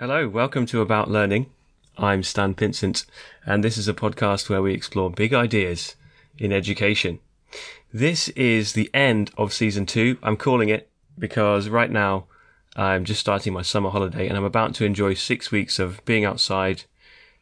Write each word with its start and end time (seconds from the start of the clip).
Hello, 0.00 0.28
welcome 0.28 0.66
to 0.66 0.80
About 0.80 1.08
Learning. 1.08 1.46
I'm 1.96 2.24
Stan 2.24 2.54
Pinsent, 2.54 3.06
and 3.46 3.62
this 3.62 3.78
is 3.78 3.86
a 3.86 3.94
podcast 3.94 4.48
where 4.48 4.60
we 4.60 4.74
explore 4.74 5.08
big 5.08 5.32
ideas 5.32 5.94
in 6.36 6.52
education. 6.52 7.20
This 7.92 8.28
is 8.30 8.72
the 8.72 8.90
end 8.92 9.30
of 9.38 9.52
season 9.52 9.86
two. 9.86 10.18
I'm 10.20 10.36
calling 10.36 10.68
it 10.68 10.88
because 11.16 11.68
right 11.68 11.92
now 11.92 12.24
I'm 12.74 13.04
just 13.04 13.20
starting 13.20 13.52
my 13.52 13.62
summer 13.62 13.88
holiday 13.88 14.26
and 14.26 14.36
I'm 14.36 14.42
about 14.42 14.74
to 14.74 14.84
enjoy 14.84 15.14
six 15.14 15.52
weeks 15.52 15.78
of 15.78 16.04
being 16.04 16.24
outside, 16.24 16.82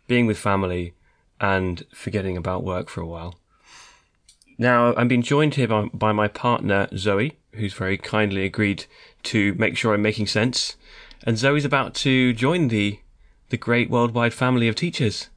being 0.06 0.26
with 0.26 0.36
family, 0.36 0.92
and 1.40 1.86
forgetting 1.94 2.36
about 2.36 2.64
work 2.64 2.90
for 2.90 3.00
a 3.00 3.06
while. 3.06 3.36
Now, 4.58 4.94
I'm 4.94 5.08
being 5.08 5.22
joined 5.22 5.54
here 5.54 5.68
by, 5.68 5.88
by 5.94 6.12
my 6.12 6.28
partner, 6.28 6.86
Zoe, 6.98 7.38
who's 7.52 7.72
very 7.72 7.96
kindly 7.96 8.44
agreed 8.44 8.84
to 9.22 9.54
make 9.54 9.78
sure 9.78 9.94
I'm 9.94 10.02
making 10.02 10.26
sense. 10.26 10.76
And 11.24 11.38
Zoe's 11.38 11.64
about 11.64 11.94
to 11.96 12.32
join 12.32 12.68
the 12.68 12.98
the 13.50 13.56
great 13.56 13.90
worldwide 13.90 14.32
family 14.32 14.66
of 14.66 14.74
teachers. 14.74 15.28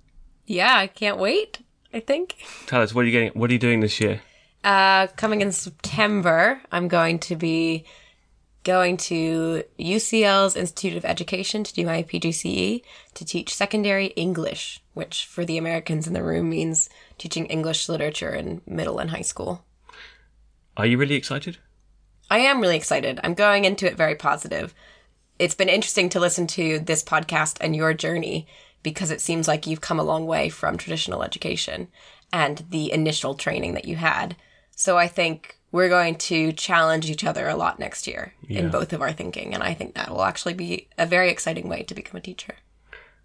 Yeah, 0.46 0.78
I 0.78 0.88
can't 0.88 1.18
wait. 1.18 1.60
I 1.94 2.00
think. 2.02 2.36
Tell 2.66 2.82
us, 2.82 2.94
what 2.94 3.02
are 3.02 3.06
you 3.06 3.12
getting? 3.12 3.40
What 3.40 3.50
are 3.50 3.54
you 3.54 3.60
doing 3.60 3.80
this 3.80 4.00
year? 4.02 4.22
Uh, 4.64 5.08
coming 5.16 5.42
in 5.42 5.52
September, 5.52 6.62
I'm 6.72 6.88
going 6.88 7.20
to 7.20 7.36
be 7.36 7.86
going 8.64 8.98
to 8.98 9.64
UCL's 9.80 10.56
Institute 10.56 10.98
of 10.98 11.06
Education 11.06 11.64
to 11.64 11.74
do 11.74 11.86
my 11.86 12.04
PGCE 12.04 12.82
to 13.14 13.26
teach 13.26 13.56
secondary 13.56 14.08
English, 14.08 14.82
which 14.94 15.26
for 15.26 15.46
the 15.46 15.58
Americans 15.58 16.08
in 16.08 16.14
the 16.14 16.24
room 16.24 16.50
means 16.50 16.90
teaching 17.18 17.46
English 17.46 17.88
literature 17.88 18.34
in 18.34 18.62
middle 18.66 18.98
and 19.00 19.12
high 19.12 19.22
school. 19.22 19.64
Are 20.76 20.86
you 20.86 20.98
really 20.98 21.16
excited? 21.16 21.60
I 22.30 22.40
am 22.40 22.60
really 22.60 22.76
excited. 22.76 23.20
I'm 23.24 23.36
going 23.36 23.66
into 23.66 23.86
it 23.86 23.96
very 23.96 24.16
positive. 24.16 24.74
It's 25.38 25.56
been 25.56 25.70
interesting 25.70 26.10
to 26.10 26.20
listen 26.20 26.48
to 26.48 26.80
this 26.80 27.04
podcast 27.04 27.58
and 27.62 27.76
your 27.76 27.94
journey 27.94 28.48
because 28.84 29.12
it 29.12 29.20
seems 29.22 29.48
like 29.48 29.68
you've 29.68 29.82
come 29.82 30.00
a 30.00 30.04
long 30.04 30.26
way 30.28 30.50
from 30.50 30.78
traditional 30.78 31.24
education 31.24 31.88
and 32.32 32.64
the 32.70 32.92
initial 32.92 33.36
training 33.36 33.74
that 33.74 33.86
you 33.86 33.96
had. 33.98 34.36
So 34.76 34.98
I 34.98 35.08
think 35.08 35.58
we're 35.72 35.90
going 35.90 36.16
to 36.16 36.54
challenge 36.54 37.10
each 37.10 37.24
other 37.26 37.50
a 37.50 37.56
lot 37.56 37.80
next 37.80 38.08
year 38.08 38.34
Yeah. 38.48 38.62
in 38.62 38.70
both 38.70 38.94
of 38.94 39.02
our 39.02 39.12
thinking. 39.12 39.54
And 39.54 39.62
I 39.62 39.74
think 39.74 39.96
that 39.96 40.10
will 40.10 40.24
actually 40.24 40.54
be 40.54 40.88
a 40.98 41.06
very 41.06 41.30
exciting 41.30 41.68
way 41.68 41.84
to 41.84 41.94
become 41.96 42.18
a 42.18 42.22
teacher. 42.22 42.56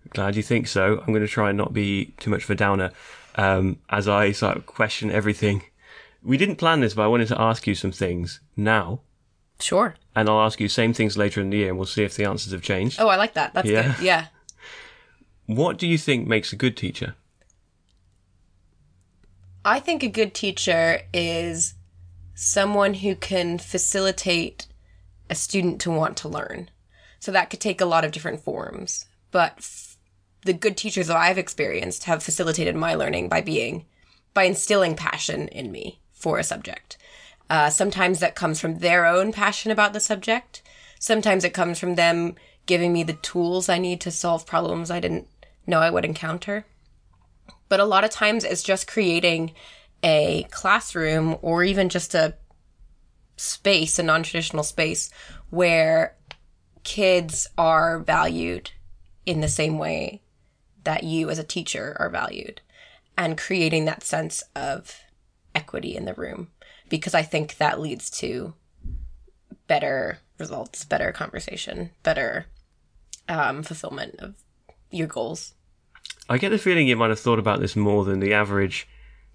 Glad 0.08 0.34
you 0.34 0.42
think 0.42 0.66
so. 0.66 0.98
I'm 1.00 1.12
going 1.12 1.20
to 1.20 1.28
try 1.28 1.50
and 1.50 1.58
not 1.58 1.72
be 1.72 2.14
too 2.18 2.30
much 2.30 2.44
of 2.44 2.50
a 2.50 2.54
downer 2.56 2.90
um, 3.36 3.78
as 3.90 4.08
I 4.08 4.32
sort 4.32 4.56
of 4.56 4.66
question 4.66 5.12
everything. 5.12 5.62
We 6.22 6.36
didn't 6.36 6.56
plan 6.56 6.80
this, 6.80 6.94
but 6.94 7.02
I 7.02 7.08
wanted 7.08 7.28
to 7.28 7.40
ask 7.40 7.66
you 7.66 7.74
some 7.74 7.92
things 7.92 8.40
now, 8.56 9.00
Sure. 9.62 9.94
and 10.16 10.28
I'll 10.28 10.40
ask 10.40 10.58
you 10.60 10.68
same 10.68 10.92
things 10.92 11.16
later 11.16 11.40
in 11.40 11.50
the 11.50 11.58
year, 11.58 11.68
and 11.68 11.76
we'll 11.78 11.86
see 11.86 12.02
if 12.02 12.16
the 12.16 12.24
answers 12.24 12.52
have 12.52 12.62
changed. 12.62 13.00
Oh, 13.00 13.08
I 13.08 13.16
like 13.16 13.34
that. 13.34 13.54
That's 13.54 13.68
Yeah. 13.68 13.94
good. 13.96 14.04
Yeah. 14.04 14.26
What 15.46 15.78
do 15.78 15.86
you 15.88 15.98
think 15.98 16.28
makes 16.28 16.52
a 16.52 16.56
good 16.56 16.76
teacher? 16.76 17.16
I 19.64 19.80
think 19.80 20.02
a 20.02 20.08
good 20.08 20.32
teacher 20.34 21.00
is 21.12 21.74
someone 22.34 22.94
who 22.94 23.14
can 23.14 23.58
facilitate 23.58 24.66
a 25.28 25.34
student 25.34 25.80
to 25.82 25.90
want 25.90 26.16
to 26.18 26.28
learn. 26.28 26.70
So 27.18 27.30
that 27.32 27.50
could 27.50 27.60
take 27.60 27.80
a 27.80 27.84
lot 27.86 28.04
of 28.04 28.12
different 28.12 28.40
forms. 28.40 29.04
But 29.30 29.54
f- 29.58 29.96
the 30.44 30.52
good 30.54 30.76
teachers 30.76 31.08
that 31.08 31.16
I've 31.16 31.36
experienced 31.38 32.04
have 32.04 32.22
facilitated 32.22 32.74
my 32.74 32.94
learning 32.94 33.28
by 33.28 33.40
being, 33.42 33.84
by 34.32 34.44
instilling 34.44 34.96
passion 34.96 35.48
in 35.48 35.70
me 35.70 36.00
for 36.12 36.38
a 36.38 36.44
subject. 36.44 36.96
Uh, 37.50 37.68
sometimes 37.68 38.20
that 38.20 38.34
comes 38.34 38.60
from 38.60 38.78
their 38.78 39.04
own 39.04 39.32
passion 39.32 39.70
about 39.70 39.92
the 39.92 40.00
subject. 40.00 40.62
Sometimes 40.98 41.44
it 41.44 41.52
comes 41.52 41.78
from 41.78 41.96
them 41.96 42.36
giving 42.64 42.92
me 42.92 43.02
the 43.02 43.12
tools 43.14 43.68
I 43.68 43.76
need 43.76 44.00
to 44.02 44.10
solve 44.10 44.46
problems 44.46 44.90
I 44.90 45.00
didn't 45.00 45.26
know 45.66 45.80
I 45.80 45.90
would 45.90 46.06
encounter 46.06 46.64
but 47.70 47.80
a 47.80 47.84
lot 47.84 48.04
of 48.04 48.10
times 48.10 48.44
it's 48.44 48.62
just 48.62 48.86
creating 48.86 49.52
a 50.02 50.42
classroom 50.50 51.38
or 51.40 51.64
even 51.64 51.88
just 51.88 52.14
a 52.14 52.34
space, 53.36 53.98
a 53.98 54.02
non 54.02 54.22
traditional 54.22 54.64
space 54.64 55.08
where 55.48 56.16
kids 56.82 57.46
are 57.56 58.00
valued 58.00 58.72
in 59.24 59.40
the 59.40 59.48
same 59.48 59.78
way 59.78 60.20
that 60.84 61.04
you 61.04 61.30
as 61.30 61.38
a 61.38 61.44
teacher 61.44 61.96
are 61.98 62.10
valued 62.10 62.60
and 63.16 63.38
creating 63.38 63.84
that 63.84 64.02
sense 64.02 64.42
of 64.56 65.00
equity 65.54 65.94
in 65.94 66.06
the 66.06 66.14
room 66.14 66.48
because 66.90 67.14
I 67.14 67.22
think 67.22 67.56
that 67.56 67.80
leads 67.80 68.10
to 68.18 68.52
better 69.66 70.18
results, 70.38 70.84
better 70.84 71.12
conversation, 71.12 71.90
better 72.02 72.46
um, 73.28 73.62
fulfillment 73.62 74.16
of 74.18 74.34
your 74.90 75.06
goals. 75.06 75.54
I 76.28 76.36
get 76.36 76.50
the 76.50 76.58
feeling 76.58 76.86
you 76.86 76.96
might 76.96 77.10
have 77.10 77.20
thought 77.20 77.38
about 77.38 77.60
this 77.60 77.76
more 77.76 78.04
than 78.04 78.20
the 78.20 78.34
average 78.34 78.86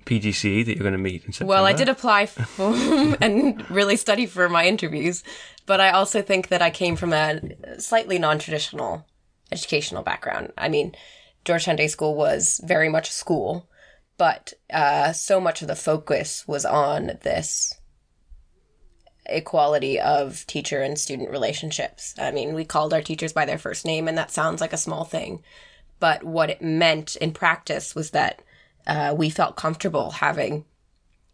PGCE 0.05 0.65
that 0.65 0.75
you're 0.75 0.83
going 0.83 0.91
to 0.91 0.97
meet 0.99 1.25
in 1.25 1.31
September. 1.31 1.49
Well, 1.49 1.65
I 1.65 1.73
did 1.73 1.89
apply 1.89 2.27
for 2.27 2.73
and 3.21 3.69
really 3.71 3.95
study 3.95 4.25
for 4.25 4.47
my 4.49 4.65
interviews, 4.65 5.23
but 5.65 5.81
I 5.81 5.89
also 5.89 6.21
think 6.21 6.49
that 6.49 6.61
I 6.61 6.69
came 6.69 6.95
from 6.95 7.13
a 7.13 7.41
slightly 7.79 8.19
non-traditional 8.19 9.05
educational 9.51 10.03
background. 10.03 10.53
I 10.57 10.69
mean, 10.69 10.95
Georgetown 11.43 11.75
Day 11.75 11.87
School 11.87 12.15
was 12.15 12.61
very 12.63 12.89
much 12.89 13.09
a 13.09 13.13
school, 13.13 13.69
but 14.17 14.53
uh, 14.71 15.11
so 15.11 15.39
much 15.39 15.61
of 15.61 15.67
the 15.67 15.75
focus 15.75 16.47
was 16.47 16.65
on 16.65 17.17
this 17.23 17.73
equality 19.27 19.99
of 19.99 20.45
teacher 20.47 20.81
and 20.81 20.99
student 20.99 21.31
relationships. 21.31 22.13
I 22.17 22.31
mean, 22.31 22.53
we 22.53 22.63
called 22.63 22.93
our 22.93 23.01
teachers 23.01 23.33
by 23.33 23.45
their 23.45 23.57
first 23.57 23.85
name, 23.85 24.07
and 24.07 24.17
that 24.17 24.31
sounds 24.31 24.61
like 24.61 24.73
a 24.73 24.77
small 24.77 25.03
thing, 25.03 25.43
but 25.99 26.23
what 26.23 26.49
it 26.49 26.61
meant 26.61 27.15
in 27.15 27.31
practice 27.31 27.95
was 27.95 28.11
that 28.11 28.41
uh, 28.87 29.15
we 29.17 29.29
felt 29.29 29.55
comfortable 29.55 30.11
having 30.11 30.65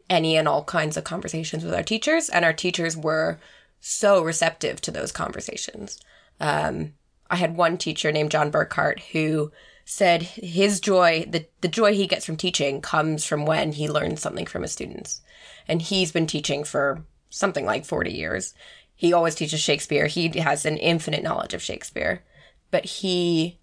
any 0.09 0.37
and 0.37 0.47
all 0.47 0.63
kinds 0.63 0.97
of 0.97 1.03
conversations 1.03 1.63
with 1.63 1.73
our 1.73 1.83
teachers, 1.83 2.29
and 2.29 2.45
our 2.45 2.53
teachers 2.53 2.95
were 2.95 3.39
so 3.79 4.23
receptive 4.23 4.79
to 4.81 4.91
those 4.91 5.11
conversations. 5.11 5.99
Um, 6.39 6.93
I 7.29 7.37
had 7.37 7.55
one 7.55 7.77
teacher 7.77 8.11
named 8.11 8.31
John 8.31 8.51
Burkhart 8.51 8.99
who 9.11 9.51
said 9.91 10.23
his 10.23 10.79
joy, 10.79 11.25
the, 11.29 11.45
the 11.59 11.67
joy 11.67 11.93
he 11.93 12.07
gets 12.07 12.25
from 12.25 12.37
teaching, 12.37 12.79
comes 12.79 13.25
from 13.25 13.45
when 13.45 13.73
he 13.73 13.89
learns 13.89 14.21
something 14.21 14.45
from 14.45 14.61
his 14.61 14.71
students. 14.71 15.19
And 15.67 15.81
he's 15.81 16.13
been 16.13 16.27
teaching 16.27 16.63
for 16.63 17.03
something 17.29 17.65
like 17.65 17.83
40 17.83 18.09
years. 18.09 18.53
He 18.95 19.11
always 19.11 19.35
teaches 19.35 19.59
Shakespeare. 19.59 20.07
He 20.07 20.29
has 20.39 20.65
an 20.65 20.77
infinite 20.77 21.23
knowledge 21.23 21.53
of 21.53 21.61
Shakespeare, 21.61 22.23
but 22.71 22.85
he 22.85 23.59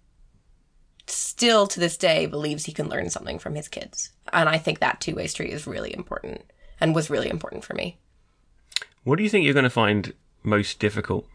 still 1.07 1.65
to 1.65 1.79
this 1.79 1.97
day 1.97 2.27
believes 2.27 2.65
he 2.65 2.73
can 2.73 2.89
learn 2.89 3.09
something 3.09 3.39
from 3.39 3.55
his 3.55 3.67
kids. 3.67 4.11
And 4.31 4.47
I 4.47 4.59
think 4.59 4.77
that 4.79 5.01
two 5.01 5.15
way 5.15 5.25
street 5.25 5.51
is 5.51 5.65
really 5.65 5.95
important 5.95 6.43
and 6.79 6.93
was 6.93 7.09
really 7.09 7.31
important 7.31 7.63
for 7.63 7.73
me. 7.73 7.97
What 9.03 9.17
do 9.17 9.23
you 9.23 9.29
think 9.29 9.45
you're 9.45 9.55
going 9.55 9.63
to 9.63 9.71
find 9.71 10.13
most 10.43 10.77
difficult? 10.77 11.25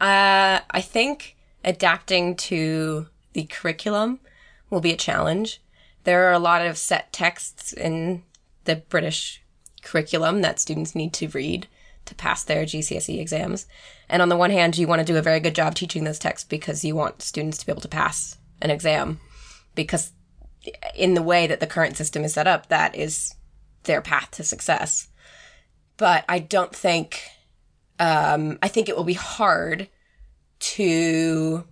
Uh, 0.00 0.60
I 0.70 0.80
think 0.80 1.36
adapting 1.64 2.36
to 2.36 3.08
the 3.32 3.44
curriculum 3.44 4.20
will 4.68 4.80
be 4.80 4.92
a 4.92 4.96
challenge. 4.96 5.60
There 6.04 6.28
are 6.28 6.32
a 6.32 6.38
lot 6.38 6.64
of 6.64 6.78
set 6.78 7.12
texts 7.12 7.72
in 7.72 8.22
the 8.64 8.76
British 8.76 9.42
curriculum 9.82 10.42
that 10.42 10.60
students 10.60 10.94
need 10.94 11.12
to 11.14 11.28
read 11.28 11.66
to 12.06 12.14
pass 12.14 12.42
their 12.42 12.64
GCSE 12.64 13.20
exams. 13.20 13.66
And 14.08 14.22
on 14.22 14.28
the 14.28 14.36
one 14.36 14.50
hand, 14.50 14.78
you 14.78 14.86
want 14.86 15.00
to 15.00 15.12
do 15.12 15.18
a 15.18 15.22
very 15.22 15.40
good 15.40 15.54
job 15.54 15.74
teaching 15.74 16.04
those 16.04 16.18
texts 16.18 16.48
because 16.48 16.84
you 16.84 16.94
want 16.96 17.22
students 17.22 17.58
to 17.58 17.66
be 17.66 17.72
able 17.72 17.82
to 17.82 17.88
pass 17.88 18.38
an 18.60 18.70
exam. 18.70 19.20
Because 19.74 20.12
in 20.94 21.14
the 21.14 21.22
way 21.22 21.46
that 21.46 21.60
the 21.60 21.66
current 21.66 21.96
system 21.96 22.24
is 22.24 22.34
set 22.34 22.46
up, 22.46 22.68
that 22.68 22.94
is 22.94 23.34
their 23.84 24.00
path 24.02 24.30
to 24.32 24.44
success. 24.44 25.08
But 25.96 26.24
I 26.28 26.38
don't 26.38 26.74
think 26.74 27.22
um, 27.98 28.58
I 28.62 28.68
think 28.68 28.88
it 28.88 28.96
will 28.96 29.04
be 29.04 29.12
hard 29.12 29.88
to 30.60 31.64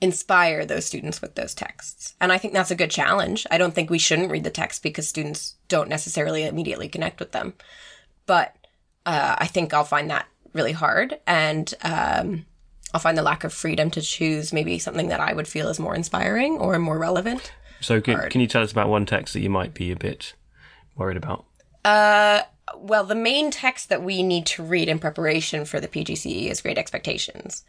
inspire 0.00 0.64
those 0.64 0.86
students 0.86 1.20
with 1.20 1.34
those 1.34 1.54
texts. 1.54 2.14
And 2.20 2.32
I 2.32 2.38
think 2.38 2.54
that's 2.54 2.70
a 2.70 2.76
good 2.76 2.90
challenge. 2.90 3.46
I 3.50 3.58
don't 3.58 3.74
think 3.74 3.90
we 3.90 3.98
shouldn't 3.98 4.30
read 4.30 4.44
the 4.44 4.50
text 4.50 4.82
because 4.82 5.06
students 5.06 5.56
don't 5.68 5.88
necessarily 5.88 6.44
immediately 6.44 6.88
connect 6.88 7.20
with 7.20 7.32
them. 7.32 7.54
But 8.26 8.56
uh, 9.04 9.36
I 9.38 9.46
think 9.46 9.74
I'll 9.74 9.84
find 9.84 10.10
that 10.10 10.26
really 10.52 10.72
hard. 10.72 11.18
And 11.26 11.72
um, 11.82 12.46
I'll 12.94 13.00
find 13.00 13.16
the 13.16 13.22
lack 13.22 13.44
of 13.44 13.52
freedom 13.52 13.90
to 13.92 14.00
choose 14.00 14.52
maybe 14.52 14.78
something 14.78 15.08
that 15.08 15.20
I 15.20 15.32
would 15.32 15.48
feel 15.48 15.68
is 15.68 15.78
more 15.78 15.94
inspiring 15.94 16.58
or 16.58 16.78
more 16.78 16.98
relevant. 16.98 17.52
So, 17.80 18.00
can, 18.00 18.14
Hard. 18.14 18.30
can 18.30 18.40
you 18.40 18.46
tell 18.46 18.62
us 18.62 18.72
about 18.72 18.88
one 18.88 19.06
text 19.06 19.32
that 19.34 19.40
you 19.40 19.48
might 19.48 19.72
be 19.72 19.90
a 19.90 19.96
bit 19.96 20.34
worried 20.96 21.16
about? 21.16 21.46
Uh, 21.84 22.42
well, 22.76 23.04
the 23.04 23.14
main 23.14 23.50
text 23.50 23.88
that 23.88 24.02
we 24.02 24.22
need 24.22 24.46
to 24.46 24.62
read 24.62 24.88
in 24.88 24.98
preparation 24.98 25.64
for 25.64 25.80
the 25.80 25.88
PGCE 25.88 26.50
is 26.50 26.60
Great 26.60 26.78
Expectations. 26.78 27.64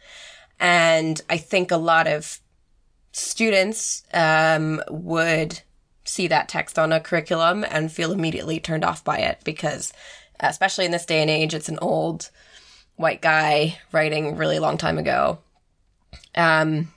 And 0.62 1.20
I 1.28 1.38
think 1.38 1.72
a 1.72 1.76
lot 1.76 2.06
of 2.06 2.38
students 3.10 4.04
um, 4.14 4.80
would 4.88 5.60
see 6.04 6.28
that 6.28 6.48
text 6.48 6.78
on 6.78 6.92
a 6.92 7.00
curriculum 7.00 7.64
and 7.68 7.90
feel 7.90 8.12
immediately 8.12 8.60
turned 8.60 8.84
off 8.84 9.02
by 9.02 9.18
it 9.18 9.40
because, 9.44 9.92
especially 10.38 10.84
in 10.84 10.92
this 10.92 11.04
day 11.04 11.20
and 11.20 11.28
age, 11.28 11.52
it's 11.52 11.68
an 11.68 11.80
old 11.82 12.30
white 12.94 13.20
guy 13.20 13.76
writing 13.90 14.36
really 14.36 14.60
long 14.60 14.78
time 14.78 14.98
ago. 14.98 15.40
Um, 16.36 16.92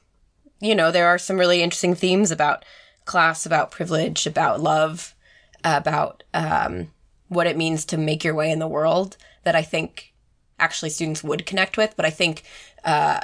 you 0.60 0.76
know, 0.76 0.92
there 0.92 1.08
are 1.08 1.18
some 1.18 1.40
really 1.40 1.64
interesting 1.64 1.96
themes 1.96 2.30
about 2.30 2.64
class, 3.06 3.48
about 3.48 3.72
privilege, 3.72 4.28
about 4.28 4.62
love, 4.62 5.16
about 5.64 6.24
um, 6.36 6.92
what 7.30 7.48
it 7.48 7.58
means 7.58 7.84
to 7.86 7.98
make 7.98 8.24
your 8.24 8.36
way 8.36 8.52
in 8.52 8.60
the 8.60 8.68
world 8.68 9.18
that 9.44 9.56
I 9.56 9.64
think 9.64 10.14
actually 10.60 10.90
students 10.90 11.24
would 11.24 11.48
connect 11.48 11.78
with. 11.78 11.96
But 11.96 12.06
I 12.06 12.12
think 12.12 12.44
uh, 12.86 13.20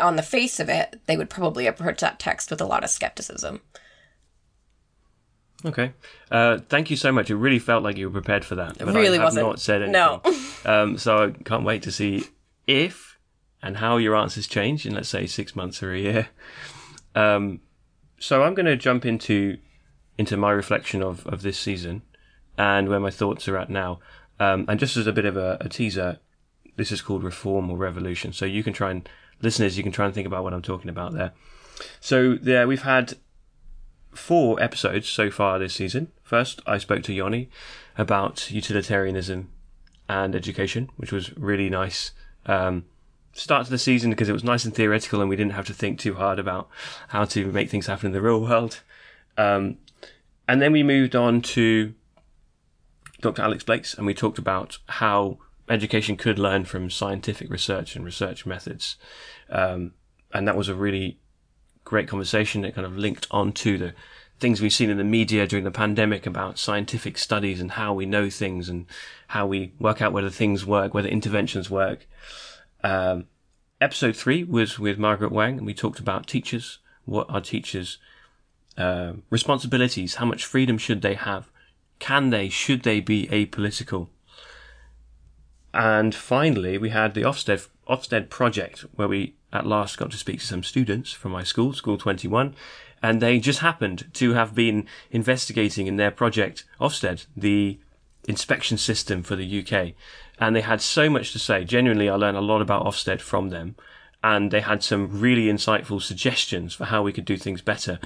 on 0.00 0.16
the 0.16 0.22
face 0.22 0.60
of 0.60 0.68
it, 0.68 1.00
they 1.06 1.16
would 1.16 1.30
probably 1.30 1.66
approach 1.66 2.00
that 2.00 2.18
text 2.18 2.50
with 2.50 2.60
a 2.60 2.66
lot 2.66 2.84
of 2.84 2.90
skepticism. 2.90 3.60
Okay. 5.64 5.92
Uh, 6.30 6.58
thank 6.68 6.90
you 6.90 6.96
so 6.96 7.10
much. 7.10 7.30
It 7.30 7.36
really 7.36 7.58
felt 7.58 7.82
like 7.82 7.96
you 7.96 8.08
were 8.08 8.20
prepared 8.20 8.44
for 8.44 8.56
that. 8.56 8.80
It 8.80 8.84
really 8.86 9.18
I 9.18 9.22
have 9.22 9.22
wasn't. 9.22 9.46
not 9.46 9.60
said 9.60 9.82
anything. 9.82 9.92
No. 9.92 10.20
um, 10.66 10.98
so 10.98 11.24
I 11.24 11.30
can't 11.44 11.64
wait 11.64 11.82
to 11.84 11.92
see 11.92 12.24
if 12.66 13.18
and 13.62 13.78
how 13.78 13.96
your 13.96 14.14
answers 14.14 14.46
change 14.46 14.84
in, 14.84 14.94
let's 14.94 15.08
say, 15.08 15.26
six 15.26 15.56
months 15.56 15.82
or 15.82 15.94
a 15.94 15.98
year. 15.98 16.28
Um, 17.14 17.60
so 18.18 18.42
I'm 18.42 18.54
going 18.54 18.66
to 18.66 18.76
jump 18.76 19.06
into 19.06 19.58
into 20.16 20.36
my 20.36 20.50
reflection 20.50 21.02
of, 21.02 21.26
of 21.26 21.42
this 21.42 21.58
season 21.58 22.02
and 22.56 22.88
where 22.88 23.00
my 23.00 23.10
thoughts 23.10 23.48
are 23.48 23.56
at 23.56 23.68
now. 23.68 23.98
Um, 24.38 24.64
and 24.68 24.78
just 24.78 24.96
as 24.96 25.06
a 25.06 25.12
bit 25.12 25.24
of 25.24 25.36
a, 25.36 25.56
a 25.60 25.68
teaser, 25.68 26.18
this 26.76 26.92
is 26.92 27.02
called 27.02 27.22
Reform 27.22 27.70
or 27.70 27.76
Revolution. 27.76 28.32
So 28.32 28.44
you 28.44 28.62
can 28.62 28.72
try 28.72 28.90
and, 28.90 29.08
listeners, 29.42 29.76
you 29.76 29.82
can 29.82 29.92
try 29.92 30.06
and 30.06 30.14
think 30.14 30.26
about 30.26 30.44
what 30.44 30.52
I'm 30.52 30.62
talking 30.62 30.90
about 30.90 31.12
there. 31.12 31.32
So 32.00 32.34
there, 32.34 32.66
we've 32.66 32.82
had 32.82 33.14
four 34.12 34.60
episodes 34.62 35.08
so 35.08 35.30
far 35.30 35.58
this 35.58 35.74
season. 35.74 36.12
First, 36.22 36.60
I 36.66 36.78
spoke 36.78 37.02
to 37.04 37.12
Yoni 37.12 37.48
about 37.96 38.50
utilitarianism 38.50 39.50
and 40.08 40.34
education, 40.34 40.90
which 40.96 41.12
was 41.12 41.36
really 41.36 41.68
nice. 41.68 42.12
Um, 42.46 42.84
start 43.32 43.64
to 43.64 43.70
the 43.70 43.78
season 43.78 44.10
because 44.10 44.28
it 44.28 44.32
was 44.32 44.44
nice 44.44 44.64
and 44.64 44.74
theoretical 44.74 45.20
and 45.20 45.28
we 45.28 45.36
didn't 45.36 45.52
have 45.52 45.66
to 45.66 45.74
think 45.74 45.98
too 45.98 46.14
hard 46.14 46.38
about 46.38 46.68
how 47.08 47.24
to 47.24 47.50
make 47.50 47.68
things 47.68 47.86
happen 47.86 48.06
in 48.06 48.12
the 48.12 48.20
real 48.20 48.40
world. 48.40 48.80
Um, 49.36 49.78
and 50.46 50.62
then 50.62 50.72
we 50.72 50.82
moved 50.82 51.16
on 51.16 51.40
to 51.42 51.94
Dr. 53.20 53.42
Alex 53.42 53.64
Blakes 53.64 53.94
and 53.94 54.06
we 54.06 54.14
talked 54.14 54.38
about 54.38 54.78
how 54.88 55.38
education 55.68 56.16
could 56.16 56.38
learn 56.38 56.64
from 56.64 56.90
scientific 56.90 57.50
research 57.50 57.96
and 57.96 58.04
research 58.04 58.46
methods. 58.46 58.96
Um, 59.48 59.94
and 60.32 60.46
that 60.46 60.56
was 60.56 60.68
a 60.68 60.74
really 60.74 61.18
great 61.84 62.08
conversation 62.08 62.62
that 62.62 62.74
kind 62.74 62.86
of 62.86 62.96
linked 62.96 63.26
on 63.30 63.52
to 63.52 63.78
the 63.78 63.94
things 64.40 64.60
we've 64.60 64.72
seen 64.72 64.90
in 64.90 64.98
the 64.98 65.04
media 65.04 65.46
during 65.46 65.64
the 65.64 65.70
pandemic 65.70 66.26
about 66.26 66.58
scientific 66.58 67.16
studies 67.16 67.60
and 67.60 67.72
how 67.72 67.94
we 67.94 68.04
know 68.04 68.28
things 68.28 68.68
and 68.68 68.86
how 69.28 69.46
we 69.46 69.72
work 69.78 70.02
out 70.02 70.12
whether 70.12 70.30
things 70.30 70.66
work, 70.66 70.92
whether 70.92 71.08
interventions 71.08 71.70
work. 71.70 72.06
Um, 72.82 73.26
episode 73.80 74.16
three 74.16 74.44
was 74.44 74.78
with 74.78 74.98
Margaret 74.98 75.32
Wang, 75.32 75.58
and 75.58 75.66
we 75.66 75.74
talked 75.74 75.98
about 75.98 76.26
teachers. 76.26 76.78
What 77.04 77.26
are 77.30 77.40
teachers' 77.40 77.98
uh, 78.76 79.14
responsibilities? 79.30 80.16
How 80.16 80.26
much 80.26 80.44
freedom 80.44 80.78
should 80.78 81.02
they 81.02 81.14
have? 81.14 81.50
Can 81.98 82.30
they, 82.30 82.48
should 82.48 82.82
they 82.82 83.00
be 83.00 83.28
apolitical? 83.28 84.08
And 85.74 86.14
finally, 86.14 86.78
we 86.78 86.90
had 86.90 87.14
the 87.14 87.22
Ofsted, 87.22 87.66
Ofsted 87.88 88.30
project 88.30 88.86
where 88.94 89.08
we 89.08 89.34
at 89.52 89.66
last 89.66 89.98
got 89.98 90.12
to 90.12 90.16
speak 90.16 90.38
to 90.38 90.46
some 90.46 90.62
students 90.62 91.12
from 91.12 91.32
my 91.32 91.42
school, 91.42 91.72
School 91.72 91.98
21, 91.98 92.54
and 93.02 93.20
they 93.20 93.40
just 93.40 93.58
happened 93.58 94.08
to 94.14 94.34
have 94.34 94.54
been 94.54 94.86
investigating 95.10 95.88
in 95.88 95.96
their 95.96 96.12
project 96.12 96.64
Ofsted, 96.80 97.26
the 97.36 97.80
inspection 98.28 98.78
system 98.78 99.24
for 99.24 99.34
the 99.34 99.60
UK. 99.60 99.94
And 100.38 100.54
they 100.54 100.60
had 100.60 100.80
so 100.80 101.10
much 101.10 101.32
to 101.32 101.40
say. 101.40 101.64
Genuinely, 101.64 102.08
I 102.08 102.14
learned 102.14 102.36
a 102.36 102.40
lot 102.40 102.62
about 102.62 102.86
Ofsted 102.86 103.20
from 103.20 103.50
them. 103.50 103.74
And 104.22 104.50
they 104.50 104.60
had 104.60 104.82
some 104.82 105.20
really 105.20 105.52
insightful 105.52 106.00
suggestions 106.00 106.72
for 106.72 106.86
how 106.86 107.02
we 107.02 107.12
could 107.12 107.26
do 107.26 107.36
things 107.36 107.60
better. 107.60 107.98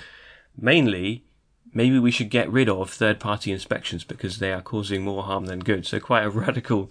Mainly, 0.57 1.25
maybe 1.73 1.99
we 1.99 2.11
should 2.11 2.31
get 2.31 2.51
rid 2.51 2.69
of 2.69 2.91
third 2.91 3.21
party 3.21 3.53
inspections 3.53 4.05
because 4.05 4.39
they 4.39 4.53
are 4.53 4.63
causing 4.63 5.05
more 5.05 5.23
harm 5.23 5.47
than 5.47 5.61
good. 5.61 5.87
So, 5.87 6.01
quite 6.01 6.25
a 6.25 6.31
radical 6.45 6.91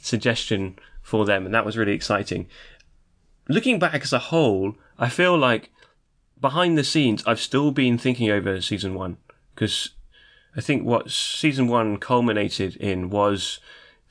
suggestion 0.00 0.78
for 1.02 1.24
them. 1.24 1.46
And 1.46 1.54
that 1.54 1.64
was 1.64 1.76
really 1.76 1.92
exciting. 1.92 2.46
Looking 3.48 3.78
back 3.78 4.02
as 4.02 4.12
a 4.12 4.18
whole, 4.18 4.74
I 4.98 5.08
feel 5.08 5.36
like 5.36 5.70
behind 6.40 6.76
the 6.76 6.84
scenes, 6.84 7.22
I've 7.26 7.40
still 7.40 7.70
been 7.70 7.98
thinking 7.98 8.30
over 8.30 8.60
season 8.60 8.94
one 8.94 9.16
because 9.54 9.90
I 10.56 10.60
think 10.60 10.84
what 10.84 11.10
season 11.10 11.68
one 11.68 11.98
culminated 11.98 12.76
in 12.76 13.10
was 13.10 13.60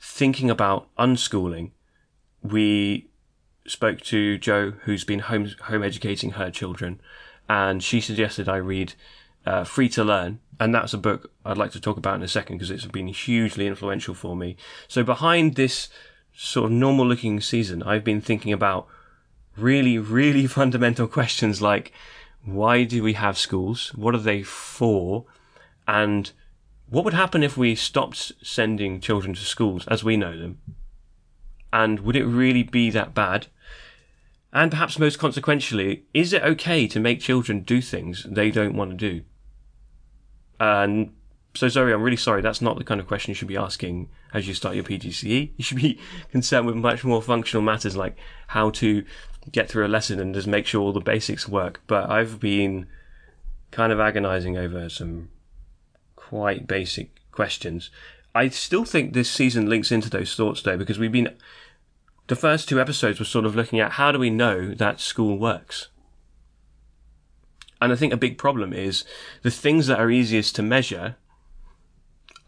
thinking 0.00 0.50
about 0.50 0.88
unschooling. 0.96 1.70
We 2.42 3.10
spoke 3.66 4.00
to 4.02 4.38
Jo, 4.38 4.72
who's 4.84 5.04
been 5.04 5.20
home 5.20 5.50
home 5.62 5.82
educating 5.82 6.32
her 6.32 6.50
children, 6.50 7.00
and 7.48 7.82
she 7.82 8.00
suggested 8.00 8.48
I 8.48 8.56
read 8.56 8.94
uh, 9.44 9.64
Free 9.64 9.88
to 9.90 10.04
Learn, 10.04 10.40
and 10.60 10.74
that's 10.74 10.92
a 10.92 10.98
book 10.98 11.30
I'd 11.44 11.58
like 11.58 11.72
to 11.72 11.80
talk 11.80 11.96
about 11.96 12.16
in 12.16 12.22
a 12.22 12.28
second 12.28 12.56
because 12.56 12.70
it's 12.70 12.86
been 12.86 13.08
hugely 13.08 13.66
influential 13.66 14.14
for 14.14 14.34
me. 14.34 14.56
So 14.88 15.02
behind 15.04 15.54
this 15.54 15.88
sort 16.34 16.66
of 16.66 16.72
normal 16.72 17.06
looking 17.06 17.40
season, 17.40 17.82
I've 17.82 18.04
been 18.04 18.20
thinking 18.20 18.52
about 18.52 18.88
really, 19.56 19.98
really 19.98 20.46
fundamental 20.60 21.06
questions 21.06 21.62
like 21.62 21.92
why 22.44 22.84
do 22.84 23.02
we 23.02 23.12
have 23.14 23.36
schools? 23.36 23.92
What 23.94 24.14
are 24.14 24.18
they 24.18 24.42
for? 24.42 25.26
And 25.86 26.30
what 26.88 27.04
would 27.04 27.14
happen 27.14 27.42
if 27.42 27.56
we 27.56 27.74
stopped 27.74 28.32
sending 28.42 29.00
children 29.00 29.34
to 29.34 29.40
schools 29.40 29.86
as 29.88 30.02
we 30.02 30.16
know 30.16 30.36
them? 30.36 30.58
And 31.72 32.00
would 32.00 32.16
it 32.16 32.24
really 32.24 32.62
be 32.62 32.90
that 32.90 33.14
bad? 33.14 33.48
And 34.52 34.70
perhaps 34.70 34.98
most 34.98 35.18
consequentially, 35.18 36.04
is 36.14 36.32
it 36.32 36.42
okay 36.42 36.86
to 36.88 37.00
make 37.00 37.20
children 37.20 37.60
do 37.60 37.82
things 37.82 38.24
they 38.26 38.50
don't 38.50 38.74
want 38.74 38.92
to 38.92 38.96
do? 38.96 39.24
And 40.60 41.12
so, 41.54 41.68
Zoe, 41.68 41.92
I'm 41.92 42.02
really 42.02 42.16
sorry. 42.16 42.42
That's 42.42 42.62
not 42.62 42.78
the 42.78 42.84
kind 42.84 43.00
of 43.00 43.06
question 43.06 43.30
you 43.30 43.34
should 43.34 43.48
be 43.48 43.56
asking 43.56 44.08
as 44.32 44.46
you 44.46 44.54
start 44.54 44.74
your 44.74 44.84
PGCE. 44.84 45.52
You 45.56 45.64
should 45.64 45.78
be 45.78 45.98
concerned 46.30 46.66
with 46.66 46.76
much 46.76 47.04
more 47.04 47.22
functional 47.22 47.62
matters 47.62 47.96
like 47.96 48.16
how 48.48 48.70
to 48.70 49.04
get 49.50 49.68
through 49.68 49.86
a 49.86 49.88
lesson 49.88 50.20
and 50.20 50.34
just 50.34 50.46
make 50.46 50.66
sure 50.66 50.80
all 50.80 50.92
the 50.92 51.00
basics 51.00 51.48
work. 51.48 51.80
But 51.86 52.10
I've 52.10 52.38
been 52.38 52.86
kind 53.70 53.92
of 53.92 54.00
agonizing 54.00 54.56
over 54.56 54.88
some 54.88 55.30
quite 56.16 56.66
basic 56.66 57.10
questions. 57.32 57.90
I 58.34 58.48
still 58.50 58.84
think 58.84 59.12
this 59.12 59.30
season 59.30 59.68
links 59.68 59.90
into 59.90 60.10
those 60.10 60.34
thoughts 60.34 60.62
though, 60.62 60.76
because 60.76 60.98
we've 60.98 61.12
been, 61.12 61.34
the 62.26 62.36
first 62.36 62.68
two 62.68 62.80
episodes 62.80 63.18
were 63.18 63.24
sort 63.24 63.46
of 63.46 63.56
looking 63.56 63.80
at 63.80 63.92
how 63.92 64.12
do 64.12 64.18
we 64.18 64.30
know 64.30 64.74
that 64.74 65.00
school 65.00 65.38
works? 65.38 65.88
And 67.80 67.92
I 67.92 67.96
think 67.96 68.12
a 68.12 68.16
big 68.16 68.38
problem 68.38 68.72
is 68.72 69.04
the 69.42 69.50
things 69.50 69.86
that 69.86 70.00
are 70.00 70.10
easiest 70.10 70.56
to 70.56 70.62
measure 70.62 71.16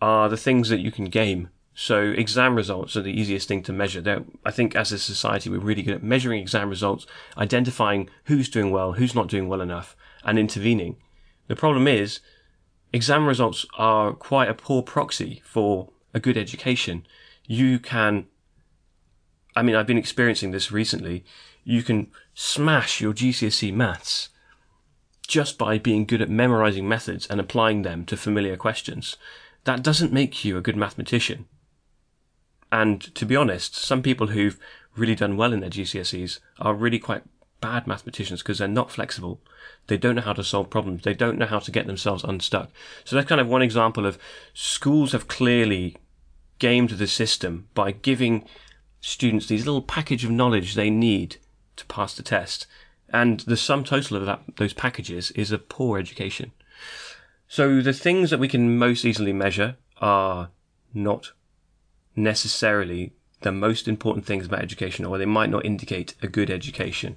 are 0.02 0.28
the 0.28 0.36
things 0.36 0.68
that 0.70 0.80
you 0.80 0.90
can 0.90 1.04
game. 1.06 1.50
So 1.74 2.02
exam 2.02 2.56
results 2.56 2.96
are 2.96 3.02
the 3.02 3.18
easiest 3.18 3.46
thing 3.48 3.62
to 3.62 3.72
measure. 3.72 4.00
They're, 4.00 4.24
I 4.44 4.50
think 4.50 4.74
as 4.74 4.92
a 4.92 4.98
society, 4.98 5.48
we're 5.48 5.60
really 5.60 5.82
good 5.82 5.94
at 5.94 6.02
measuring 6.02 6.40
exam 6.40 6.68
results, 6.68 7.06
identifying 7.38 8.10
who's 8.24 8.48
doing 8.48 8.70
well, 8.70 8.92
who's 8.92 9.14
not 9.14 9.28
doing 9.28 9.48
well 9.48 9.60
enough, 9.60 9.96
and 10.24 10.38
intervening. 10.38 10.96
The 11.46 11.56
problem 11.56 11.86
is, 11.86 12.20
exam 12.92 13.26
results 13.26 13.66
are 13.78 14.12
quite 14.12 14.48
a 14.48 14.54
poor 14.54 14.82
proxy 14.82 15.42
for 15.44 15.90
a 16.12 16.20
good 16.20 16.36
education. 16.36 17.06
You 17.46 17.78
can, 17.78 18.26
I 19.54 19.62
mean, 19.62 19.76
I've 19.76 19.86
been 19.86 19.98
experiencing 19.98 20.50
this 20.50 20.72
recently. 20.72 21.24
You 21.64 21.82
can 21.82 22.10
smash 22.34 23.00
your 23.00 23.12
GCSE 23.12 23.72
maths 23.72 24.28
just 25.30 25.56
by 25.56 25.78
being 25.78 26.04
good 26.04 26.20
at 26.20 26.28
memorizing 26.28 26.88
methods 26.88 27.24
and 27.28 27.40
applying 27.40 27.82
them 27.82 28.04
to 28.04 28.16
familiar 28.16 28.56
questions. 28.56 29.16
That 29.62 29.80
doesn't 29.80 30.12
make 30.12 30.44
you 30.44 30.58
a 30.58 30.60
good 30.60 30.76
mathematician. 30.76 31.46
And 32.72 33.00
to 33.14 33.24
be 33.24 33.36
honest, 33.36 33.76
some 33.76 34.02
people 34.02 34.28
who've 34.28 34.58
really 34.96 35.14
done 35.14 35.36
well 35.36 35.52
in 35.52 35.60
their 35.60 35.70
GCSEs 35.70 36.40
are 36.58 36.74
really 36.74 36.98
quite 36.98 37.22
bad 37.60 37.86
mathematicians 37.86 38.42
because 38.42 38.58
they're 38.58 38.66
not 38.66 38.90
flexible. 38.90 39.40
They 39.86 39.96
don't 39.96 40.16
know 40.16 40.22
how 40.22 40.32
to 40.32 40.42
solve 40.42 40.68
problems. 40.68 41.04
They 41.04 41.14
don't 41.14 41.38
know 41.38 41.46
how 41.46 41.60
to 41.60 41.70
get 41.70 41.86
themselves 41.86 42.24
unstuck. 42.24 42.70
So 43.04 43.14
that's 43.14 43.28
kind 43.28 43.40
of 43.40 43.46
one 43.46 43.62
example 43.62 44.06
of 44.06 44.18
schools 44.52 45.12
have 45.12 45.28
clearly 45.28 45.96
gamed 46.58 46.90
the 46.90 47.06
system 47.06 47.68
by 47.74 47.92
giving 47.92 48.44
students 49.00 49.46
these 49.46 49.64
little 49.64 49.82
package 49.82 50.24
of 50.24 50.32
knowledge 50.32 50.74
they 50.74 50.90
need 50.90 51.36
to 51.76 51.86
pass 51.86 52.14
the 52.14 52.24
test. 52.24 52.66
And 53.12 53.40
the 53.40 53.56
sum 53.56 53.84
total 53.84 54.16
of 54.16 54.26
that, 54.26 54.42
those 54.56 54.72
packages 54.72 55.30
is 55.32 55.50
a 55.50 55.58
poor 55.58 55.98
education. 55.98 56.52
So 57.48 57.80
the 57.80 57.92
things 57.92 58.30
that 58.30 58.38
we 58.38 58.48
can 58.48 58.78
most 58.78 59.04
easily 59.04 59.32
measure 59.32 59.76
are 60.00 60.50
not 60.94 61.32
necessarily 62.14 63.12
the 63.40 63.52
most 63.52 63.88
important 63.88 64.26
things 64.26 64.46
about 64.46 64.62
education, 64.62 65.04
or 65.04 65.18
they 65.18 65.26
might 65.26 65.50
not 65.50 65.64
indicate 65.64 66.14
a 66.22 66.28
good 66.28 66.50
education. 66.50 67.16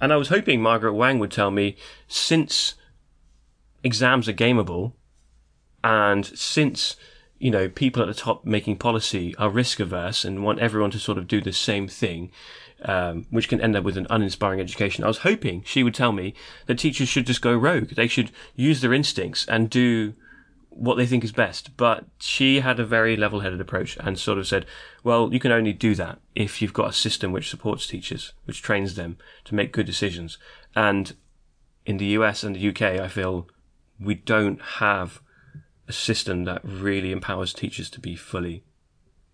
And 0.00 0.12
I 0.12 0.16
was 0.16 0.28
hoping 0.28 0.62
Margaret 0.62 0.94
Wang 0.94 1.18
would 1.18 1.30
tell 1.30 1.50
me 1.50 1.76
since 2.06 2.74
exams 3.82 4.28
are 4.28 4.32
gameable, 4.32 4.92
and 5.82 6.24
since 6.26 6.96
you 7.38 7.50
know 7.50 7.68
people 7.68 8.02
at 8.02 8.08
the 8.08 8.14
top 8.14 8.44
making 8.44 8.76
policy 8.76 9.34
are 9.36 9.50
risk 9.50 9.80
averse 9.80 10.24
and 10.24 10.44
want 10.44 10.58
everyone 10.58 10.90
to 10.90 10.98
sort 10.98 11.18
of 11.18 11.28
do 11.28 11.40
the 11.40 11.52
same 11.52 11.88
thing, 11.88 12.30
um, 12.84 13.26
which 13.30 13.48
can 13.48 13.60
end 13.60 13.76
up 13.76 13.84
with 13.84 13.96
an 13.96 14.06
uninspiring 14.10 14.60
education. 14.60 15.04
I 15.04 15.08
was 15.08 15.18
hoping 15.18 15.62
she 15.64 15.82
would 15.82 15.94
tell 15.94 16.12
me 16.12 16.34
that 16.66 16.78
teachers 16.78 17.08
should 17.08 17.26
just 17.26 17.42
go 17.42 17.56
rogue. 17.56 17.90
They 17.90 18.08
should 18.08 18.30
use 18.54 18.80
their 18.80 18.92
instincts 18.92 19.46
and 19.46 19.68
do 19.68 20.14
what 20.70 20.96
they 20.96 21.06
think 21.06 21.24
is 21.24 21.32
best. 21.32 21.76
But 21.76 22.04
she 22.18 22.60
had 22.60 22.78
a 22.78 22.86
very 22.86 23.16
level 23.16 23.40
headed 23.40 23.60
approach 23.60 23.96
and 24.00 24.18
sort 24.18 24.38
of 24.38 24.46
said, 24.46 24.64
well, 25.02 25.32
you 25.32 25.40
can 25.40 25.52
only 25.52 25.72
do 25.72 25.94
that 25.96 26.20
if 26.34 26.62
you've 26.62 26.72
got 26.72 26.90
a 26.90 26.92
system 26.92 27.32
which 27.32 27.50
supports 27.50 27.86
teachers, 27.86 28.32
which 28.44 28.62
trains 28.62 28.94
them 28.94 29.18
to 29.44 29.54
make 29.54 29.72
good 29.72 29.86
decisions. 29.86 30.38
And 30.76 31.14
in 31.84 31.96
the 31.96 32.06
US 32.06 32.44
and 32.44 32.54
the 32.54 32.68
UK, 32.68 32.82
I 32.82 33.08
feel 33.08 33.48
we 33.98 34.14
don't 34.14 34.60
have 34.60 35.20
a 35.88 35.92
system 35.92 36.44
that 36.44 36.60
really 36.62 37.10
empowers 37.10 37.52
teachers 37.52 37.90
to 37.90 38.00
be 38.00 38.14
fully 38.14 38.62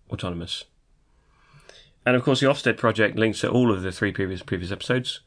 autonomous. 0.09 0.63
And 2.05 2.15
of 2.15 2.23
course, 2.23 2.39
the 2.39 2.47
Ofsted 2.47 2.77
project 2.77 3.17
links 3.17 3.41
to 3.41 3.49
all 3.49 3.71
of 3.71 3.81
the 3.81 3.91
three 3.91 4.11
previous 4.11 4.43
previous 4.43 4.71
episodes. 4.71 5.21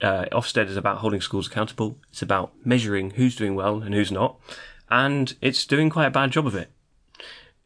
Uh, 0.00 0.24
Ofsted 0.32 0.68
is 0.68 0.76
about 0.76 0.98
holding 0.98 1.20
schools 1.20 1.46
accountable. 1.46 1.98
It's 2.10 2.22
about 2.22 2.52
measuring 2.64 3.10
who's 3.10 3.36
doing 3.36 3.54
well 3.54 3.82
and 3.82 3.94
who's 3.94 4.10
not, 4.10 4.40
and 4.90 5.34
it's 5.40 5.66
doing 5.66 5.90
quite 5.90 6.06
a 6.06 6.10
bad 6.10 6.30
job 6.30 6.46
of 6.46 6.54
it. 6.54 6.70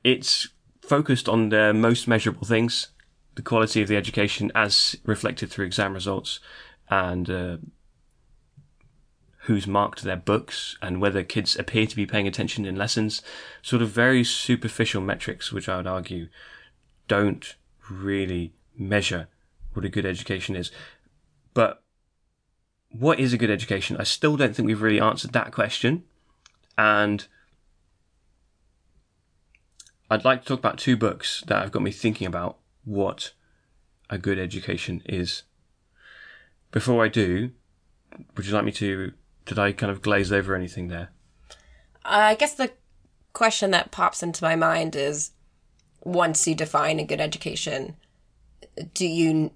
It's 0.04 0.48
focused 0.82 1.28
on 1.28 1.50
the 1.50 1.72
most 1.72 2.08
measurable 2.08 2.46
things, 2.46 2.88
the 3.34 3.42
quality 3.42 3.82
of 3.82 3.88
the 3.88 3.96
education 3.96 4.50
as 4.54 4.96
reflected 5.04 5.50
through 5.50 5.66
exam 5.66 5.94
results, 5.94 6.40
and 6.90 7.30
uh, 7.30 7.56
who's 9.42 9.66
marked 9.66 10.02
their 10.02 10.16
books 10.16 10.76
and 10.82 11.00
whether 11.00 11.22
kids 11.22 11.56
appear 11.56 11.86
to 11.86 11.96
be 11.96 12.06
paying 12.06 12.26
attention 12.26 12.64
in 12.64 12.76
lessons. 12.76 13.22
Sort 13.62 13.82
of 13.82 13.90
very 13.90 14.24
superficial 14.24 15.00
metrics, 15.00 15.52
which 15.52 15.68
I 15.68 15.76
would 15.76 15.86
argue 15.86 16.28
don't 17.06 17.54
really 17.90 18.54
measure 18.76 19.28
what 19.72 19.84
a 19.84 19.88
good 19.88 20.06
education 20.06 20.56
is. 20.56 20.70
But 21.54 21.82
what 22.90 23.20
is 23.20 23.32
a 23.32 23.38
good 23.38 23.50
education? 23.50 23.96
I 23.98 24.04
still 24.04 24.36
don't 24.36 24.54
think 24.54 24.66
we've 24.66 24.82
really 24.82 25.00
answered 25.00 25.32
that 25.32 25.52
question. 25.52 26.04
And 26.76 27.26
I'd 30.10 30.24
like 30.24 30.42
to 30.42 30.48
talk 30.48 30.58
about 30.58 30.78
two 30.78 30.96
books 30.96 31.42
that 31.48 31.62
have 31.62 31.72
got 31.72 31.82
me 31.82 31.90
thinking 31.90 32.26
about 32.26 32.58
what 32.84 33.32
a 34.08 34.18
good 34.18 34.38
education 34.38 35.02
is. 35.04 35.42
Before 36.70 37.04
I 37.04 37.08
do, 37.08 37.50
would 38.36 38.46
you 38.46 38.52
like 38.52 38.64
me 38.64 38.72
to? 38.72 39.12
Did 39.44 39.58
I 39.58 39.72
kind 39.72 39.90
of 39.90 40.02
glaze 40.02 40.32
over 40.32 40.54
anything 40.54 40.88
there? 40.88 41.10
I 42.04 42.34
guess 42.34 42.54
the 42.54 42.72
question 43.32 43.70
that 43.72 43.90
pops 43.90 44.22
into 44.22 44.44
my 44.44 44.56
mind 44.56 44.96
is 44.96 45.32
once 46.04 46.46
you 46.46 46.54
define 46.54 46.98
a 46.98 47.04
good 47.04 47.20
education, 47.20 47.96
do 48.94 49.06
you 49.06 49.52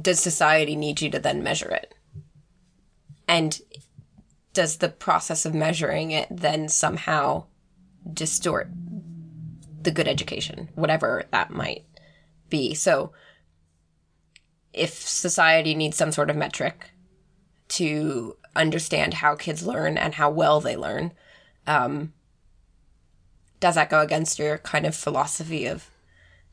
does 0.00 0.20
society 0.20 0.74
need 0.74 1.02
you 1.02 1.10
to 1.10 1.18
then 1.18 1.42
measure 1.42 1.68
it? 1.68 1.94
And 3.28 3.60
does 4.52 4.78
the 4.78 4.88
process 4.88 5.44
of 5.44 5.54
measuring 5.54 6.10
it 6.10 6.28
then 6.30 6.68
somehow 6.68 7.44
distort 8.12 8.70
the 9.82 9.90
good 9.90 10.08
education, 10.08 10.68
whatever 10.74 11.24
that 11.30 11.50
might 11.50 11.84
be? 12.48 12.74
So 12.74 13.12
if 14.72 14.94
society 14.94 15.74
needs 15.74 15.96
some 15.96 16.12
sort 16.12 16.30
of 16.30 16.36
metric 16.36 16.90
to 17.68 18.36
understand 18.54 19.14
how 19.14 19.34
kids 19.34 19.66
learn 19.66 19.96
and 19.98 20.14
how 20.14 20.30
well 20.30 20.60
they 20.60 20.76
learn, 20.76 21.12
um, 21.66 22.12
does 23.62 23.76
that 23.76 23.90
go 23.90 24.00
against 24.00 24.38
your 24.38 24.58
kind 24.58 24.84
of 24.84 24.94
philosophy 24.94 25.66
of 25.66 25.88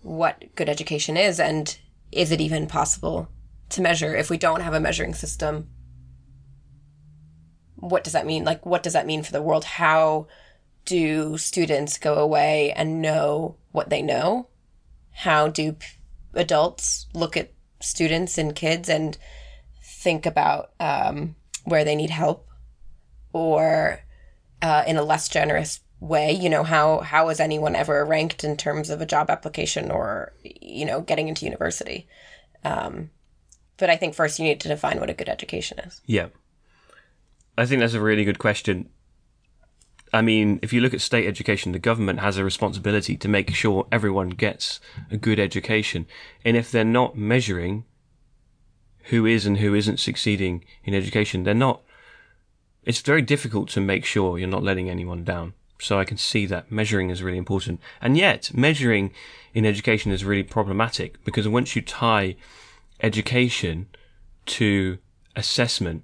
what 0.01 0.43
good 0.55 0.69
education 0.69 1.17
is? 1.17 1.39
And 1.39 1.77
is 2.11 2.31
it 2.31 2.39
even 2.39 2.67
possible 2.67 3.27
to 3.69 3.81
measure? 3.81 4.15
If 4.15 4.29
we 4.29 4.37
don't 4.37 4.61
have 4.61 4.73
a 4.73 4.79
measuring 4.79 5.13
system 5.13 5.69
what 7.79 8.03
does 8.03 8.13
that 8.13 8.25
mean? 8.25 8.43
Like 8.43 8.65
what 8.65 8.83
does 8.83 8.93
that 8.93 9.05
mean 9.05 9.23
for 9.23 9.31
the 9.31 9.41
world? 9.41 9.63
How 9.63 10.27
do 10.85 11.37
students 11.37 11.97
go 11.97 12.15
away 12.15 12.71
and 12.71 13.01
know 13.01 13.55
what 13.71 13.89
they 13.89 14.01
know? 14.01 14.47
How 15.11 15.47
do 15.47 15.73
p- 15.73 15.87
adults 16.33 17.07
look 17.13 17.37
at 17.37 17.53
students 17.81 18.37
and 18.37 18.55
kids 18.55 18.89
and 18.89 19.17
think 19.81 20.25
about 20.25 20.71
um, 20.79 21.35
where 21.63 21.83
they 21.83 21.95
need 21.95 22.09
help? 22.09 22.47
Or 23.31 24.01
uh, 24.61 24.83
in 24.87 24.97
a 24.97 25.03
less 25.03 25.29
generous 25.29 25.79
way 25.99 26.31
you 26.31 26.49
know 26.49 26.63
how 26.63 26.99
how 26.99 27.29
is 27.29 27.39
anyone 27.39 27.75
ever 27.75 28.05
ranked 28.05 28.43
in 28.43 28.55
terms 28.55 28.89
of 28.89 29.01
a 29.01 29.05
job 29.05 29.29
application 29.29 29.91
or 29.91 30.31
you 30.43 30.85
know 30.85 31.01
getting 31.01 31.27
into 31.27 31.45
university 31.45 32.07
um, 32.63 33.09
but 33.77 33.89
i 33.89 33.97
think 33.97 34.13
first 34.13 34.39
you 34.39 34.45
need 34.45 34.61
to 34.61 34.69
define 34.69 34.99
what 34.99 35.09
a 35.09 35.13
good 35.13 35.29
education 35.29 35.77
is 35.79 36.01
Yeah. 36.05 36.27
I 37.59 37.65
think 37.65 37.81
that's 37.81 37.93
a 37.93 37.99
really 37.99 38.23
good 38.23 38.39
question. 38.39 38.89
I 40.13 40.21
mean, 40.21 40.59
if 40.61 40.71
you 40.71 40.79
look 40.79 40.93
at 40.93 41.01
state 41.01 41.27
education, 41.27 41.73
the 41.73 41.77
government 41.77 42.21
has 42.21 42.37
a 42.37 42.43
responsibility 42.45 43.17
to 43.17 43.27
make 43.27 43.53
sure 43.53 43.85
everyone 43.91 44.29
gets 44.29 44.79
a 45.11 45.17
good 45.17 45.39
education. 45.39 46.07
And 46.45 46.55
if 46.55 46.71
they're 46.71 46.85
not 46.85 47.17
measuring 47.17 47.83
who 49.09 49.25
is 49.25 49.45
and 49.45 49.57
who 49.57 49.75
isn't 49.75 49.99
succeeding 49.99 50.63
in 50.85 50.93
education, 50.93 51.43
they're 51.43 51.53
not, 51.53 51.81
it's 52.85 53.01
very 53.01 53.21
difficult 53.21 53.67
to 53.71 53.81
make 53.81 54.05
sure 54.05 54.37
you're 54.39 54.47
not 54.47 54.63
letting 54.63 54.89
anyone 54.89 55.25
down. 55.25 55.53
So 55.79 55.99
I 55.99 56.05
can 56.05 56.17
see 56.17 56.45
that 56.45 56.71
measuring 56.71 57.09
is 57.09 57.23
really 57.23 57.37
important. 57.37 57.79
And 58.01 58.17
yet, 58.17 58.51
measuring 58.53 59.11
in 59.53 59.65
education 59.65 60.11
is 60.11 60.25
really 60.25 60.43
problematic 60.43 61.23
because 61.23 61.47
once 61.47 61.75
you 61.75 61.81
tie 61.81 62.35
education 63.01 63.87
to 64.45 64.97
assessment, 65.35 66.03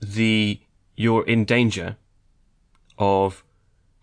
the 0.00 0.60
you're 0.96 1.26
in 1.26 1.44
danger 1.44 1.96
of 2.98 3.44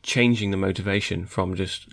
changing 0.04 0.52
the 0.52 0.58
motivation 0.58 1.26
from 1.26 1.56
just 1.56 1.88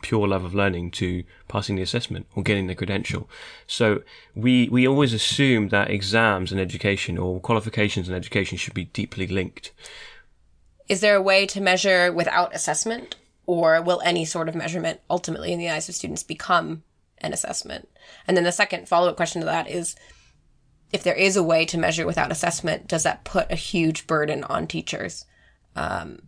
pure 0.00 0.26
love 0.26 0.42
of 0.42 0.54
learning 0.54 0.90
to 0.90 1.22
passing 1.48 1.76
the 1.76 1.82
assessment 1.82 2.26
or 2.34 2.42
getting 2.42 2.66
the 2.66 2.74
credential. 2.74 3.28
So 3.66 4.02
we 4.34 4.68
we 4.68 4.88
always 4.88 5.12
assume 5.12 5.68
that 5.68 5.90
exams 5.90 6.50
and 6.50 6.60
education 6.60 7.18
or 7.18 7.40
qualifications 7.40 8.08
and 8.08 8.16
education 8.16 8.58
should 8.58 8.74
be 8.74 8.86
deeply 8.86 9.26
linked. 9.26 9.72
Is 10.88 11.00
there 11.00 11.16
a 11.16 11.22
way 11.22 11.46
to 11.46 11.60
measure 11.60 12.12
without 12.12 12.54
assessment? 12.54 13.16
Or 13.46 13.82
will 13.82 14.00
any 14.04 14.24
sort 14.24 14.48
of 14.48 14.54
measurement 14.54 15.00
ultimately 15.10 15.52
in 15.52 15.58
the 15.58 15.68
eyes 15.68 15.88
of 15.88 15.94
students 15.94 16.22
become 16.22 16.84
an 17.18 17.32
assessment? 17.32 17.88
And 18.26 18.36
then 18.36 18.44
the 18.44 18.52
second 18.52 18.88
follow-up 18.88 19.16
question 19.16 19.40
to 19.40 19.46
that 19.46 19.68
is 19.68 19.96
if 20.92 21.02
there 21.02 21.14
is 21.14 21.36
a 21.36 21.42
way 21.42 21.64
to 21.66 21.78
measure 21.78 22.06
without 22.06 22.30
assessment 22.30 22.86
does 22.86 23.02
that 23.02 23.24
put 23.24 23.50
a 23.50 23.56
huge 23.56 24.06
burden 24.06 24.44
on 24.44 24.66
teachers 24.66 25.24
um, 25.74 26.20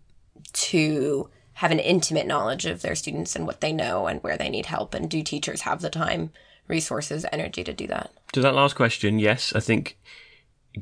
to 0.52 1.28
have 1.54 1.70
an 1.70 1.78
intimate 1.78 2.26
knowledge 2.26 2.66
of 2.66 2.82
their 2.82 2.96
students 2.96 3.36
and 3.36 3.46
what 3.46 3.60
they 3.60 3.72
know 3.72 4.06
and 4.06 4.22
where 4.22 4.36
they 4.36 4.48
need 4.48 4.66
help? 4.66 4.94
And 4.94 5.08
do 5.08 5.22
teachers 5.22 5.62
have 5.62 5.82
the 5.82 5.90
time 5.90 6.30
resources 6.66 7.26
energy 7.30 7.62
to 7.62 7.72
do 7.72 7.86
that? 7.86 8.10
To 8.32 8.40
that 8.40 8.54
last 8.54 8.74
question, 8.74 9.18
yes, 9.18 9.52
I 9.54 9.60
think 9.60 9.98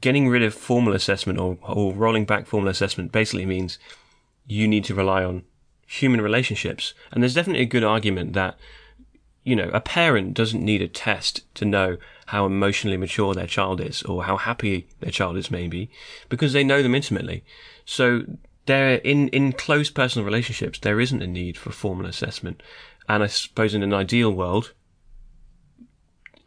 getting 0.01 0.29
rid 0.29 0.43
of 0.43 0.55
formal 0.55 0.95
assessment 0.95 1.39
or, 1.39 1.59
or 1.63 1.93
rolling 1.93 2.25
back 2.25 2.47
formal 2.47 2.69
assessment 2.69 3.13
basically 3.13 3.47
means 3.47 3.79
you 4.47 4.67
need 4.67 4.85
to 4.85 4.95
rely 4.95 5.25
on 5.25 5.45
human 5.87 6.21
relationships. 6.21 6.95
And 7.11 7.23
there's 7.23 7.35
definitely 7.35 7.63
a 7.63 7.67
good 7.67 7.85
argument 7.85 8.33
that, 8.33 8.57
you 9.45 9.55
know, 9.55 9.71
a 9.73 9.81
parent 9.81 10.35
doesn't 10.35 10.65
need 10.65 10.81
a 10.81 10.89
test 10.89 11.43
to 11.57 11.65
know 11.65 11.99
how 12.27 12.47
emotionally 12.47 12.97
mature 12.97 13.35
their 13.35 13.47
child 13.47 13.81
is 13.81 14.03
or 14.05 14.25
how 14.25 14.39
happy 14.39 14.89
their 15.01 15.11
child 15.11 15.37
is 15.37 15.51
maybe 15.51 15.91
because 16.29 16.53
they 16.53 16.65
know 16.65 16.83
them 16.83 16.95
intimately. 16.95 17.45
So 17.85 18.23
there 18.67 18.95
in, 18.95 19.29
in 19.29 19.53
close 19.53 19.91
personal 19.91 20.25
relationships, 20.25 20.79
there 20.79 21.01
isn't 21.01 21.21
a 21.21 21.27
need 21.27 21.59
for 21.59 21.71
formal 21.71 22.07
assessment. 22.07 22.63
And 23.09 23.23
I 23.23 23.27
suppose 23.27 23.75
in 23.75 23.83
an 23.83 23.93
ideal 23.93 24.31
world, 24.31 24.73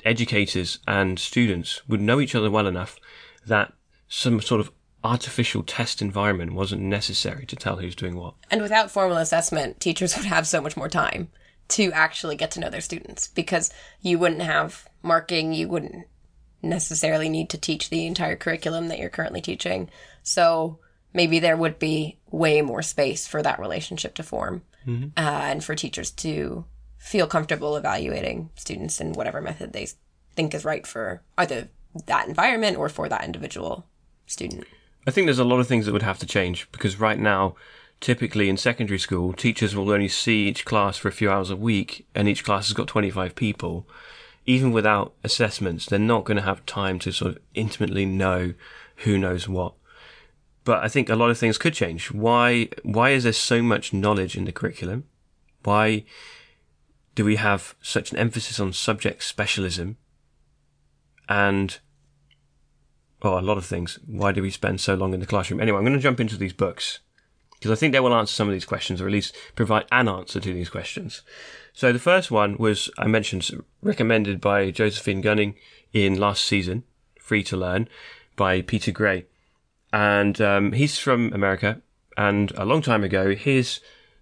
educators 0.04 0.80
and 0.88 1.20
students 1.20 1.88
would 1.88 2.02
know 2.02 2.20
each 2.20 2.36
other 2.36 2.50
well 2.50 2.68
enough 2.68 2.98
that 3.48 3.74
some 4.08 4.42
sort 4.42 4.62
of 4.62 4.72
artificial 5.04 5.62
test 5.62 6.02
environment 6.02 6.54
wasn't 6.54 6.82
necessary 6.82 7.46
to 7.46 7.56
tell 7.56 7.78
who's 7.78 7.96
doing 7.96 8.16
what. 8.16 8.34
And 8.50 8.62
without 8.62 8.92
formal 8.92 9.18
assessment, 9.18 9.80
teachers 9.80 10.16
would 10.18 10.26
have 10.26 10.48
so 10.48 10.62
much 10.62 10.76
more 10.76 10.90
time 10.90 11.30
to 11.68 11.92
actually 11.94 12.36
get 12.36 12.52
to 12.52 12.60
know 12.60 12.70
their 12.70 12.82
students 12.82 13.28
because 13.28 13.72
you 14.02 14.20
wouldn't 14.20 14.42
have 14.42 14.88
marking, 15.02 15.54
you 15.54 15.68
wouldn't 15.68 16.08
necessarily 16.62 17.30
need 17.30 17.50
to 17.50 17.58
teach 17.58 17.90
the 17.90 18.06
entire 18.06 18.36
curriculum 18.36 18.88
that 18.88 19.00
you're 19.00 19.10
currently 19.10 19.42
teaching. 19.42 19.90
So 20.24 20.80
maybe 21.14 21.40
there 21.40 21.58
would 21.58 21.80
be 21.80 22.18
way 22.32 22.62
more 22.62 22.82
space 22.82 23.28
for 23.28 23.42
that 23.42 23.60
relationship 23.60 24.16
to 24.16 24.24
form 24.24 24.64
uh, 25.18 25.22
and 25.22 25.64
for 25.64 25.74
teachers 25.76 26.12
to 26.12 26.66
feel 26.98 27.28
comfortable 27.28 27.76
evaluating 27.76 28.50
students 28.56 29.00
in 29.00 29.14
whatever 29.14 29.42
method 29.42 29.74
they 29.74 29.88
think 30.36 30.54
is 30.54 30.66
right 30.66 30.86
for 30.86 31.22
either 31.38 31.70
that 32.08 32.28
environment 32.28 32.78
or 32.78 32.90
for 32.90 33.10
that 33.10 33.24
individual 33.24 33.86
student. 34.26 34.66
I 35.08 35.12
think 35.12 35.28
there's 35.28 35.40
a 35.40 35.44
lot 35.44 35.60
of 35.60 35.68
things 35.68 35.86
that 35.86 35.94
would 35.94 36.02
have 36.02 36.20
to 36.20 36.26
change 36.26 36.70
because 36.72 37.00
right 37.00 37.20
now, 37.20 37.56
typically 38.02 38.50
in 38.50 38.58
secondary 38.58 39.00
school, 39.00 39.34
teachers 39.34 39.76
will 39.76 39.92
only 39.92 40.08
see 40.08 40.48
each 40.48 40.66
class 40.66 40.98
for 40.98 41.08
a 41.08 41.14
few 41.14 41.30
hours 41.32 41.50
a 41.50 41.56
week 41.56 42.08
and 42.16 42.28
each 42.28 42.44
class 42.44 42.68
has 42.68 42.74
got 42.74 42.88
25 42.88 43.36
people. 43.36 43.88
even 44.46 44.72
without 44.72 45.14
assessments, 45.24 45.86
they're 45.86 46.00
not 46.00 46.24
going 46.24 46.38
to 46.38 46.44
have 46.44 46.66
time 46.66 47.00
to 47.00 47.12
sort 47.12 47.32
of 47.32 47.42
intimately 47.54 48.06
know 48.06 48.54
who 48.98 49.18
knows 49.18 49.50
what. 49.50 49.74
But 50.64 50.84
I 50.84 50.88
think 50.88 51.10
a 51.10 51.16
lot 51.16 51.30
of 51.30 51.38
things 51.38 51.58
could 51.58 51.74
change. 51.74 52.12
Why, 52.12 52.70
why 52.84 53.12
is 53.12 53.24
there 53.24 53.34
so 53.34 53.62
much 53.62 53.94
knowledge 53.94 54.36
in 54.36 54.46
the 54.46 54.52
curriculum? 54.52 55.06
Why 55.64 56.06
do 57.16 57.26
we 57.26 57.38
have 57.38 57.76
such 57.82 58.12
an 58.12 58.18
emphasis 58.18 58.60
on 58.60 58.74
subject 58.74 59.24
specialism? 59.24 59.98
And, 61.28 61.80
well, 63.26 63.40
a 63.40 63.42
lot 63.42 63.58
of 63.58 63.66
things. 63.66 63.98
Why 64.06 64.32
do 64.32 64.44
we 64.44 64.52
spend 64.52 64.80
so 64.80 64.94
long 64.94 65.14
in 65.14 65.20
the 65.20 65.26
classroom? 65.26 65.60
Anyway, 65.60 65.80
I'm 65.80 65.84
going 65.84 65.98
to 65.98 66.04
jump 66.04 66.20
into 66.20 66.38
these 66.38 66.54
books 66.54 67.00
because 67.56 67.72
I 67.72 67.76
think 67.76 67.92
they 67.92 68.00
will 68.00 68.14
answer 68.14 68.34
some 68.34 68.48
of 68.48 68.54
these 68.54 68.66
questions 68.66 69.02
or 69.02 69.08
at 69.08 69.12
least 69.12 69.36
provide 69.56 69.86
an 69.92 70.08
answer 70.08 70.40
to 70.40 70.54
these 70.54 70.70
questions. 70.70 71.24
So 71.74 71.92
the 71.92 71.98
first 71.98 72.30
one 72.30 72.56
was, 72.58 72.90
I 73.00 73.08
mentioned, 73.08 73.50
recommended 73.82 74.40
by 74.40 74.70
Josephine 74.70 75.22
Gunning 75.22 75.56
in 75.92 76.20
last 76.20 76.46
season, 76.46 76.84
Free 77.20 77.42
to 77.46 77.58
Learn 77.58 77.90
by 78.36 78.62
Peter 78.62 78.92
Gray. 78.92 79.26
And 79.92 80.40
um, 80.40 80.74
he's 80.74 81.00
from 81.00 81.34
America. 81.34 81.82
And 82.16 82.52
a 82.52 82.64
long 82.64 82.84
time 82.84 83.04
ago, 83.04 83.34
his 83.34 83.80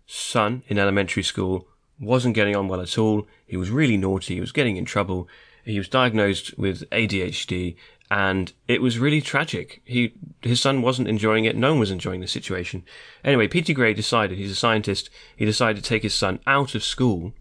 son 0.08 0.64
in 0.68 0.80
elementary 0.80 1.24
school 1.24 1.68
wasn't 2.00 2.36
getting 2.36 2.56
on 2.56 2.70
well 2.70 2.80
at 2.82 2.98
all. 2.98 3.28
He 3.46 3.58
was 3.58 3.70
really 3.70 3.98
naughty. 3.98 4.36
He 4.36 4.42
was 4.42 4.54
getting 4.54 4.78
in 4.78 4.86
trouble. 4.86 5.28
He 5.66 5.78
was 5.78 5.90
diagnosed 5.90 6.58
with 6.58 6.90
ADHD 6.90 7.76
and 8.14 8.54
it 8.68 8.80
was 8.80 9.00
really 9.00 9.22
tragic. 9.22 9.82
He, 9.86 10.14
his 10.44 10.62
son 10.62 10.84
wasn't 10.84 11.08
enjoying 11.08 11.46
it. 11.46 11.56
No 11.56 11.72
one 11.72 11.80
was 11.80 11.90
enjoying 11.90 12.22
the 12.22 12.28
situation. 12.28 12.84
Anyway, 13.24 13.48
Peter 13.48 13.74
Gray 13.74 13.96
decided, 13.96 14.38
he's 14.38 14.52
a 14.52 14.56
scientist, 14.56 15.10
he 15.36 15.46
decided 15.46 15.84
to 15.84 15.90
take 15.90 16.04
his 16.04 16.14
son 16.14 16.40
out 16.46 16.76
of 16.76 16.84
school 16.84 17.34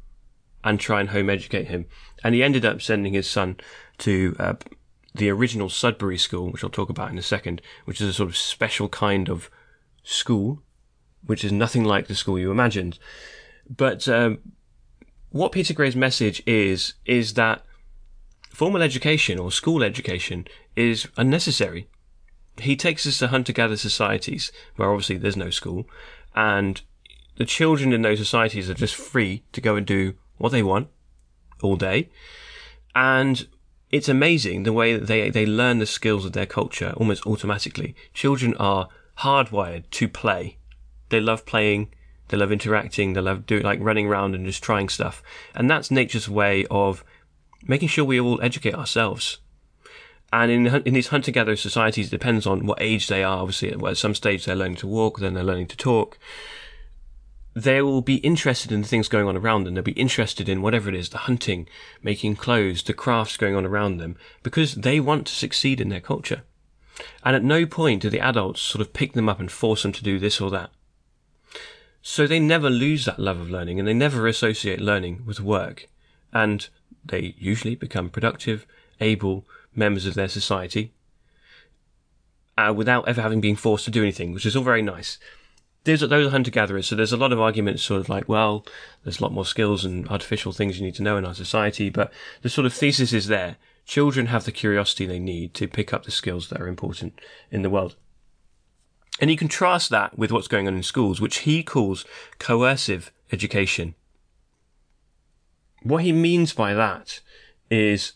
and 0.65 0.81
try 0.81 1.01
and 1.01 1.11
home 1.11 1.29
educate 1.29 1.67
him. 1.69 1.85
And 2.25 2.35
he 2.35 2.43
ended 2.43 2.65
up 2.65 2.81
sending 2.81 3.13
his 3.13 3.29
son 3.29 3.59
to 3.99 4.35
uh, 4.39 4.55
the 5.15 5.29
original 5.29 5.69
Sudbury 5.69 6.17
School, 6.17 6.51
which 6.51 6.65
I'll 6.65 6.71
talk 6.71 6.89
about 6.89 7.11
in 7.11 7.19
a 7.19 7.23
second, 7.23 7.61
which 7.85 8.01
is 8.01 8.09
a 8.09 8.15
sort 8.15 8.31
of 8.31 8.37
special 8.39 8.89
kind 8.89 9.29
of 9.29 9.51
school, 10.03 10.63
which 11.27 11.45
is 11.45 11.53
nothing 11.53 11.85
like 11.85 12.07
the 12.07 12.15
school 12.15 12.39
you 12.39 12.51
imagined. 12.51 12.99
But 13.69 14.09
um, 14.09 14.39
what 15.29 15.53
Peter 15.53 15.75
Gray's 15.75 15.97
message 15.97 16.43
is, 16.47 16.95
is 17.05 17.35
that 17.35 17.63
formal 18.53 18.83
education 18.83 19.39
or 19.39 19.51
school 19.51 19.83
education 19.83 20.47
is 20.77 21.09
unnecessary. 21.17 21.89
He 22.59 22.77
takes 22.77 23.07
us 23.07 23.19
to 23.19 23.29
hunter 23.29 23.53
gatherer 23.53 23.77
societies 23.77 24.53
where 24.77 24.91
obviously 24.91 25.17
there's 25.17 25.37
no 25.37 25.51
school, 25.51 25.89
and 26.35 26.83
the 27.37 27.47
children 27.47 27.93
in 27.93 28.03
those 28.03 28.19
societies 28.19 28.69
are 28.69 28.75
just 28.75 28.95
free 28.95 29.43
to 29.53 29.61
go 29.61 29.77
and 29.77 29.87
do 29.87 30.15
what 30.37 30.53
they 30.53 30.63
want 30.63 30.89
all 31.63 31.77
day. 31.77 32.11
And 32.95 33.47
it's 33.91 34.09
amazing 34.09 34.65
the 34.65 34.73
way 34.73 34.97
that 34.97 35.07
they, 35.07 35.31
they 35.31 35.47
learn 35.47 35.79
the 35.79 35.87
skills 35.87 36.27
of 36.27 36.33
their 36.33 36.47
culture 36.47 36.93
almost 36.97 37.27
automatically. 37.27 37.95
Children 38.13 38.55
are 38.59 38.89
hardwired 39.19 39.89
to 39.93 40.09
play. 40.09 40.59
They 41.09 41.21
love 41.21 41.47
playing. 41.47 41.93
They 42.29 42.37
love 42.37 42.53
interacting. 42.53 43.15
They 43.15 43.21
love 43.23 43.47
doing 43.47 43.63
like 43.63 43.81
running 43.81 44.07
around 44.07 44.35
and 44.35 44.45
just 44.45 44.63
trying 44.63 44.89
stuff. 44.89 45.23
And 45.55 45.71
that's 45.71 45.91
nature's 45.91 46.29
way 46.29 46.67
of 46.71 47.03
making 47.67 47.89
sure 47.89 48.05
we 48.05 48.21
all 48.21 48.41
educate 48.43 48.75
ourselves. 48.75 49.39
And 50.33 50.51
in, 50.51 50.67
in 50.67 50.95
these 50.95 51.09
hunter 51.09 51.31
gatherer 51.31 51.57
societies, 51.57 52.09
it 52.09 52.11
depends 52.11 52.47
on 52.47 52.67
what 52.67 52.81
age 52.81 53.09
they 53.09 53.23
are. 53.23 53.39
Obviously, 53.39 53.73
at 53.73 53.97
some 53.97 54.15
stage 54.15 54.45
they're 54.45 54.57
learning 54.57 54.79
to 54.79 54.87
walk, 54.87 55.19
then 55.19 55.35
they're 55.35 55.45
learning 55.45 55.69
to 55.69 55.77
talk 55.77 56.19
they 57.55 57.83
will 57.83 58.01
be 58.01 58.17
interested 58.17 58.73
in 58.73 58.81
the 58.81 58.89
things 58.89 59.09
going 59.09 59.27
on 59.27 59.37
around 59.37 59.65
them. 59.65 59.75
They'll 59.75 59.83
be 59.83 59.93
interested 59.93 60.49
in 60.49 60.63
whatever 60.63 60.89
it 60.89 60.95
is, 60.95 61.11
the 61.11 61.19
hunting, 61.19 61.69
making 62.03 62.37
clothes, 62.37 62.83
the 62.83 62.95
crafts 62.95 63.37
going 63.37 63.55
on 63.55 63.67
around 63.67 63.99
them, 63.99 64.17
because 64.43 64.75
they 64.75 65.01
want 65.01 65.27
to 65.27 65.35
succeed 65.35 65.81
in 65.81 65.91
their 65.91 66.01
culture. 66.01 66.43
And 67.25 67.37
at 67.37 67.45
no 67.45 67.67
point 67.67 68.03
do 68.03 68.11
the 68.11 68.21
adults 68.21 68.61
sort 68.61 68.81
of 68.81 68.93
pick 68.93 69.13
them 69.13 69.29
up 69.29 69.41
and 69.41 69.51
force 69.51 69.83
them 69.83 69.93
to 69.93 70.05
do 70.05 70.19
this 70.19 70.41
or 70.41 70.51
that. 70.51 70.71
So 72.01 72.27
they 72.27 72.41
never 72.41 72.71
lose 72.71 73.05
that 73.05 73.19
love 73.19 73.41
of 73.41 73.51
learning 73.51 73.79
and 73.79 73.87
they 73.87 73.95
never 73.95 74.27
associate 74.27 74.81
learning 74.81 75.23
with 75.25 75.41
work. 75.41 75.89
And 76.33 76.69
they 77.05 77.35
usually 77.39 77.75
become 77.75 78.09
productive, 78.09 78.67
able 79.01 79.45
members 79.75 80.07
of 80.07 80.15
their 80.15 80.29
society 80.29 80.93
uh, 82.59 82.73
without 82.77 83.09
ever 83.09 83.23
having 83.23 83.41
been 83.41 83.57
forced 83.57 83.85
to 83.87 83.91
do 83.91 84.03
anything, 84.03 84.33
which 84.33 84.47
is 84.47 84.55
all 84.55 84.63
very 84.63 84.83
nice 84.83 85.19
there's 85.85 86.01
those 86.01 86.27
are 86.27 86.31
hunter 86.31 86.51
gatherers, 86.51 86.87
so 86.87 86.95
there's 86.95 87.13
a 87.13 87.17
lot 87.17 87.33
of 87.33 87.41
arguments, 87.41 87.83
sort 87.83 88.01
of 88.01 88.09
like, 88.09 88.29
well, 88.29 88.65
there's 89.03 89.19
a 89.19 89.23
lot 89.23 89.33
more 89.33 89.45
skills 89.45 89.85
and 89.85 90.09
artificial 90.09 90.53
things 90.53 90.79
you 90.79 90.85
need 90.85 90.95
to 90.95 91.03
know 91.03 91.17
in 91.17 91.25
our 91.25 91.35
society, 91.35 91.91
but 91.91 92.13
the 92.43 92.51
sort 92.51 92.67
of 92.67 92.73
thesis 92.73 93.13
is 93.13 93.27
there. 93.27 93.57
Children 93.85 94.27
have 94.27 94.45
the 94.45 94.53
curiosity 94.53 95.07
they 95.07 95.19
need 95.19 95.55
to 95.55 95.67
pick 95.67 95.93
up 95.93 96.05
the 96.05 96.13
skills 96.13 96.49
that 96.49 96.61
are 96.61 96.69
important 96.69 97.21
in 97.51 97.63
the 97.63 97.71
world. 97.71 97.97
And 99.21 99.31
you 99.31 99.37
contrast 99.37 99.91
that 99.91 100.17
with 100.17 100.31
what's 100.31 100.49
going 100.49 100.69
on 100.69 100.77
in 100.77 100.83
schools, 100.85 101.21
which 101.21 101.39
he 101.39 101.63
calls 101.63 102.05
coercive 102.39 103.13
education. 103.33 103.95
What 105.83 106.05
he 106.05 106.13
means 106.13 106.53
by 106.53 106.75
that 106.75 107.21
is 107.71 108.13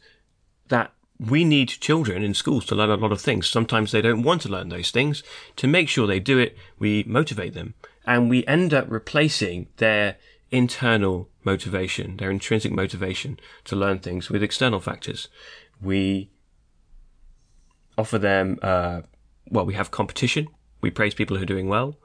that 0.68 0.92
we 1.18 1.44
need 1.44 1.68
children 1.68 2.22
in 2.22 2.34
schools 2.34 2.66
to 2.66 2.74
learn 2.74 2.90
a 2.90 2.96
lot 2.96 3.12
of 3.12 3.20
things. 3.20 3.48
Sometimes 3.48 3.90
they 3.90 4.02
don't 4.02 4.22
want 4.22 4.42
to 4.42 4.48
learn 4.48 4.68
those 4.68 4.90
things. 4.90 5.22
To 5.56 5.66
make 5.66 5.88
sure 5.88 6.06
they 6.06 6.20
do 6.20 6.38
it, 6.38 6.56
we 6.78 7.04
motivate 7.04 7.54
them 7.54 7.74
and 8.04 8.28
we 8.30 8.46
end 8.46 8.74
up 8.74 8.86
replacing 8.88 9.68
their 9.78 10.16
internal 10.50 11.28
motivation, 11.44 12.16
their 12.18 12.30
intrinsic 12.30 12.72
motivation 12.72 13.38
to 13.64 13.76
learn 13.76 13.98
things 13.98 14.30
with 14.30 14.42
external 14.42 14.80
factors. 14.80 15.28
We 15.80 16.30
offer 17.98 18.18
them, 18.18 18.58
uh, 18.62 19.02
well, 19.50 19.66
we 19.66 19.74
have 19.74 19.90
competition. 19.90 20.48
We 20.80 20.90
praise 20.90 21.14
people 21.14 21.36
who 21.36 21.42
are 21.42 21.46
doing 21.46 21.68
well 21.68 21.96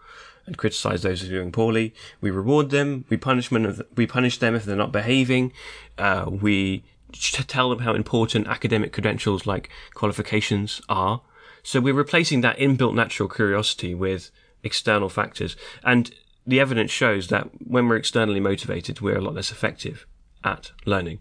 and 0.46 0.58
criticize 0.58 1.02
those 1.02 1.22
who 1.22 1.28
are 1.28 1.40
doing 1.40 1.52
poorly. 1.52 1.94
We 2.20 2.32
reward 2.32 2.70
them. 2.70 3.06
We 3.10 3.18
punish 3.18 3.50
them. 3.50 3.82
We 3.96 4.08
punish 4.08 4.38
them 4.38 4.56
if 4.56 4.66
they're 4.66 4.76
not 4.76 4.92
behaving. 4.92 5.54
Uh, 5.98 6.26
we 6.30 6.84
tell 7.14 7.70
them 7.70 7.80
how 7.80 7.94
important 7.94 8.48
academic 8.48 8.94
credentials 8.94 9.46
like 9.46 9.70
qualifications 9.94 10.82
are. 10.90 11.22
So 11.64 11.80
we're 11.80 11.94
replacing 11.94 12.42
that 12.42 12.58
inbuilt 12.58 12.96
natural 12.96 13.30
curiosity 13.30 13.94
with 13.94 14.32
external 14.64 15.10
factors. 15.10 15.56
And 15.84 16.12
the 16.46 16.60
evidence 16.60 16.92
shows 16.92 17.28
that 17.28 17.50
when 17.66 17.88
we're 17.88 17.98
externally 17.98 18.40
motivated, 18.40 19.02
we're 19.02 19.18
a 19.18 19.22
lot 19.22 19.36
less 19.36 19.52
effective 19.52 20.08
at 20.44 20.72
learning. 20.86 21.20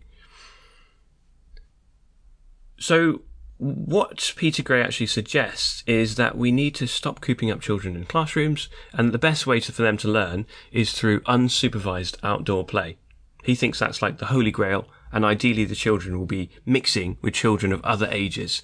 So 2.78 3.22
what 3.60 4.32
Peter 4.36 4.62
Gray 4.62 4.82
actually 4.82 5.06
suggests 5.06 5.84
is 5.86 6.14
that 6.14 6.36
we 6.36 6.50
need 6.50 6.74
to 6.76 6.86
stop 6.86 7.20
cooping 7.20 7.50
up 7.50 7.60
children 7.60 7.94
in 7.94 8.06
classrooms, 8.06 8.70
and 8.94 9.12
the 9.12 9.18
best 9.18 9.46
way 9.46 9.60
to, 9.60 9.70
for 9.70 9.82
them 9.82 9.98
to 9.98 10.08
learn 10.08 10.46
is 10.72 10.94
through 10.94 11.20
unsupervised 11.20 12.16
outdoor 12.22 12.64
play. 12.64 12.96
He 13.44 13.54
thinks 13.54 13.78
that's 13.78 14.00
like 14.00 14.16
the 14.16 14.26
holy 14.26 14.50
grail 14.50 14.86
and 15.12 15.24
ideally 15.24 15.64
the 15.64 15.74
children 15.74 16.18
will 16.18 16.26
be 16.26 16.50
mixing 16.64 17.18
with 17.20 17.34
children 17.34 17.72
of 17.72 17.84
other 17.84 18.08
ages. 18.10 18.62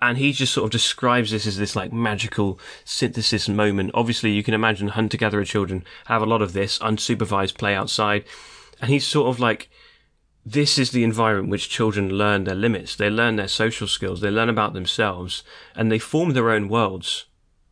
And 0.00 0.16
he 0.16 0.32
just 0.32 0.54
sort 0.54 0.66
of 0.66 0.70
describes 0.70 1.30
this 1.30 1.46
as 1.46 1.58
this 1.58 1.74
like 1.74 1.92
magical 1.92 2.58
synthesis 2.84 3.48
moment. 3.48 3.90
Obviously, 3.94 4.30
you 4.30 4.42
can 4.42 4.54
imagine 4.54 4.88
hunter-gatherer 4.88 5.44
children 5.44 5.84
have 6.06 6.22
a 6.22 6.26
lot 6.26 6.40
of 6.40 6.52
this 6.52 6.78
unsupervised 6.78 7.58
play 7.58 7.74
outside. 7.74 8.24
And 8.80 8.90
he's 8.90 9.06
sort 9.06 9.28
of 9.28 9.40
like, 9.40 9.68
this 10.52 10.78
is 10.78 10.90
the 10.90 11.04
environment 11.04 11.50
which 11.50 11.68
children 11.68 12.10
learn 12.10 12.44
their 12.44 12.54
limits. 12.54 12.96
They 12.96 13.10
learn 13.10 13.36
their 13.36 13.48
social 13.48 13.86
skills. 13.86 14.20
They 14.20 14.30
learn 14.30 14.48
about 14.48 14.72
themselves 14.72 15.42
and 15.74 15.90
they 15.90 15.98
form 15.98 16.32
their 16.32 16.50
own 16.50 16.68
worlds. 16.68 17.26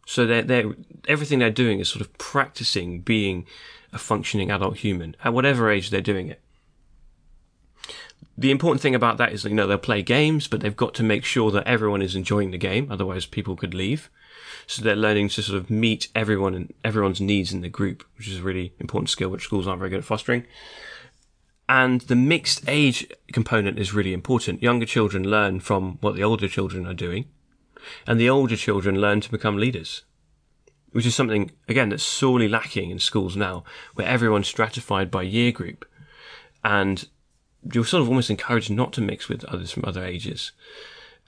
So 0.07 0.27
they're, 0.27 0.43
they're, 0.43 0.75
everything 1.09 1.39
they're 1.39 1.51
doing 1.51 1.81
is 1.81 1.89
sort 1.89 2.01
of 2.01 2.17
practicing 2.19 3.01
being 3.01 3.47
a 3.93 3.99
functioning 3.99 4.51
adult 4.51 4.79
human 4.79 5.17
at 5.25 5.33
whatever 5.33 5.71
age 5.71 5.91
they're 5.91 6.01
doing 6.01 6.29
it 6.29 6.41
the 8.39 8.51
important 8.51 8.83
thing 8.83 8.95
about 8.95 9.17
that 9.19 9.33
is, 9.33 9.45
you 9.45 9.55
know, 9.55 9.67
they'll 9.67 9.79
play 9.79 10.03
games, 10.03 10.47
but 10.47 10.61
they've 10.61 10.77
got 10.77 10.95
to 10.95 11.03
make 11.03 11.25
sure 11.25 11.51
that 11.51 11.67
everyone 11.67 12.03
is 12.03 12.15
enjoying 12.15 12.51
the 12.51 12.59
game. 12.59 12.89
Otherwise, 12.91 13.25
people 13.25 13.57
could 13.57 13.73
leave. 13.73 14.11
So 14.67 14.83
they're 14.83 14.97
learning 14.97 15.31
to 15.31 15.43
sort 15.43 15.59
of 15.59 15.71
meet 15.71 16.09
everyone 16.15 16.55
and 16.55 16.75
everyone's 16.85 17.21
needs 17.21 17.53
in 17.53 17.63
the 17.63 17.69
group, 17.69 18.05
which 18.19 18.29
is 18.29 18.41
a 18.41 18.43
really 18.43 18.75
important 18.79 19.09
skill, 19.09 19.31
which 19.31 19.45
schools 19.45 19.67
aren't 19.67 19.79
very 19.79 19.91
good 19.91 20.01
at 20.01 20.05
fostering. 20.05 20.45
And 21.69 22.03
the 22.03 22.17
mixed 22.17 22.69
age 22.69 23.07
component 23.33 23.79
is 23.79 23.93
really 23.93 24.13
important. 24.13 24.63
Younger 24.63 24.87
children 24.87 25.25
learn 25.25 25.61
from 25.61 25.99
what 26.01 26.15
the 26.15 26.23
older 26.23 26.49
children 26.49 26.87
are 26.87 26.95
doing, 26.95 27.27
and 28.07 28.21
the 28.21 28.31
older 28.31 28.57
children 28.57 29.01
learn 29.01 29.21
to 29.21 29.31
become 29.31 29.57
leaders, 29.57 30.05
which 30.93 31.07
is 31.07 31.15
something, 31.15 31.51
again, 31.69 31.89
that's 31.89 32.05
sorely 32.05 32.49
lacking 32.49 32.91
in 32.91 32.99
schools 32.99 33.37
now, 33.37 33.65
where 33.95 34.07
everyone's 34.07 34.49
stratified 34.49 35.11
by 35.11 35.23
year 35.23 35.51
group. 35.51 35.85
And 36.63 37.07
you're 37.73 37.85
sort 37.85 38.03
of 38.03 38.09
almost 38.09 38.31
encouraged 38.31 38.71
not 38.71 38.93
to 38.95 39.01
mix 39.01 39.29
with 39.29 39.45
others 39.45 39.73
from 39.73 39.85
other 39.85 40.05
ages. 40.05 40.53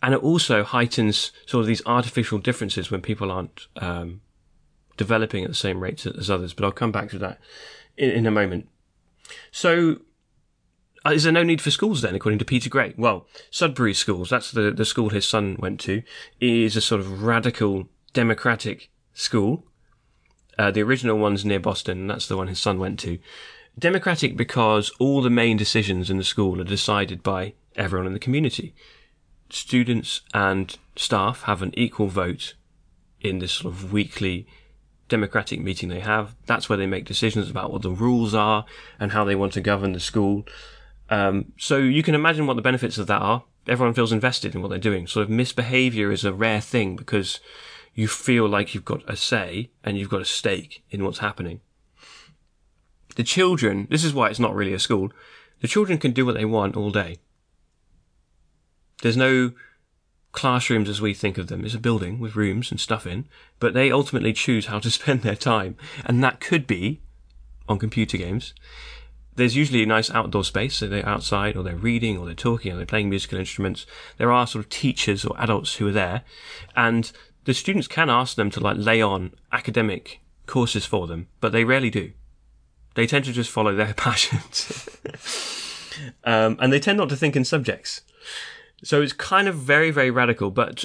And 0.02 0.14
it 0.14 0.22
also 0.22 0.62
heightens 0.62 1.32
sort 1.46 1.62
of 1.62 1.66
these 1.66 1.82
artificial 1.84 2.38
differences 2.38 2.90
when 2.90 3.00
people 3.00 3.32
aren't 3.32 3.66
um, 3.76 4.20
developing 4.96 5.42
at 5.42 5.50
the 5.50 5.56
same 5.56 5.80
rates 5.80 6.06
as 6.06 6.30
others. 6.30 6.54
But 6.54 6.64
I'll 6.64 6.72
come 6.72 6.92
back 6.92 7.10
to 7.10 7.18
that 7.18 7.40
in, 7.96 8.10
in 8.10 8.26
a 8.26 8.30
moment. 8.30 8.68
So, 9.50 9.98
is 11.12 11.24
there 11.24 11.32
no 11.32 11.42
need 11.42 11.60
for 11.60 11.70
schools 11.70 12.02
then, 12.02 12.14
according 12.14 12.38
to 12.38 12.44
Peter 12.44 12.68
Gray? 12.68 12.94
Well, 12.96 13.26
Sudbury 13.50 13.94
Schools, 13.94 14.30
that's 14.30 14.50
the, 14.50 14.70
the 14.70 14.84
school 14.84 15.10
his 15.10 15.26
son 15.26 15.56
went 15.58 15.80
to, 15.80 16.02
is 16.40 16.76
a 16.76 16.80
sort 16.80 17.00
of 17.00 17.22
radical 17.22 17.88
democratic 18.12 18.90
school. 19.12 19.64
Uh, 20.58 20.70
the 20.70 20.82
original 20.82 21.18
one's 21.18 21.44
near 21.44 21.60
Boston, 21.60 21.98
and 22.00 22.10
that's 22.10 22.26
the 22.26 22.36
one 22.36 22.48
his 22.48 22.60
son 22.60 22.78
went 22.78 22.98
to. 23.00 23.18
Democratic 23.78 24.36
because 24.36 24.90
all 24.98 25.22
the 25.22 25.30
main 25.30 25.56
decisions 25.56 26.10
in 26.10 26.16
the 26.16 26.24
school 26.24 26.60
are 26.60 26.64
decided 26.64 27.22
by 27.22 27.54
everyone 27.76 28.06
in 28.06 28.12
the 28.12 28.18
community. 28.18 28.74
Students 29.50 30.22
and 30.34 30.76
staff 30.96 31.42
have 31.42 31.62
an 31.62 31.72
equal 31.78 32.08
vote 32.08 32.54
in 33.20 33.38
this 33.38 33.52
sort 33.52 33.72
of 33.72 33.92
weekly 33.92 34.46
democratic 35.08 35.60
meeting 35.60 35.88
they 35.88 36.00
have. 36.00 36.34
That's 36.46 36.68
where 36.68 36.76
they 36.76 36.86
make 36.86 37.04
decisions 37.04 37.48
about 37.48 37.72
what 37.72 37.82
the 37.82 37.90
rules 37.90 38.34
are 38.34 38.64
and 38.98 39.12
how 39.12 39.24
they 39.24 39.34
want 39.34 39.52
to 39.54 39.60
govern 39.60 39.92
the 39.92 40.00
school. 40.00 40.44
Um, 41.10 41.52
so 41.56 41.78
you 41.78 42.02
can 42.02 42.14
imagine 42.14 42.46
what 42.46 42.56
the 42.56 42.62
benefits 42.62 42.98
of 42.98 43.06
that 43.06 43.22
are. 43.22 43.44
Everyone 43.66 43.94
feels 43.94 44.12
invested 44.12 44.54
in 44.54 44.62
what 44.62 44.68
they're 44.68 44.78
doing. 44.78 45.06
Sort 45.06 45.24
of 45.24 45.30
misbehavior 45.30 46.10
is 46.10 46.24
a 46.24 46.32
rare 46.32 46.60
thing 46.60 46.96
because 46.96 47.40
you 47.94 48.08
feel 48.08 48.48
like 48.48 48.74
you've 48.74 48.84
got 48.84 49.02
a 49.10 49.16
say 49.16 49.70
and 49.82 49.98
you've 49.98 50.08
got 50.08 50.20
a 50.20 50.26
stake 50.26 50.84
in 50.90 51.04
what's 51.04 51.18
happening. 51.18 51.60
The 53.16 53.24
children, 53.24 53.88
this 53.90 54.04
is 54.04 54.14
why 54.14 54.28
it's 54.28 54.38
not 54.38 54.54
really 54.54 54.72
a 54.72 54.78
school, 54.78 55.10
the 55.60 55.68
children 55.68 55.98
can 55.98 56.12
do 56.12 56.24
what 56.24 56.34
they 56.34 56.44
want 56.44 56.76
all 56.76 56.90
day. 56.90 57.18
There's 59.02 59.16
no 59.16 59.52
classrooms 60.32 60.88
as 60.88 61.00
we 61.00 61.14
think 61.14 61.38
of 61.38 61.48
them. 61.48 61.64
It's 61.64 61.74
a 61.74 61.80
building 61.80 62.20
with 62.20 62.36
rooms 62.36 62.70
and 62.70 62.78
stuff 62.78 63.06
in, 63.06 63.26
but 63.58 63.74
they 63.74 63.90
ultimately 63.90 64.32
choose 64.32 64.66
how 64.66 64.78
to 64.80 64.90
spend 64.98 65.22
their 65.22 65.36
time. 65.36 65.76
And 66.04 66.22
that 66.22 66.40
could 66.40 66.66
be 66.66 67.00
on 67.68 67.78
computer 67.78 68.16
games. 68.16 68.54
There's 69.38 69.56
usually 69.56 69.84
a 69.84 69.86
nice 69.86 70.10
outdoor 70.10 70.42
space, 70.42 70.74
so 70.74 70.88
they're 70.88 71.08
outside 71.08 71.56
or 71.56 71.62
they're 71.62 71.76
reading 71.76 72.18
or 72.18 72.26
they're 72.26 72.34
talking 72.34 72.72
or 72.72 72.76
they're 72.76 72.86
playing 72.86 73.08
musical 73.08 73.38
instruments. 73.38 73.86
There 74.16 74.32
are 74.32 74.48
sort 74.48 74.64
of 74.64 74.68
teachers 74.68 75.24
or 75.24 75.40
adults 75.40 75.76
who 75.76 75.86
are 75.86 75.92
there 75.92 76.22
and 76.74 77.10
the 77.44 77.54
students 77.54 77.86
can 77.86 78.10
ask 78.10 78.34
them 78.34 78.50
to 78.50 78.60
like 78.60 78.76
lay 78.78 79.00
on 79.00 79.32
academic 79.52 80.20
courses 80.46 80.84
for 80.84 81.06
them, 81.06 81.28
but 81.40 81.52
they 81.52 81.62
rarely 81.62 81.88
do. 81.88 82.10
They 82.94 83.06
tend 83.06 83.26
to 83.26 83.32
just 83.32 83.48
follow 83.48 83.76
their 83.76 83.94
passions. 83.96 84.88
um, 86.24 86.56
and 86.60 86.72
they 86.72 86.80
tend 86.80 86.98
not 86.98 87.08
to 87.10 87.16
think 87.16 87.36
in 87.36 87.44
subjects. 87.44 88.02
So 88.82 89.00
it's 89.00 89.12
kind 89.12 89.46
of 89.46 89.54
very, 89.54 89.92
very 89.92 90.10
radical, 90.10 90.50
but 90.50 90.84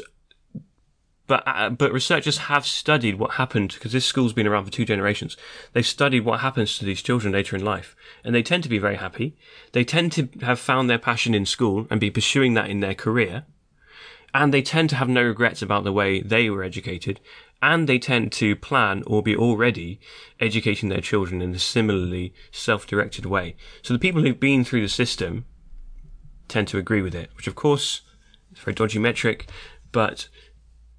but 1.25 1.43
uh, 1.45 1.69
but 1.69 1.93
researchers 1.93 2.37
have 2.37 2.65
studied 2.65 3.15
what 3.15 3.31
happened 3.31 3.73
because 3.73 3.93
this 3.93 4.05
school's 4.05 4.33
been 4.33 4.47
around 4.47 4.65
for 4.65 4.71
two 4.71 4.85
generations. 4.85 5.37
They've 5.71 5.85
studied 5.85 6.25
what 6.25 6.41
happens 6.41 6.77
to 6.77 6.85
these 6.85 7.01
children 7.01 7.33
later 7.33 7.55
in 7.55 7.63
life, 7.63 7.95
and 8.23 8.35
they 8.35 8.43
tend 8.43 8.63
to 8.63 8.69
be 8.69 8.77
very 8.77 8.97
happy. 8.97 9.35
They 9.71 9.83
tend 9.83 10.11
to 10.13 10.27
have 10.41 10.59
found 10.59 10.89
their 10.89 10.99
passion 10.99 11.33
in 11.33 11.45
school 11.45 11.87
and 11.89 11.99
be 11.99 12.11
pursuing 12.11 12.53
that 12.55 12.69
in 12.69 12.81
their 12.81 12.93
career, 12.93 13.45
and 14.33 14.53
they 14.53 14.61
tend 14.61 14.89
to 14.89 14.97
have 14.97 15.09
no 15.09 15.23
regrets 15.23 15.61
about 15.61 15.85
the 15.85 15.93
way 15.93 16.21
they 16.21 16.49
were 16.49 16.63
educated, 16.63 17.21
and 17.61 17.87
they 17.87 17.99
tend 17.99 18.33
to 18.33 18.55
plan 18.57 19.03
or 19.07 19.23
be 19.23 19.35
already 19.35 20.01
educating 20.41 20.89
their 20.89 20.99
children 20.99 21.41
in 21.41 21.55
a 21.55 21.59
similarly 21.59 22.33
self-directed 22.51 23.25
way. 23.25 23.55
So 23.81 23.93
the 23.93 23.99
people 23.99 24.21
who've 24.21 24.39
been 24.39 24.65
through 24.65 24.81
the 24.81 24.89
system 24.89 25.45
tend 26.49 26.67
to 26.67 26.77
agree 26.77 27.01
with 27.01 27.15
it, 27.15 27.29
which 27.37 27.47
of 27.47 27.55
course 27.55 28.01
is 28.51 28.59
a 28.59 28.65
very 28.65 28.75
dodgy 28.75 28.99
metric, 28.99 29.47
but 29.93 30.27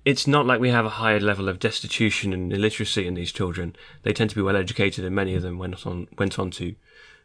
it's 0.04 0.26
not 0.26 0.46
like 0.46 0.60
we 0.60 0.70
have 0.70 0.84
a 0.84 0.90
higher 0.90 1.20
level 1.20 1.48
of 1.48 1.58
destitution 1.58 2.32
and 2.32 2.52
illiteracy 2.52 3.06
in 3.06 3.14
these 3.14 3.32
children. 3.32 3.74
They 4.02 4.12
tend 4.12 4.30
to 4.30 4.36
be 4.36 4.42
well 4.42 4.56
educated, 4.56 5.04
and 5.04 5.14
many 5.14 5.34
of 5.34 5.42
them 5.42 5.58
went 5.58 5.86
on 5.86 6.08
went 6.18 6.38
on 6.38 6.50
to 6.52 6.74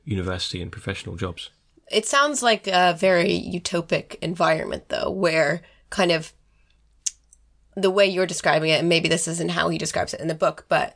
university 0.06 0.62
and 0.62 0.72
professional 0.72 1.16
jobs. 1.16 1.50
It 1.92 2.06
sounds 2.06 2.42
like 2.42 2.68
a 2.68 2.96
very 2.98 3.30
utopic 3.30 4.16
environment, 4.22 4.90
though, 4.90 5.10
where 5.10 5.62
kind 5.90 6.12
of 6.12 6.34
the 7.76 7.90
way 7.90 8.06
you're 8.06 8.26
describing 8.26 8.70
it, 8.70 8.80
and 8.80 8.90
maybe 8.90 9.10
this 9.10 9.28
isn't 9.28 9.52
how 9.52 9.70
he 9.70 9.78
describes 9.78 10.14
it 10.14 10.22
in 10.22 10.28
the 10.28 10.36
book, 10.36 10.66
but 10.70 10.96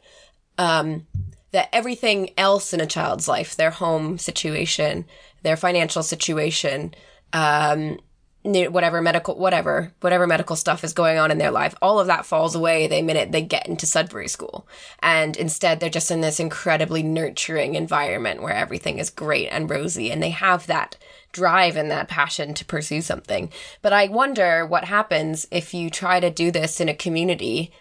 um, 0.57 1.07
that 1.51 1.69
everything 1.73 2.29
else 2.37 2.73
in 2.73 2.81
a 2.81 2.85
child's 2.85 3.27
life, 3.27 3.55
their 3.55 3.71
home 3.71 4.17
situation, 4.17 5.05
their 5.41 5.57
financial 5.57 6.03
situation, 6.03 6.93
um, 7.33 7.99
whatever 8.43 9.01
medical, 9.01 9.37
whatever, 9.37 9.93
whatever 10.01 10.27
medical 10.27 10.55
stuff 10.55 10.83
is 10.83 10.91
going 10.91 11.17
on 11.17 11.31
in 11.31 11.37
their 11.37 11.51
life, 11.51 11.73
all 11.81 11.99
of 11.99 12.07
that 12.07 12.25
falls 12.25 12.55
away 12.55 12.87
the 12.87 13.01
minute 13.01 13.31
they 13.31 13.41
get 13.41 13.67
into 13.67 13.85
Sudbury 13.85 14.27
School. 14.27 14.67
And 15.01 15.37
instead, 15.37 15.79
they're 15.79 15.89
just 15.89 16.11
in 16.11 16.21
this 16.21 16.39
incredibly 16.39 17.03
nurturing 17.03 17.75
environment 17.75 18.41
where 18.41 18.53
everything 18.53 18.99
is 18.99 19.09
great 19.09 19.47
and 19.47 19.69
rosy, 19.69 20.11
and 20.11 20.21
they 20.21 20.31
have 20.31 20.67
that 20.67 20.97
drive 21.31 21.77
and 21.77 21.89
that 21.89 22.09
passion 22.09 22.53
to 22.53 22.65
pursue 22.65 23.01
something. 23.01 23.49
But 23.81 23.93
I 23.93 24.07
wonder 24.07 24.65
what 24.65 24.85
happens 24.85 25.47
if 25.49 25.73
you 25.73 25.89
try 25.89 26.19
to 26.19 26.29
do 26.29 26.51
this 26.51 26.81
in 26.81 26.89
a 26.89 26.93
community 26.93 27.71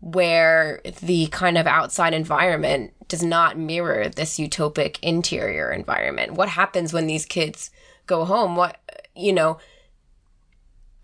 where 0.00 0.80
the 1.02 1.26
kind 1.26 1.58
of 1.58 1.66
outside 1.66 2.14
environment 2.14 2.92
does 3.08 3.22
not 3.22 3.58
mirror 3.58 4.08
this 4.08 4.38
utopic 4.38 4.98
interior 5.02 5.72
environment. 5.72 6.34
What 6.34 6.50
happens 6.50 6.92
when 6.92 7.08
these 7.08 7.26
kids 7.26 7.70
go 8.06 8.24
home? 8.24 8.54
What, 8.54 8.78
you 9.16 9.32
know, 9.32 9.58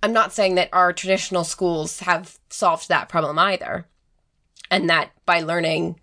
I'm 0.05 0.13
not 0.13 0.35
saying 0.35 0.57
that 0.57 0.69
our 0.71 0.93
traditional 0.93 1.45
schools 1.45 2.01
have 2.01 2.39
solved 2.51 2.91
that 2.91 3.09
problem 3.09 3.39
either. 3.39 3.87
And 4.71 4.91
that 4.91 5.13
by 5.25 5.41
learning 5.41 5.99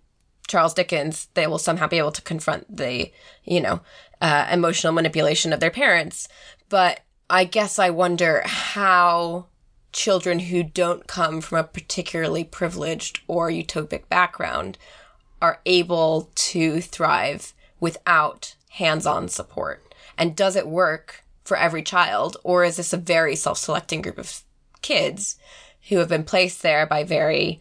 Charles 0.48 0.74
Dickens, 0.74 1.28
they 1.34 1.46
will 1.46 1.60
somehow 1.60 1.86
be 1.86 1.98
able 1.98 2.10
to 2.10 2.22
confront 2.22 2.76
the, 2.76 3.12
you 3.44 3.60
know, 3.60 3.80
uh, 4.20 4.48
emotional 4.50 4.92
manipulation 4.92 5.52
of 5.52 5.60
their 5.60 5.70
parents. 5.70 6.26
But 6.68 7.02
I 7.30 7.44
guess 7.44 7.78
I 7.78 7.90
wonder 7.90 8.42
how 8.44 9.46
children 9.92 10.40
who 10.40 10.64
don't 10.64 11.06
come 11.06 11.40
from 11.40 11.58
a 11.58 11.64
particularly 11.64 12.42
privileged 12.42 13.20
or 13.28 13.50
utopic 13.50 14.08
background 14.08 14.78
are 15.40 15.60
able 15.64 16.32
to 16.34 16.80
thrive 16.80 17.54
without 17.78 18.56
hands 18.70 19.06
on 19.06 19.28
support. 19.28 19.94
And 20.18 20.34
does 20.34 20.56
it 20.56 20.66
work 20.66 21.21
for 21.44 21.56
every 21.56 21.82
child, 21.82 22.36
or 22.44 22.64
is 22.64 22.76
this 22.76 22.92
a 22.92 22.96
very 22.96 23.36
self 23.36 23.58
selecting 23.58 24.02
group 24.02 24.18
of 24.18 24.42
kids 24.80 25.36
who 25.88 25.98
have 25.98 26.08
been 26.08 26.24
placed 26.24 26.62
there 26.62 26.86
by 26.86 27.04
very 27.04 27.60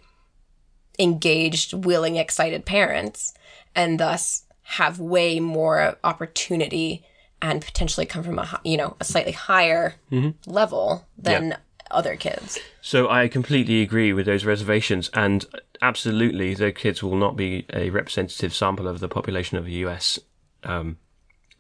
engaged, 0.99 1.73
willing, 1.73 2.15
excited 2.15 2.65
parents, 2.65 3.33
and 3.75 3.99
thus 3.99 4.43
have 4.63 4.99
way 4.99 5.39
more 5.39 5.97
opportunity 6.03 7.03
and 7.41 7.61
potentially 7.61 8.05
come 8.05 8.23
from 8.23 8.39
a 8.39 8.61
you 8.63 8.77
know 8.77 8.95
a 8.99 9.03
slightly 9.03 9.31
higher 9.31 9.95
mm-hmm. 10.11 10.29
level 10.49 11.07
than 11.17 11.49
yeah. 11.49 11.57
other 11.89 12.15
kids. 12.15 12.59
So 12.81 13.09
I 13.09 13.27
completely 13.27 13.81
agree 13.81 14.13
with 14.13 14.25
those 14.25 14.45
reservations, 14.45 15.09
and 15.13 15.45
absolutely, 15.81 16.53
the 16.53 16.71
kids 16.71 17.01
will 17.01 17.15
not 17.15 17.35
be 17.35 17.65
a 17.73 17.89
representative 17.89 18.53
sample 18.53 18.87
of 18.87 18.99
the 18.99 19.09
population 19.09 19.57
of 19.57 19.65
the 19.65 19.73
US. 19.85 20.19
Um, 20.63 20.97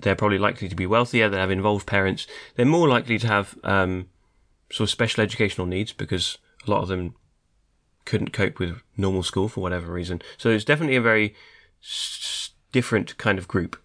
they're 0.01 0.15
probably 0.15 0.37
likely 0.37 0.67
to 0.69 0.75
be 0.75 0.85
wealthier. 0.85 1.29
They 1.29 1.37
have 1.37 1.51
involved 1.51 1.87
parents. 1.87 2.27
They're 2.55 2.65
more 2.65 2.87
likely 2.87 3.17
to 3.19 3.27
have 3.27 3.57
um, 3.63 4.07
sort 4.71 4.87
of 4.87 4.91
special 4.91 5.23
educational 5.23 5.67
needs 5.67 5.93
because 5.93 6.37
a 6.67 6.71
lot 6.71 6.81
of 6.81 6.87
them 6.87 7.15
couldn't 8.05 8.33
cope 8.33 8.59
with 8.59 8.81
normal 8.97 9.23
school 9.23 9.47
for 9.47 9.61
whatever 9.61 9.91
reason. 9.91 10.21
So 10.37 10.49
it's 10.49 10.65
definitely 10.65 10.95
a 10.95 11.01
very 11.01 11.35
s- 11.83 12.51
different 12.71 13.17
kind 13.17 13.37
of 13.37 13.47
group. 13.47 13.77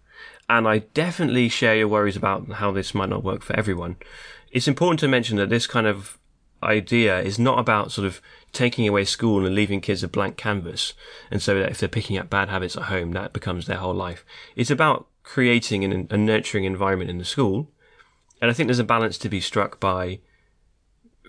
And 0.49 0.67
I 0.67 0.79
definitely 0.79 1.49
share 1.49 1.75
your 1.75 1.87
worries 1.87 2.15
about 2.15 2.49
how 2.53 2.71
this 2.71 2.93
might 2.95 3.09
not 3.09 3.23
work 3.23 3.43
for 3.43 3.55
everyone. 3.55 3.97
It's 4.51 4.67
important 4.67 4.99
to 5.01 5.07
mention 5.07 5.37
that 5.37 5.49
this 5.49 5.67
kind 5.67 5.87
of 5.87 6.17
idea 6.63 7.19
is 7.19 7.37
not 7.37 7.59
about 7.59 7.91
sort 7.91 8.07
of 8.07 8.21
taking 8.53 8.87
away 8.87 9.03
school 9.05 9.45
and 9.45 9.53
leaving 9.53 9.81
kids 9.81 10.03
a 10.03 10.07
blank 10.07 10.37
canvas. 10.37 10.93
And 11.29 11.41
so 11.41 11.59
that 11.59 11.69
if 11.69 11.79
they're 11.79 11.89
picking 11.89 12.17
up 12.17 12.29
bad 12.29 12.49
habits 12.49 12.77
at 12.77 12.83
home, 12.83 13.11
that 13.11 13.33
becomes 13.33 13.67
their 13.67 13.77
whole 13.77 13.93
life. 13.93 14.25
It's 14.55 14.71
about 14.71 15.07
creating 15.27 15.83
an, 15.83 16.07
a 16.09 16.17
nurturing 16.17 16.63
environment 16.63 17.09
in 17.09 17.17
the 17.17 17.25
school. 17.25 17.69
And 18.41 18.49
I 18.49 18.53
think 18.53 18.67
there's 18.67 18.79
a 18.79 18.83
balance 18.95 19.17
to 19.17 19.29
be 19.29 19.41
struck 19.41 19.77
by 19.77 20.21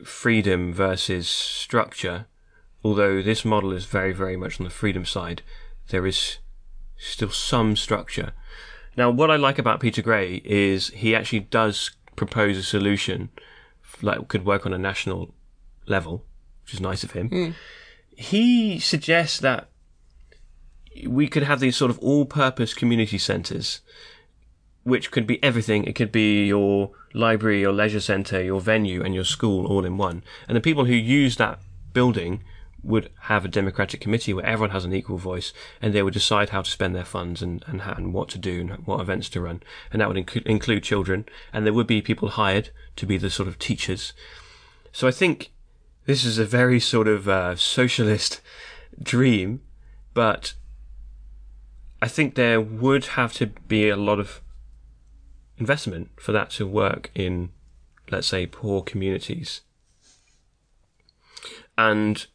freedom 0.05 0.73
versus 0.73 1.29
structure. 1.29 2.27
Although 2.85 3.23
this 3.23 3.45
model 3.45 3.73
is 3.73 3.87
very, 3.87 4.13
very 4.13 4.37
much 4.37 4.61
on 4.61 4.65
the 4.65 4.71
freedom 4.71 5.05
side, 5.05 5.43
there 5.89 6.07
is 6.07 6.39
still 6.97 7.31
some 7.31 7.75
structure. 7.75 8.35
Now, 8.97 9.11
what 9.11 9.33
I 9.33 9.37
like 9.37 9.59
about 9.59 9.81
Peter 9.81 10.01
Gray 10.01 10.43
is 10.45 10.91
he 10.91 11.17
actually 11.17 11.41
does 11.41 11.91
propose 12.15 12.57
a 12.57 12.63
solution 12.63 13.31
that 14.01 14.29
could 14.29 14.45
work 14.45 14.65
on 14.65 14.73
a 14.73 14.79
national 14.79 15.35
level, 15.87 16.25
which 16.63 16.75
is 16.75 16.81
nice 16.81 17.03
of 17.03 17.13
him. 17.13 17.31
Mm. 17.31 17.55
He 18.15 18.79
suggests 18.79 19.41
that 19.41 19.68
we 21.07 21.29
could 21.29 21.43
have 21.43 21.61
these 21.61 21.77
sort 21.77 21.91
of 21.91 21.99
all-purpose 22.01 22.75
community 22.75 23.19
centres, 23.19 23.81
which 24.83 25.11
could 25.11 25.27
be 25.27 25.43
everything. 25.43 25.85
It 25.85 25.95
could 25.95 26.13
be 26.13 26.47
your 26.47 26.91
library, 27.15 27.61
your 27.61 27.73
leisure 27.73 28.01
centre, 28.01 28.43
your 28.43 28.61
venue, 28.61 29.03
and 29.03 29.15
your 29.15 29.25
school 29.25 29.67
all 29.67 29.85
in 29.85 29.97
one. 29.97 30.23
And 30.47 30.57
the 30.57 30.61
people 30.61 30.87
who 30.87 30.95
use 30.95 31.37
that 31.37 31.61
building 31.93 32.43
would 32.83 33.11
have 33.23 33.45
a 33.45 33.49
democratic 33.49 34.01
committee 34.01 34.33
where 34.33 34.47
everyone 34.47 34.71
has 34.71 34.85
an 34.85 34.95
equal 34.95 35.19
voice 35.19 35.53
and 35.83 35.93
they 35.93 36.03
would 36.03 36.15
decide 36.15 36.51
how 36.51 36.63
to 36.63 36.71
spend 36.71 36.95
their 36.95 37.05
funds 37.05 37.43
and, 37.43 37.65
and, 37.67 37.81
and 37.83 38.15
what 38.15 38.29
to 38.29 38.39
do 38.39 38.61
and 38.61 38.71
what 38.87 39.01
events 39.01 39.29
to 39.29 39.41
run. 39.41 39.63
And 39.93 40.01
that 40.01 40.09
would 40.09 40.17
inc- 40.17 40.47
include 40.47 40.85
children 40.85 41.27
and 41.53 41.67
there 41.67 41.73
would 41.73 41.87
be 41.87 42.01
people 42.01 42.31
hired 42.31 42.71
to 42.97 43.07
be 43.07 43.19
the 43.19 43.31
sort 43.31 43.49
of 43.49 43.59
teachers. 43.59 44.13
So 44.93 45.09
I 45.09 45.11
think 45.11 45.51
this 46.07 46.25
is 46.25 46.39
a 46.39 46.45
very 46.45 46.81
sort 46.81 47.09
of 47.09 47.29
uh, 47.29 47.57
socialist 47.57 48.41
dream, 49.03 49.61
but 50.15 50.55
I 52.01 52.09
think 52.09 52.35
there 52.35 52.61
would 52.61 53.07
have 53.07 53.33
to 53.35 53.47
be 53.47 53.89
a 53.89 53.97
lot 53.97 54.21
of 54.21 54.41
investment 55.57 56.11
for 56.17 56.33
that 56.33 56.51
to 56.51 56.67
work 56.67 57.11
in, 57.15 57.51
let's 58.11 58.29
say, 58.29 58.47
poor 58.47 58.83
communities. 58.83 59.63
And 61.77 62.27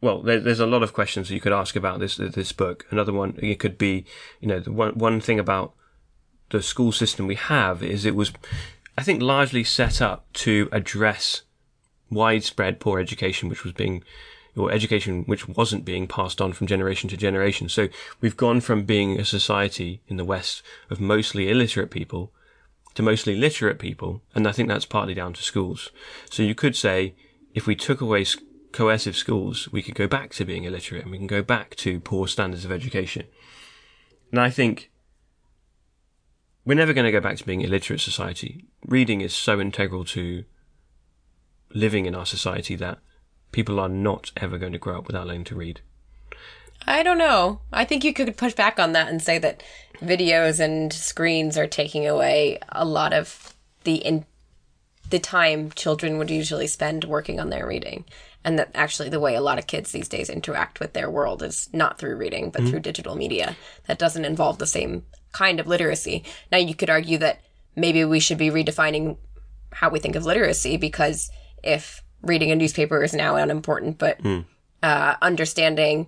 well, 0.00 0.22
there, 0.22 0.40
there's 0.40 0.60
a 0.60 0.66
lot 0.66 0.82
of 0.82 0.92
questions 0.92 1.30
you 1.30 1.40
could 1.40 1.52
ask 1.52 1.74
about 1.74 2.00
this 2.00 2.16
this 2.16 2.52
book. 2.52 2.86
Another 2.90 3.12
one 3.12 3.38
it 3.38 3.58
could 3.58 3.78
be, 3.78 4.04
you 4.40 4.48
know, 4.48 4.60
the 4.60 4.72
one 4.72 4.92
one 4.94 5.20
thing 5.20 5.38
about 5.38 5.74
the 6.50 6.62
school 6.62 6.92
system 6.92 7.26
we 7.26 7.34
have 7.34 7.82
is 7.82 8.04
it 8.04 8.14
was, 8.14 8.32
I 8.96 9.02
think, 9.02 9.22
largely 9.22 9.64
set 9.64 10.00
up 10.00 10.32
to 10.34 10.68
address 10.70 11.42
widespread 12.10 12.78
poor 12.78 13.00
education, 13.00 13.48
which 13.48 13.64
was 13.64 13.72
being 13.72 14.04
or 14.56 14.72
education 14.72 15.24
which 15.24 15.48
wasn't 15.48 15.84
being 15.84 16.06
passed 16.06 16.40
on 16.40 16.52
from 16.52 16.66
generation 16.66 17.08
to 17.10 17.16
generation. 17.16 17.68
So 17.68 17.88
we've 18.20 18.36
gone 18.36 18.60
from 18.60 18.84
being 18.84 19.20
a 19.20 19.24
society 19.24 20.00
in 20.08 20.16
the 20.16 20.24
West 20.24 20.62
of 20.90 21.00
mostly 21.00 21.50
illiterate 21.50 21.90
people 21.90 22.32
to 22.94 23.02
mostly 23.02 23.36
literate 23.36 23.78
people, 23.78 24.22
and 24.34 24.48
I 24.48 24.52
think 24.52 24.68
that's 24.68 24.86
partly 24.86 25.12
down 25.12 25.34
to 25.34 25.42
schools. 25.42 25.90
So 26.30 26.42
you 26.42 26.54
could 26.54 26.74
say 26.74 27.14
if 27.54 27.66
we 27.66 27.76
took 27.76 28.00
away 28.00 28.24
coercive 28.72 29.16
schools, 29.16 29.70
we 29.70 29.82
could 29.82 29.94
go 29.94 30.06
back 30.06 30.30
to 30.34 30.44
being 30.44 30.64
illiterate 30.64 31.02
and 31.02 31.10
we 31.10 31.18
can 31.18 31.26
go 31.26 31.42
back 31.42 31.74
to 31.76 32.00
poor 32.00 32.26
standards 32.26 32.64
of 32.64 32.72
education. 32.72 33.26
And 34.30 34.40
I 34.40 34.50
think 34.50 34.90
we're 36.64 36.74
never 36.74 36.92
going 36.92 37.04
to 37.04 37.12
go 37.12 37.20
back 37.20 37.36
to 37.36 37.46
being 37.46 37.60
illiterate 37.60 38.00
society. 38.00 38.66
Reading 38.84 39.20
is 39.20 39.34
so 39.34 39.60
integral 39.60 40.04
to 40.06 40.44
living 41.72 42.06
in 42.06 42.14
our 42.14 42.26
society 42.26 42.76
that 42.76 42.98
people 43.56 43.80
are 43.80 43.88
not 43.88 44.32
ever 44.36 44.58
going 44.58 44.74
to 44.74 44.78
grow 44.78 44.98
up 44.98 45.06
without 45.06 45.26
learning 45.26 45.42
to 45.42 45.54
read. 45.54 45.80
I 46.86 47.02
don't 47.02 47.16
know. 47.16 47.60
I 47.72 47.86
think 47.86 48.04
you 48.04 48.12
could 48.12 48.36
push 48.36 48.52
back 48.52 48.78
on 48.78 48.92
that 48.92 49.08
and 49.08 49.22
say 49.22 49.38
that 49.38 49.62
videos 49.94 50.60
and 50.60 50.92
screens 50.92 51.56
are 51.56 51.66
taking 51.66 52.06
away 52.06 52.58
a 52.68 52.84
lot 52.84 53.14
of 53.14 53.54
the 53.84 53.94
in 53.94 54.26
the 55.08 55.18
time 55.18 55.70
children 55.70 56.18
would 56.18 56.30
usually 56.30 56.66
spend 56.66 57.04
working 57.04 57.40
on 57.40 57.48
their 57.48 57.66
reading. 57.66 58.04
And 58.44 58.58
that 58.58 58.72
actually 58.74 59.08
the 59.08 59.20
way 59.20 59.34
a 59.34 59.40
lot 59.40 59.58
of 59.58 59.66
kids 59.66 59.90
these 59.90 60.08
days 60.08 60.28
interact 60.28 60.78
with 60.78 60.92
their 60.92 61.08
world 61.08 61.42
is 61.42 61.70
not 61.72 61.98
through 61.98 62.16
reading, 62.16 62.50
but 62.50 62.60
mm-hmm. 62.60 62.72
through 62.72 62.80
digital 62.80 63.16
media. 63.16 63.56
That 63.86 63.98
doesn't 63.98 64.26
involve 64.26 64.58
the 64.58 64.66
same 64.66 65.06
kind 65.32 65.60
of 65.60 65.66
literacy. 65.66 66.24
Now 66.52 66.58
you 66.58 66.74
could 66.74 66.90
argue 66.90 67.16
that 67.18 67.40
maybe 67.74 68.04
we 68.04 68.20
should 68.20 68.38
be 68.38 68.50
redefining 68.50 69.16
how 69.72 69.88
we 69.88 69.98
think 69.98 70.14
of 70.14 70.26
literacy 70.26 70.76
because 70.76 71.30
if 71.62 72.02
reading 72.22 72.50
a 72.50 72.56
newspaper 72.56 73.02
is 73.02 73.14
now 73.14 73.36
unimportant, 73.36 73.98
but 73.98 74.22
mm. 74.22 74.44
uh, 74.82 75.16
understanding 75.22 76.06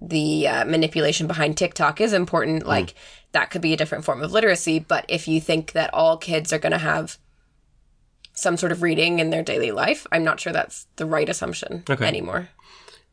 the 0.00 0.48
uh, 0.48 0.64
manipulation 0.64 1.26
behind 1.26 1.56
TikTok 1.56 2.00
is 2.00 2.12
important. 2.12 2.62
Hmm. 2.62 2.68
Like 2.68 2.86
mm. 2.88 2.94
that 3.32 3.50
could 3.50 3.62
be 3.62 3.72
a 3.72 3.76
different 3.76 4.04
form 4.04 4.22
of 4.22 4.32
literacy. 4.32 4.78
But 4.78 5.04
if 5.08 5.28
you 5.28 5.40
think 5.40 5.72
that 5.72 5.92
all 5.94 6.16
kids 6.16 6.52
are 6.52 6.58
going 6.58 6.72
to 6.72 6.78
have 6.78 7.18
some 8.32 8.56
sort 8.56 8.72
of 8.72 8.82
reading 8.82 9.20
in 9.20 9.30
their 9.30 9.42
daily 9.42 9.70
life, 9.70 10.06
I'm 10.12 10.24
not 10.24 10.40
sure 10.40 10.52
that's 10.52 10.86
the 10.96 11.06
right 11.06 11.28
assumption 11.28 11.84
okay. 11.88 12.06
anymore. 12.06 12.48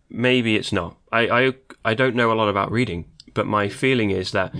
Maybe 0.10 0.56
it's 0.56 0.74
not. 0.74 0.98
I, 1.12 1.30
I 1.30 1.54
I 1.86 1.94
don't 1.94 2.16
know 2.16 2.32
a 2.32 2.36
lot 2.36 2.50
about 2.50 2.72
reading, 2.72 3.06
but 3.34 3.48
my 3.48 3.70
feeling 3.70 4.10
is 4.10 4.32
that 4.32 4.54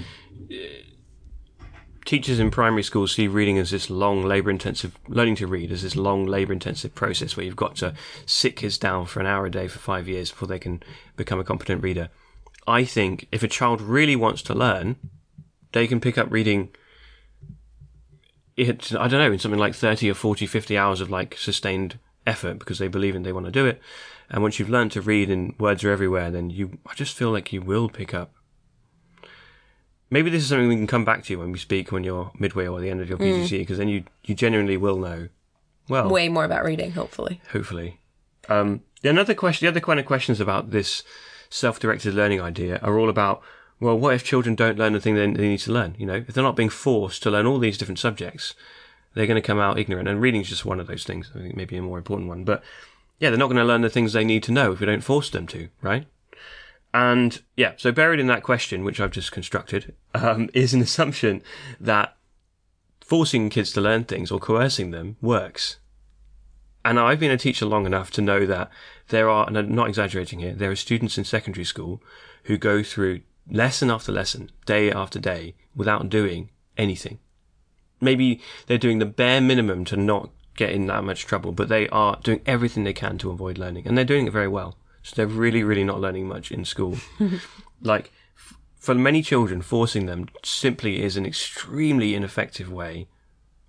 teachers 2.12 2.42
in 2.42 2.52
primary 2.52 2.84
schools 2.84 3.14
see 3.14 3.26
reading 3.26 3.58
as 3.58 3.72
this 3.72 3.90
long 3.90 4.22
labor 4.22 4.50
intensive 4.50 4.94
learning 5.08 5.34
to 5.34 5.48
read 5.48 5.72
as 5.72 5.82
this 5.82 5.96
long 5.96 6.26
labor 6.26 6.52
intensive 6.52 6.94
process 6.94 7.38
where 7.38 7.46
you've 7.46 7.56
got 7.56 7.78
to 7.78 7.94
sit 8.26 8.58
kids 8.58 8.78
down 8.78 9.06
for 9.06 9.22
an 9.22 9.26
hour 9.26 9.46
a 9.46 9.50
day 9.50 9.66
for 9.66 9.80
five 9.80 10.10
years 10.10 10.30
before 10.30 10.50
they 10.50 10.60
can 10.60 10.84
become 11.16 11.40
a 11.40 11.44
competent 11.46 11.82
reader. 11.82 12.10
I 12.68 12.84
think 12.84 13.30
if 13.32 13.44
a 13.44 13.48
child 13.48 13.80
really 13.80 14.18
wants 14.18 14.42
to 14.42 14.54
learn, 14.54 14.98
they 15.72 15.88
can 15.88 16.02
pick 16.02 16.18
up 16.18 16.30
reading 16.30 16.76
it, 18.58 18.94
I 18.94 19.08
don't 19.08 19.22
know, 19.22 19.32
in 19.32 19.40
something 19.40 19.58
like 19.58 19.74
30 19.74 20.12
or 20.12 20.14
40, 20.14 20.46
50 20.48 20.78
hours 20.78 21.00
of 21.00 21.10
like 21.10 21.38
sustained 21.38 21.98
effort 22.28 22.60
because 22.60 22.78
they 22.78 22.90
believe 22.90 23.16
in 23.16 23.24
they 23.24 23.32
want 23.32 23.46
to 23.46 23.54
do 23.54 23.66
it. 23.66 23.80
And 24.30 24.44
once 24.44 24.60
you've 24.60 24.70
learned 24.70 24.92
to 24.92 25.02
read 25.02 25.30
and 25.30 25.58
words 25.58 25.82
are 25.86 25.92
everywhere, 25.92 26.30
then 26.30 26.50
you, 26.50 26.78
I 26.86 26.94
just 26.94 27.16
feel 27.16 27.32
like 27.32 27.54
you 27.54 27.62
will 27.62 27.88
pick 27.88 28.14
up 28.14 28.34
Maybe 30.12 30.30
this 30.30 30.44
is 30.44 30.50
something 30.50 30.68
we 30.68 30.76
can 30.76 30.88
come 30.88 31.06
back 31.06 31.24
to 31.26 31.36
when 31.38 31.52
we 31.52 31.58
speak 31.58 31.92
when 31.92 32.04
you're 32.04 32.32
midway 32.38 32.68
or 32.68 32.82
the 32.82 32.90
end 32.90 33.02
of 33.02 33.10
your 33.10 33.18
PGCE, 33.18 33.60
because 33.60 33.78
mm. 33.78 33.80
then 33.80 33.88
you 33.88 34.04
you 34.24 34.36
genuinely 34.36 34.78
will 34.78 34.98
know. 34.98 35.30
Well, 35.90 36.10
way 36.10 36.30
more 36.30 36.46
about 36.46 36.64
reading, 36.64 36.92
hopefully. 36.92 37.42
Hopefully. 37.52 38.00
Um, 38.50 38.82
the 39.02 39.10
another 39.10 39.34
question, 39.34 39.66
the 39.66 39.72
other 39.72 39.80
kind 39.80 40.00
of 40.00 40.06
questions 40.06 40.40
about 40.40 40.72
this 40.72 41.04
self-directed 41.50 42.14
learning 42.14 42.42
idea 42.42 42.78
are 42.84 43.00
all 43.00 43.10
about. 43.10 43.42
Well, 43.80 43.98
what 43.98 44.14
if 44.14 44.24
children 44.24 44.54
don't 44.54 44.78
learn 44.78 44.94
the 44.94 45.00
thing 45.00 45.16
they, 45.16 45.26
they 45.26 45.48
need 45.48 45.60
to 45.62 45.72
learn? 45.72 45.96
You 45.98 46.06
know, 46.06 46.24
if 46.28 46.36
they're 46.36 46.44
not 46.44 46.56
being 46.56 46.70
forced 46.70 47.24
to 47.24 47.32
learn 47.32 47.48
all 47.48 47.58
these 47.58 47.80
different 47.80 47.98
subjects, 47.98 48.54
they're 49.16 49.26
going 49.26 49.42
to 49.42 49.48
come 49.48 49.60
out 49.60 49.80
ignorant. 49.80 50.08
And 50.08 50.22
reading 50.22 50.42
is 50.42 50.50
just 50.50 50.66
one 50.66 50.80
of 50.80 50.86
those 50.86 51.04
things. 51.04 51.32
I 51.34 51.40
think 51.40 51.56
maybe 51.56 51.78
a 51.78 51.82
more 51.82 51.98
important 51.98 52.30
one, 52.30 52.44
but 52.44 52.62
yeah, 53.20 53.30
they're 53.30 53.40
not 53.40 53.48
going 53.48 53.58
to 53.58 53.64
learn 53.64 53.82
the 53.82 53.90
things 53.90 54.14
they 54.14 54.24
need 54.24 54.44
to 54.44 54.52
know 54.52 54.74
if 54.74 54.80
we 54.80 54.86
don't 54.86 55.04
force 55.04 55.30
them 55.30 55.48
to, 55.48 55.70
right? 55.82 56.06
And 56.94 57.42
yeah, 57.56 57.74
so 57.78 57.92
buried 57.92 58.20
in 58.20 58.28
that 58.28 58.44
question, 58.44 58.84
which 58.84 59.00
I've 59.00 59.12
just 59.12 59.32
constructed, 59.32 59.96
um, 60.14 60.50
is 60.54 60.74
an 60.74 60.82
assumption 60.82 61.42
that 61.80 62.16
forcing 63.00 63.50
kids 63.50 63.72
to 63.74 63.82
learn 63.82 64.06
things 64.06 64.32
or 64.32 64.40
coercing 64.40 64.92
them 64.92 65.18
works. 65.22 65.78
And 66.84 67.00
I've 67.00 67.20
been 67.20 67.32
a 67.32 67.38
teacher 67.38 67.66
long 67.66 67.86
enough 67.86 68.12
to 68.12 68.22
know 68.22 68.46
that 68.46 68.70
there 69.10 69.30
are, 69.30 69.46
and 69.48 69.58
I'm 69.58 69.74
not 69.74 69.88
exaggerating 69.88 70.40
here, 70.40 70.54
there 70.54 70.72
are 70.72 70.76
students 70.76 71.18
in 71.18 71.24
secondary 71.24 71.66
school 71.66 72.02
who 72.46 72.58
go 72.58 72.82
through 72.82 73.22
lesson 73.50 73.92
after 73.92 74.12
lesson, 74.12 74.50
day 74.66 74.92
after 74.92 75.20
day, 75.20 75.56
without 75.76 76.10
doing 76.10 76.50
anything. 76.78 77.20
Maybe 78.00 78.42
they're 78.66 78.80
doing 78.80 79.00
the 79.00 79.06
bare 79.06 79.42
minimum 79.42 79.86
to 79.86 79.98
not 79.98 80.32
get 80.56 80.72
in 80.72 80.88
that 80.88 81.04
much 81.04 81.26
trouble, 81.26 81.52
but 81.52 81.70
they 81.70 81.88
are 81.90 82.20
doing 82.24 82.42
everything 82.46 82.84
they 82.84 82.94
can 82.94 83.18
to 83.20 83.30
avoid 83.30 83.58
learning, 83.58 83.88
and 83.88 83.98
they're 83.98 84.06
doing 84.06 84.28
it 84.28 84.34
very 84.34 84.48
well. 84.48 84.78
So 85.04 85.16
they're 85.16 85.28
really, 85.28 85.64
really 85.64 85.84
not 85.84 86.00
learning 86.00 86.28
much 86.28 86.52
in 86.52 86.66
school. 86.66 86.98
like, 87.82 88.12
f- 88.36 88.58
for 88.76 88.94
many 88.96 89.22
children, 89.22 89.62
forcing 89.62 90.06
them 90.06 90.28
simply 90.44 91.02
is 91.02 91.18
an 91.18 91.26
extremely 91.26 92.16
ineffective 92.16 92.72
way 92.72 93.08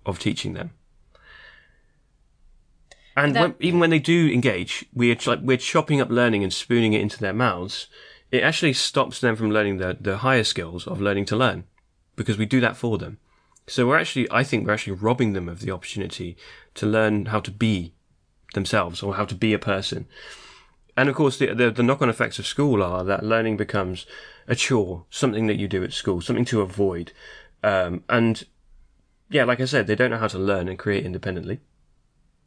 of 0.05 0.19
teaching 0.19 0.53
them. 0.53 0.71
And 3.15 3.35
that, 3.35 3.41
when, 3.41 3.55
even 3.59 3.79
when 3.79 3.89
they 3.89 3.99
do 3.99 4.29
engage, 4.31 4.85
we're 4.93 5.17
like 5.25 5.39
we're 5.41 5.57
chopping 5.57 6.01
up 6.01 6.09
learning 6.09 6.43
and 6.43 6.51
spooning 6.51 6.93
it 6.93 7.01
into 7.01 7.19
their 7.19 7.33
mouths. 7.33 7.87
It 8.31 8.41
actually 8.41 8.73
stops 8.73 9.19
them 9.19 9.35
from 9.35 9.51
learning 9.51 9.77
the 9.77 9.95
the 9.99 10.17
higher 10.17 10.43
skills 10.43 10.87
of 10.87 10.99
learning 10.99 11.25
to 11.25 11.35
learn, 11.35 11.65
because 12.15 12.37
we 12.39 12.47
do 12.47 12.59
that 12.61 12.75
for 12.75 12.97
them. 12.97 13.19
So 13.67 13.87
we're 13.87 13.99
actually, 13.99 14.29
I 14.29 14.43
think, 14.43 14.65
we're 14.65 14.73
actually 14.73 14.93
robbing 14.93 15.33
them 15.33 15.47
of 15.47 15.61
the 15.61 15.71
opportunity 15.71 16.35
to 16.73 16.85
learn 16.85 17.27
how 17.27 17.39
to 17.39 17.51
be 17.51 17.93
themselves 18.53 19.01
or 19.01 19.15
how 19.15 19.25
to 19.25 19.35
be 19.35 19.53
a 19.53 19.59
person 19.59 20.05
and 20.95 21.09
of 21.09 21.15
course, 21.15 21.37
the, 21.37 21.53
the, 21.53 21.71
the 21.71 21.83
knock 21.83 22.01
on 22.01 22.09
effects 22.09 22.39
of 22.39 22.45
school 22.45 22.83
are 22.83 23.03
that 23.03 23.23
learning 23.23 23.57
becomes 23.57 24.05
a 24.47 24.55
chore, 24.55 25.05
something 25.09 25.47
that 25.47 25.57
you 25.57 25.67
do 25.67 25.83
at 25.83 25.93
school, 25.93 26.21
something 26.21 26.45
to 26.45 26.61
avoid. 26.61 27.11
Um, 27.63 28.03
and 28.09 28.43
yeah, 29.29 29.45
like 29.45 29.59
I 29.59 29.65
said, 29.65 29.87
they 29.87 29.95
don't 29.95 30.11
know 30.11 30.17
how 30.17 30.27
to 30.27 30.37
learn 30.37 30.67
and 30.67 30.77
create 30.77 31.05
independently. 31.05 31.59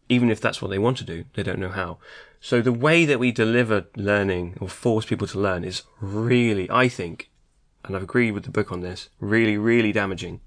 Even 0.09 0.31
if 0.31 0.41
that's 0.41 0.63
what 0.63 0.71
they 0.71 0.79
want 0.79 0.99
to 0.99 1.05
do, 1.05 1.25
they 1.35 1.43
don't 1.43 1.59
know 1.59 1.71
how. 1.71 1.99
So 2.41 2.61
the 2.61 2.73
way 2.73 3.05
that 3.05 3.19
we 3.19 3.33
deliver 3.33 3.87
learning 3.97 4.57
or 4.61 4.69
force 4.69 5.05
people 5.05 5.27
to 5.27 5.41
learn 5.41 5.65
is 5.65 5.83
really, 6.01 6.71
I 6.71 6.89
think, 6.89 7.31
and 7.85 7.97
I've 7.97 8.05
agreed 8.05 8.33
with 8.33 8.45
the 8.45 8.51
book 8.51 8.71
on 8.71 8.83
this, 8.83 9.09
really, 9.19 9.59
really 9.59 9.91
damaging. 9.91 10.41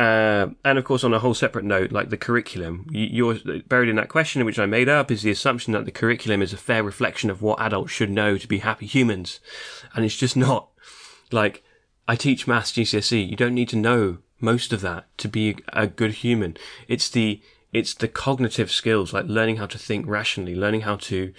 Uh, 0.00 0.48
and 0.64 0.78
of 0.78 0.84
course, 0.86 1.04
on 1.04 1.12
a 1.12 1.18
whole 1.18 1.34
separate 1.34 1.64
note, 1.64 1.92
like 1.92 2.08
the 2.08 2.16
curriculum, 2.16 2.86
you're 2.90 3.36
buried 3.68 3.90
in 3.90 3.96
that 3.96 4.08
question, 4.08 4.42
which 4.46 4.58
I 4.58 4.64
made 4.64 4.88
up, 4.88 5.10
is 5.10 5.20
the 5.20 5.30
assumption 5.30 5.74
that 5.74 5.84
the 5.84 5.90
curriculum 5.90 6.40
is 6.40 6.54
a 6.54 6.56
fair 6.56 6.82
reflection 6.82 7.28
of 7.28 7.42
what 7.42 7.60
adults 7.60 7.92
should 7.92 8.08
know 8.08 8.38
to 8.38 8.48
be 8.48 8.60
happy 8.60 8.86
humans. 8.86 9.40
And 9.94 10.02
it's 10.02 10.16
just 10.16 10.38
not. 10.38 10.70
Like, 11.30 11.62
I 12.08 12.16
teach 12.16 12.46
maths 12.46 12.72
GCSE. 12.72 13.28
You 13.28 13.36
don't 13.36 13.54
need 13.54 13.68
to 13.68 13.76
know 13.76 14.18
most 14.40 14.72
of 14.72 14.80
that 14.80 15.06
to 15.18 15.28
be 15.28 15.58
a 15.74 15.86
good 15.86 16.12
human. 16.12 16.56
It's 16.88 17.10
the, 17.10 17.42
it's 17.74 17.92
the 17.92 18.08
cognitive 18.08 18.70
skills, 18.70 19.12
like 19.12 19.26
learning 19.26 19.56
how 19.56 19.66
to 19.66 19.76
think 19.76 20.06
rationally, 20.06 20.54
learning 20.54 20.80
how 20.80 20.96
to 20.96 21.34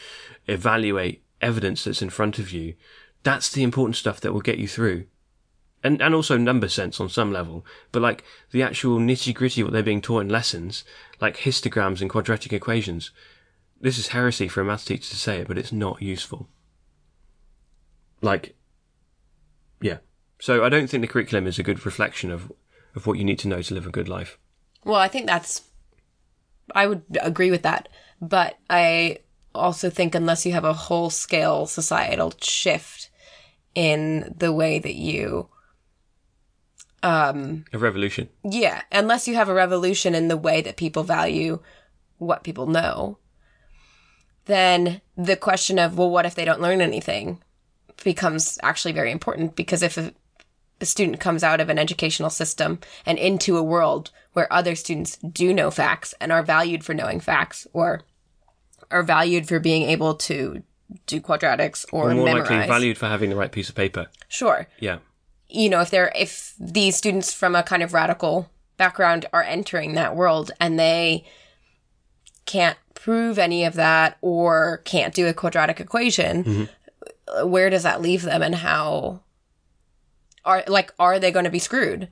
evaluate 0.45 1.23
evidence 1.41 1.85
that's 1.85 2.03
in 2.03 2.11
front 2.11 2.37
of 2.37 2.51
you. 2.51 2.75
That's 3.23 3.49
the 3.49 3.63
important 3.63 3.95
stuff 3.95 4.21
that 4.21 4.33
will 4.33 4.41
get 4.41 4.59
you 4.59 4.67
through 4.67 5.07
and 5.83 6.01
and 6.01 6.13
also 6.13 6.37
number 6.37 6.67
sense 6.67 6.99
on 6.99 7.09
some 7.09 7.31
level, 7.31 7.65
but 7.91 8.01
like 8.01 8.23
the 8.51 8.63
actual 8.63 8.99
nitty 8.99 9.33
gritty 9.33 9.63
what 9.63 9.73
they're 9.73 9.83
being 9.83 10.01
taught 10.01 10.21
in 10.21 10.29
lessons, 10.29 10.83
like 11.19 11.37
histograms 11.37 12.01
and 12.01 12.09
quadratic 12.09 12.53
equations, 12.53 13.11
this 13.79 13.97
is 13.97 14.09
heresy 14.09 14.47
for 14.47 14.61
a 14.61 14.65
math 14.65 14.85
teacher 14.85 15.09
to 15.09 15.15
say 15.15 15.39
it, 15.39 15.47
but 15.47 15.57
it's 15.57 15.71
not 15.71 16.01
useful. 16.01 16.47
Like, 18.21 18.55
yeah. 19.81 19.97
So 20.39 20.63
I 20.63 20.69
don't 20.69 20.87
think 20.87 21.01
the 21.01 21.07
curriculum 21.07 21.47
is 21.47 21.59
a 21.59 21.63
good 21.63 21.85
reflection 21.85 22.31
of 22.31 22.51
of 22.95 23.07
what 23.07 23.17
you 23.17 23.23
need 23.23 23.39
to 23.39 23.47
know 23.47 23.61
to 23.61 23.73
live 23.73 23.87
a 23.87 23.91
good 23.91 24.09
life. 24.09 24.37
Well, 24.83 24.99
I 24.99 25.07
think 25.07 25.25
that's. 25.27 25.63
I 26.73 26.87
would 26.87 27.03
agree 27.21 27.51
with 27.51 27.63
that, 27.63 27.89
but 28.21 28.57
I 28.69 29.19
also 29.53 29.89
think 29.89 30.15
unless 30.15 30.45
you 30.45 30.53
have 30.53 30.63
a 30.63 30.73
whole 30.73 31.09
scale 31.09 31.65
societal 31.65 32.33
shift 32.41 33.09
in 33.75 34.33
the 34.37 34.53
way 34.53 34.79
that 34.79 34.95
you 34.95 35.49
Um, 37.03 37.65
a 37.73 37.77
revolution. 37.77 38.29
Yeah, 38.43 38.81
unless 38.91 39.27
you 39.27 39.35
have 39.35 39.49
a 39.49 39.53
revolution 39.53 40.13
in 40.13 40.27
the 40.27 40.37
way 40.37 40.61
that 40.61 40.77
people 40.77 41.03
value 41.03 41.59
what 42.17 42.43
people 42.43 42.67
know, 42.67 43.17
then 44.45 45.01
the 45.17 45.35
question 45.35 45.79
of, 45.79 45.97
well, 45.97 46.09
what 46.09 46.25
if 46.25 46.35
they 46.35 46.45
don't 46.45 46.61
learn 46.61 46.81
anything 46.81 47.41
becomes 48.03 48.57
actually 48.63 48.91
very 48.91 49.11
important 49.11 49.55
because 49.55 49.83
if 49.83 49.97
a, 49.97 50.13
a 50.79 50.85
student 50.85 51.19
comes 51.19 51.43
out 51.43 51.59
of 51.61 51.69
an 51.69 51.77
educational 51.77 52.29
system 52.29 52.79
and 53.05 53.17
into 53.19 53.57
a 53.57 53.63
world 53.63 54.09
where 54.33 54.51
other 54.51 54.75
students 54.75 55.17
do 55.17 55.53
know 55.53 55.69
facts 55.69 56.13
and 56.19 56.31
are 56.31 56.41
valued 56.43 56.83
for 56.83 56.93
knowing 56.93 57.19
facts 57.19 57.67
or 57.73 58.01
are 58.89 59.03
valued 59.03 59.47
for 59.47 59.59
being 59.59 59.83
able 59.83 60.15
to 60.15 60.63
do 61.05 61.21
quadratics 61.21 61.85
or, 61.93 62.09
Or 62.11 62.15
more 62.15 62.25
memorize. 62.25 62.49
likely 62.49 62.67
valued 62.67 62.97
for 62.97 63.05
having 63.07 63.29
the 63.29 63.35
right 63.35 63.51
piece 63.51 63.69
of 63.69 63.75
paper. 63.75 64.07
Sure 64.27 64.67
Yeah. 64.79 64.97
You 65.51 65.69
know, 65.69 65.81
if 65.81 65.89
they're 65.89 66.11
if 66.15 66.53
these 66.59 66.95
students 66.95 67.33
from 67.33 67.55
a 67.55 67.63
kind 67.63 67.83
of 67.83 67.93
radical 67.93 68.49
background 68.77 69.25
are 69.33 69.43
entering 69.43 69.93
that 69.93 70.15
world 70.15 70.51
and 70.59 70.79
they 70.79 71.25
can't 72.45 72.77
prove 72.93 73.37
any 73.37 73.65
of 73.65 73.73
that 73.75 74.17
or 74.21 74.81
can't 74.85 75.13
do 75.13 75.27
a 75.27 75.33
quadratic 75.33 75.79
equation, 75.79 76.69
uh, 77.27 77.45
where 77.45 77.69
does 77.69 77.83
that 77.83 78.01
leave 78.01 78.23
them 78.23 78.41
and 78.41 78.55
how 78.55 79.21
are 80.45 80.63
like 80.67 80.93
are 80.99 81.19
they 81.19 81.31
going 81.31 81.45
to 81.45 81.51
be 81.51 81.59
screwed? 81.59 82.07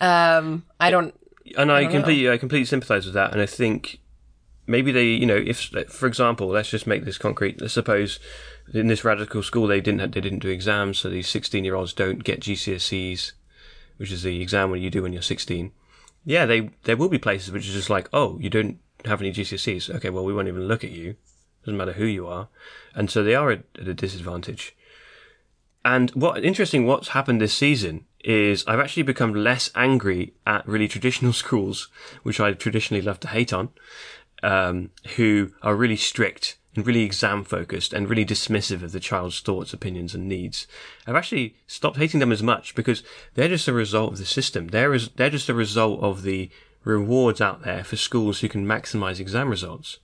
Um, 0.00 0.64
I 0.78 0.90
don't. 0.90 1.14
And 1.56 1.72
I, 1.72 1.82
don't 1.82 1.92
know. 1.92 1.98
completely, 1.98 2.30
I 2.30 2.38
completely 2.38 2.66
sympathise 2.66 3.04
with 3.04 3.14
that. 3.14 3.32
And 3.32 3.40
I 3.40 3.46
think 3.46 3.98
maybe 4.66 4.92
they, 4.92 5.06
you 5.06 5.26
know, 5.26 5.36
if, 5.36 5.70
for 5.88 6.06
example, 6.06 6.46
let's 6.46 6.70
just 6.70 6.86
make 6.86 7.04
this 7.04 7.18
concrete. 7.18 7.60
Let's 7.60 7.74
suppose 7.74 8.20
in 8.72 8.86
this 8.86 9.04
radical 9.04 9.42
school 9.42 9.66
they 9.66 9.80
didn't, 9.80 10.12
they 10.12 10.20
didn't 10.20 10.40
do 10.40 10.48
exams, 10.48 10.98
so 10.98 11.08
these 11.08 11.28
sixteen-year-olds 11.28 11.92
don't 11.92 12.24
get 12.24 12.40
GCSEs, 12.40 13.32
which 13.96 14.12
is 14.12 14.22
the 14.22 14.40
exam 14.40 14.70
when 14.70 14.82
you 14.82 14.90
do 14.90 15.02
when 15.02 15.12
you're 15.12 15.22
sixteen. 15.22 15.72
Yeah, 16.24 16.46
they 16.46 16.70
there 16.84 16.96
will 16.96 17.08
be 17.08 17.18
places 17.18 17.52
which 17.52 17.68
are 17.68 17.72
just 17.72 17.90
like, 17.90 18.08
oh, 18.12 18.38
you 18.38 18.50
don't 18.50 18.78
have 19.04 19.20
any 19.20 19.32
GCSEs. 19.32 19.94
Okay, 19.96 20.10
well, 20.10 20.24
we 20.24 20.34
won't 20.34 20.48
even 20.48 20.68
look 20.68 20.84
at 20.84 20.90
you. 20.90 21.16
Doesn't 21.64 21.76
matter 21.76 21.92
who 21.92 22.06
you 22.06 22.26
are, 22.26 22.48
and 22.94 23.10
so 23.10 23.22
they 23.22 23.34
are 23.34 23.50
at, 23.50 23.64
at 23.78 23.88
a 23.88 23.94
disadvantage. 23.94 24.76
And 25.84 26.10
what 26.10 26.44
interesting, 26.44 26.86
what's 26.86 27.08
happened 27.08 27.40
this 27.40 27.54
season 27.54 28.06
is 28.24 28.64
I've 28.66 28.78
actually 28.78 29.02
become 29.02 29.34
less 29.34 29.70
angry 29.74 30.34
at 30.46 30.66
really 30.66 30.88
traditional 30.88 31.32
schools, 31.44 31.88
which 32.22 32.40
I 32.40 32.52
traditionally 32.52 33.02
love 33.02 33.20
to 33.20 33.28
hate 33.28 33.52
on, 33.52 33.70
um, 34.42 34.90
who 35.16 35.52
are 35.62 35.74
really 35.74 35.96
strict 35.96 36.56
and 36.74 36.86
really 36.86 37.02
exam 37.02 37.44
focused 37.44 37.92
and 37.92 38.08
really 38.08 38.24
dismissive 38.24 38.82
of 38.82 38.92
the 38.92 39.00
child's 39.00 39.40
thoughts, 39.40 39.72
opinions, 39.72 40.14
and 40.14 40.28
needs. 40.28 40.66
I've 41.06 41.16
actually 41.16 41.56
stopped 41.66 41.98
hating 41.98 42.20
them 42.20 42.32
as 42.32 42.42
much 42.42 42.74
because 42.74 43.02
they're 43.34 43.48
just 43.48 43.68
a 43.68 43.72
result 43.72 44.12
of 44.12 44.18
the 44.18 44.24
system. 44.24 44.68
They're, 44.68 44.98
they're 44.98 45.30
just 45.30 45.48
a 45.48 45.54
result 45.54 46.00
of 46.02 46.22
the 46.22 46.50
rewards 46.84 47.40
out 47.40 47.62
there 47.62 47.84
for 47.84 47.96
schools 47.96 48.40
who 48.40 48.48
can 48.48 48.66
maximize 48.66 49.20
exam 49.20 49.50
results. 49.50 49.98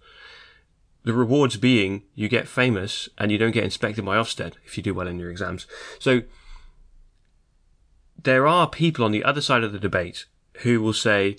The 1.04 1.14
rewards 1.14 1.57
being 1.57 2.02
you 2.14 2.28
get 2.28 2.48
famous 2.48 3.09
and 3.16 3.33
you 3.33 3.38
don't 3.38 3.52
get 3.52 3.64
inspected 3.64 4.04
by 4.04 4.16
Ofsted 4.16 4.54
if 4.66 4.76
you 4.76 4.83
do 4.83 4.94
well 4.94 5.09
in 5.09 5.18
your 5.18 5.31
exams. 5.31 5.66
So 5.98 6.22
there 8.22 8.46
are 8.46 8.68
people 8.68 9.04
on 9.04 9.12
the 9.12 9.24
other 9.24 9.40
side 9.40 9.64
of 9.64 9.72
the 9.72 9.78
debate 9.78 10.26
who 10.59 10.83
will 10.83 10.92
say, 10.92 11.37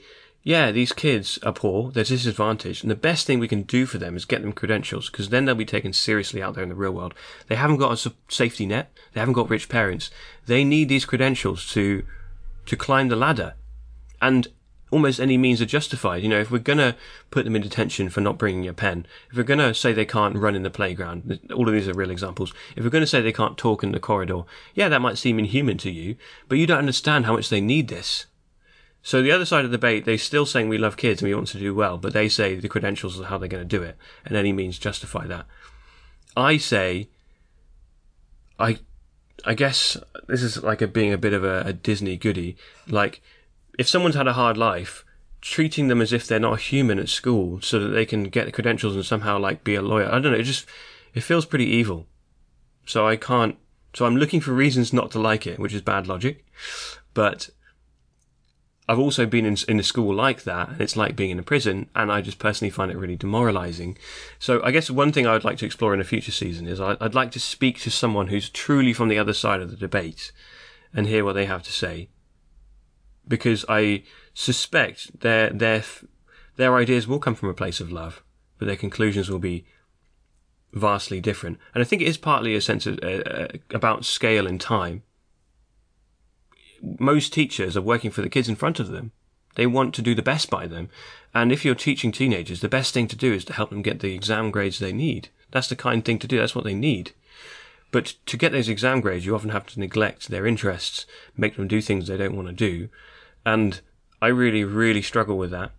yeah, 0.49 0.71
these 0.71 0.93
kids 0.93 1.37
are 1.43 1.53
poor, 1.53 1.91
they're 1.91 2.03
disadvantaged, 2.03 2.83
and 2.83 2.89
the 2.89 2.95
best 2.95 3.27
thing 3.27 3.37
we 3.37 3.47
can 3.47 3.61
do 3.61 3.85
for 3.85 3.99
them 3.99 4.17
is 4.17 4.25
get 4.25 4.41
them 4.41 4.51
credentials, 4.51 5.07
because 5.07 5.29
then 5.29 5.45
they'll 5.45 5.53
be 5.53 5.63
taken 5.63 5.93
seriously 5.93 6.41
out 6.41 6.55
there 6.55 6.63
in 6.63 6.69
the 6.69 6.75
real 6.75 6.91
world. 6.91 7.13
They 7.45 7.55
haven't 7.55 7.77
got 7.77 8.03
a 8.03 8.13
safety 8.29 8.65
net, 8.65 8.91
they 9.13 9.19
haven't 9.19 9.35
got 9.35 9.51
rich 9.51 9.69
parents. 9.69 10.09
They 10.47 10.63
need 10.63 10.89
these 10.89 11.05
credentials 11.05 11.67
to, 11.73 12.03
to 12.65 12.75
climb 12.75 13.09
the 13.09 13.15
ladder. 13.15 13.53
And 14.23 14.47
almost 14.89 15.19
any 15.19 15.37
means 15.37 15.61
are 15.61 15.67
justified. 15.67 16.23
You 16.23 16.29
know, 16.29 16.39
if 16.39 16.49
we're 16.49 16.57
gonna 16.57 16.95
put 17.29 17.45
them 17.45 17.55
in 17.55 17.61
detention 17.61 18.09
for 18.09 18.21
not 18.21 18.39
bringing 18.39 18.67
a 18.67 18.73
pen, 18.73 19.05
if 19.29 19.37
we're 19.37 19.43
gonna 19.43 19.75
say 19.75 19.93
they 19.93 20.03
can't 20.03 20.35
run 20.35 20.55
in 20.55 20.63
the 20.63 20.71
playground, 20.71 21.39
all 21.53 21.67
of 21.67 21.75
these 21.75 21.87
are 21.87 21.93
real 21.93 22.09
examples. 22.09 22.55
If 22.75 22.83
we're 22.83 22.89
gonna 22.89 23.05
say 23.05 23.21
they 23.21 23.31
can't 23.31 23.55
talk 23.55 23.83
in 23.83 23.91
the 23.91 23.99
corridor, 23.99 24.45
yeah, 24.73 24.89
that 24.89 24.99
might 24.99 25.19
seem 25.19 25.37
inhuman 25.37 25.77
to 25.77 25.91
you, 25.91 26.15
but 26.47 26.57
you 26.57 26.65
don't 26.65 26.79
understand 26.79 27.27
how 27.27 27.33
much 27.33 27.49
they 27.49 27.61
need 27.61 27.89
this. 27.89 28.25
So 29.01 29.21
the 29.21 29.31
other 29.31 29.45
side 29.45 29.65
of 29.65 29.71
the 29.71 29.77
debate, 29.77 30.05
they're 30.05 30.17
still 30.17 30.45
saying 30.45 30.67
we 30.67 30.77
love 30.77 30.97
kids 30.97 31.21
and 31.21 31.29
we 31.29 31.35
want 31.35 31.47
to 31.49 31.59
do 31.59 31.73
well, 31.73 31.97
but 31.97 32.13
they 32.13 32.27
say 32.27 32.55
the 32.55 32.67
credentials 32.67 33.19
are 33.19 33.25
how 33.25 33.37
they're 33.37 33.47
going 33.47 33.67
to 33.67 33.77
do 33.77 33.81
it, 33.81 33.97
and 34.25 34.35
any 34.35 34.51
means 34.51 34.77
justify 34.77 35.25
that. 35.27 35.45
I 36.35 36.57
say, 36.57 37.09
I, 38.59 38.79
I 39.45 39.53
guess 39.53 39.97
this 40.27 40.43
is 40.43 40.61
like 40.63 40.81
a 40.81 40.87
being 40.87 41.13
a 41.13 41.17
bit 41.17 41.33
of 41.33 41.43
a, 41.43 41.61
a 41.61 41.73
Disney 41.73 42.17
goody. 42.17 42.57
Like, 42.87 43.21
if 43.77 43.87
someone's 43.87 44.15
had 44.15 44.27
a 44.27 44.33
hard 44.33 44.57
life, 44.57 45.05
treating 45.41 45.87
them 45.87 46.01
as 46.01 46.11
if 46.11 46.27
they're 46.27 46.39
not 46.39 46.59
a 46.59 46.61
human 46.61 46.99
at 46.99 47.07
school, 47.09 47.61
so 47.61 47.79
that 47.79 47.89
they 47.89 48.05
can 48.05 48.25
get 48.25 48.45
the 48.45 48.51
credentials 48.51 48.95
and 48.95 49.05
somehow 49.05 49.39
like 49.39 49.63
be 49.63 49.75
a 49.75 49.81
lawyer. 49.81 50.07
I 50.07 50.19
don't 50.19 50.33
know. 50.33 50.37
It 50.37 50.43
just 50.43 50.65
it 51.13 51.21
feels 51.21 51.45
pretty 51.45 51.67
evil. 51.67 52.05
So 52.85 53.07
I 53.07 53.15
can't. 53.15 53.57
So 53.93 54.05
I'm 54.05 54.17
looking 54.17 54.41
for 54.41 54.51
reasons 54.51 54.91
not 54.91 55.09
to 55.11 55.19
like 55.19 55.47
it, 55.47 55.57
which 55.57 55.73
is 55.73 55.81
bad 55.81 56.05
logic, 56.05 56.45
but. 57.13 57.49
I've 58.89 58.97
also 58.97 59.27
been 59.27 59.45
in, 59.45 59.55
in 59.67 59.79
a 59.79 59.83
school 59.83 60.15
like 60.15 60.45
that, 60.45 60.69
and 60.69 60.81
it's 60.81 60.97
like 60.97 61.15
being 61.15 61.29
in 61.29 61.37
a 61.37 61.43
prison, 61.43 61.91
and 61.93 62.11
I 62.11 62.21
just 62.21 62.39
personally 62.39 62.71
find 62.71 62.91
it 62.91 62.97
really 62.97 63.15
demoralizing. 63.15 63.99
So 64.39 64.63
I 64.63 64.71
guess 64.71 64.89
one 64.89 65.11
thing 65.11 65.27
I 65.27 65.33
would 65.33 65.43
like 65.43 65.59
to 65.59 65.65
explore 65.67 65.93
in 65.93 66.01
a 66.01 66.03
future 66.03 66.31
season 66.31 66.67
is 66.67 66.81
I, 66.81 66.97
I'd 66.99 67.13
like 67.13 67.29
to 67.33 67.39
speak 67.39 67.79
to 67.81 67.91
someone 67.91 68.29
who's 68.29 68.49
truly 68.49 68.91
from 68.93 69.07
the 69.07 69.19
other 69.19 69.33
side 69.33 69.61
of 69.61 69.69
the 69.69 69.77
debate 69.77 70.31
and 70.91 71.05
hear 71.05 71.23
what 71.23 71.33
they 71.33 71.45
have 71.45 71.61
to 71.63 71.71
say. 71.71 72.09
Because 73.27 73.63
I 73.69 74.05
suspect 74.33 75.19
their, 75.19 75.51
their, 75.51 75.83
their 76.55 76.75
ideas 76.75 77.07
will 77.07 77.19
come 77.19 77.35
from 77.35 77.49
a 77.49 77.53
place 77.53 77.79
of 77.79 77.91
love, 77.91 78.23
but 78.57 78.65
their 78.65 78.75
conclusions 78.75 79.29
will 79.29 79.37
be 79.37 79.65
vastly 80.73 81.21
different. 81.21 81.59
And 81.75 81.83
I 81.83 81.85
think 81.85 82.01
it 82.01 82.07
is 82.07 82.17
partly 82.17 82.55
a 82.55 82.61
sense 82.61 82.87
of, 82.87 82.97
uh, 83.03 83.07
uh, 83.07 83.47
about 83.69 84.03
scale 84.03 84.47
and 84.47 84.59
time 84.59 85.03
most 86.99 87.33
teachers 87.33 87.75
are 87.75 87.81
working 87.81 88.11
for 88.11 88.21
the 88.21 88.29
kids 88.29 88.49
in 88.49 88.55
front 88.55 88.79
of 88.79 88.89
them. 88.89 89.11
They 89.55 89.67
want 89.67 89.93
to 89.95 90.01
do 90.01 90.15
the 90.15 90.21
best 90.21 90.49
by 90.49 90.67
them. 90.67 90.89
And 91.33 91.51
if 91.51 91.65
you're 91.65 91.75
teaching 91.75 92.11
teenagers, 92.11 92.61
the 92.61 92.69
best 92.69 92.93
thing 92.93 93.07
to 93.07 93.15
do 93.15 93.33
is 93.33 93.45
to 93.45 93.53
help 93.53 93.69
them 93.69 93.81
get 93.81 93.99
the 93.99 94.13
exam 94.13 94.51
grades 94.51 94.79
they 94.79 94.93
need. 94.93 95.29
That's 95.51 95.67
the 95.67 95.75
kind 95.75 96.03
thing 96.03 96.19
to 96.19 96.27
do. 96.27 96.37
That's 96.37 96.55
what 96.55 96.63
they 96.63 96.75
need. 96.75 97.11
But 97.91 98.15
to 98.27 98.37
get 98.37 98.51
those 98.51 98.69
exam 98.69 99.01
grades, 99.01 99.25
you 99.25 99.35
often 99.35 99.49
have 99.49 99.65
to 99.67 99.79
neglect 99.79 100.29
their 100.29 100.45
interests, 100.45 101.05
make 101.35 101.55
them 101.55 101.67
do 101.67 101.81
things 101.81 102.07
they 102.07 102.17
don't 102.17 102.35
want 102.35 102.47
to 102.47 102.53
do. 102.53 102.89
And 103.45 103.81
I 104.21 104.27
really, 104.27 104.63
really 104.63 105.01
struggle 105.01 105.37
with 105.37 105.51
that. 105.51 105.71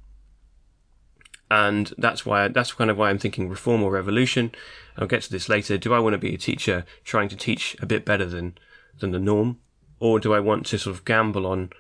And 1.51 1.93
that's 1.99 2.25
why, 2.25 2.49
that's 2.49 2.73
kind 2.73 2.91
of 2.91 2.99
why 2.99 3.11
I'm 3.11 3.19
thinking 3.19 3.49
reform 3.49 3.83
or 3.83 3.93
revolution. 3.93 4.53
I'll 4.97 5.07
get 5.07 5.23
to 5.23 5.31
this 5.31 5.49
later. 5.49 5.79
Do 5.79 5.95
I 5.95 5.99
want 5.99 6.15
to 6.15 6.19
be 6.19 6.35
a 6.35 6.39
teacher 6.39 6.85
trying 7.05 7.29
to 7.29 7.37
teach 7.37 7.77
a 7.81 7.87
bit 7.87 8.05
better 8.05 8.27
than, 8.27 8.59
than 8.99 9.11
the 9.11 9.19
norm? 9.19 9.59
Or 10.01 10.19
do 10.19 10.35
I 10.35 10.41
want 10.41 10.67
to 10.67 10.79
sort 10.79 10.97
of 10.97 11.05
gamble 11.05 11.47
on 11.47 11.71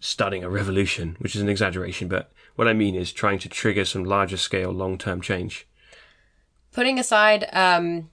starting 0.00 0.42
a 0.42 0.50
revolution, 0.50 1.16
which 1.20 1.36
is 1.36 1.42
an 1.42 1.48
exaggeration, 1.48 2.08
but 2.08 2.32
what 2.56 2.66
I 2.66 2.72
mean 2.72 2.94
is 2.94 3.12
trying 3.12 3.38
to 3.40 3.48
trigger 3.48 3.84
some 3.84 4.04
larger 4.04 4.36
scale 4.36 4.72
long 4.72 4.98
term 4.98 5.20
change? 5.20 5.66
Putting 6.72 6.98
aside 6.98 7.46
um, 7.52 8.10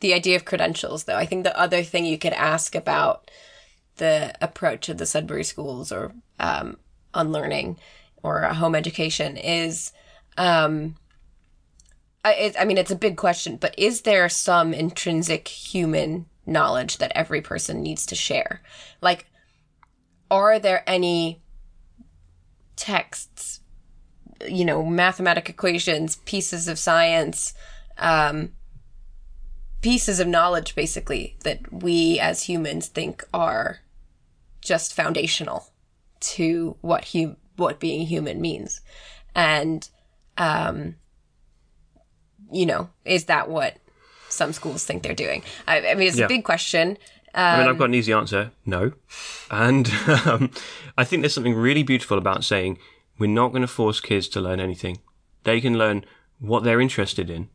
the 0.00 0.14
idea 0.14 0.36
of 0.36 0.44
credentials, 0.44 1.04
though, 1.04 1.16
I 1.16 1.26
think 1.26 1.44
the 1.44 1.58
other 1.58 1.82
thing 1.82 2.04
you 2.04 2.18
could 2.18 2.34
ask 2.34 2.74
about 2.74 3.30
the 3.96 4.34
approach 4.40 4.88
of 4.88 4.98
the 4.98 5.06
Sudbury 5.06 5.44
schools 5.44 5.90
or 5.90 6.12
um, 6.38 6.76
unlearning 7.14 7.78
or 8.22 8.42
home 8.42 8.74
education 8.74 9.36
is. 9.36 9.92
Um, 10.36 10.96
I, 12.24 12.52
I 12.58 12.64
mean, 12.64 12.78
it's 12.78 12.90
a 12.90 12.96
big 12.96 13.16
question, 13.16 13.56
but 13.56 13.74
is 13.78 14.02
there 14.02 14.28
some 14.28 14.74
intrinsic 14.74 15.48
human 15.48 16.26
knowledge 16.48 16.98
that 16.98 17.12
every 17.14 17.40
person 17.40 17.82
needs 17.82 18.06
to 18.06 18.14
share? 18.14 18.62
Like, 19.00 19.26
are 20.30 20.58
there 20.58 20.82
any 20.86 21.40
texts, 22.76 23.60
you 24.46 24.64
know, 24.64 24.84
mathematic 24.84 25.48
equations, 25.48 26.16
pieces 26.16 26.68
of 26.68 26.78
science, 26.78 27.54
um, 27.98 28.52
pieces 29.80 30.20
of 30.20 30.28
knowledge, 30.28 30.74
basically, 30.74 31.36
that 31.44 31.72
we 31.72 32.18
as 32.18 32.44
humans 32.44 32.88
think 32.88 33.24
are 33.32 33.80
just 34.60 34.94
foundational 34.94 35.68
to 36.20 36.76
what 36.80 37.06
hu- 37.06 37.36
what 37.56 37.80
being 37.80 38.06
human 38.06 38.40
means, 38.40 38.80
and 39.34 39.88
um, 40.36 40.96
you 42.52 42.66
know, 42.66 42.90
is 43.04 43.24
that 43.24 43.48
what 43.48 43.78
some 44.28 44.52
schools 44.52 44.84
think 44.84 45.02
they're 45.02 45.14
doing? 45.14 45.42
I, 45.66 45.90
I 45.90 45.94
mean, 45.94 46.08
it's 46.08 46.18
Yeah. 46.18 46.26
a 46.26 46.28
big 46.28 46.44
question. 46.44 46.96
I 47.34 47.58
mean, 47.58 47.68
I've 47.68 47.78
got 47.78 47.86
an 47.86 47.94
easy 47.94 48.12
answer. 48.12 48.50
No. 48.64 48.92
And 49.50 49.88
um, 50.26 50.50
I 50.96 51.04
think 51.04 51.22
there's 51.22 51.34
something 51.34 51.54
really 51.54 51.82
beautiful 51.82 52.18
about 52.18 52.42
saying 52.44 52.78
we're 53.18 53.26
not 53.28 53.50
going 53.50 53.62
to 53.62 53.68
force 53.68 54.00
kids 54.00 54.28
to 54.28 54.40
learn 54.40 54.60
anything. 54.60 54.98
They 55.44 55.60
can 55.60 55.76
learn 55.78 56.04
what 56.40 56.64
they're 56.64 56.80
interested 56.80 57.30
in. 57.30 57.48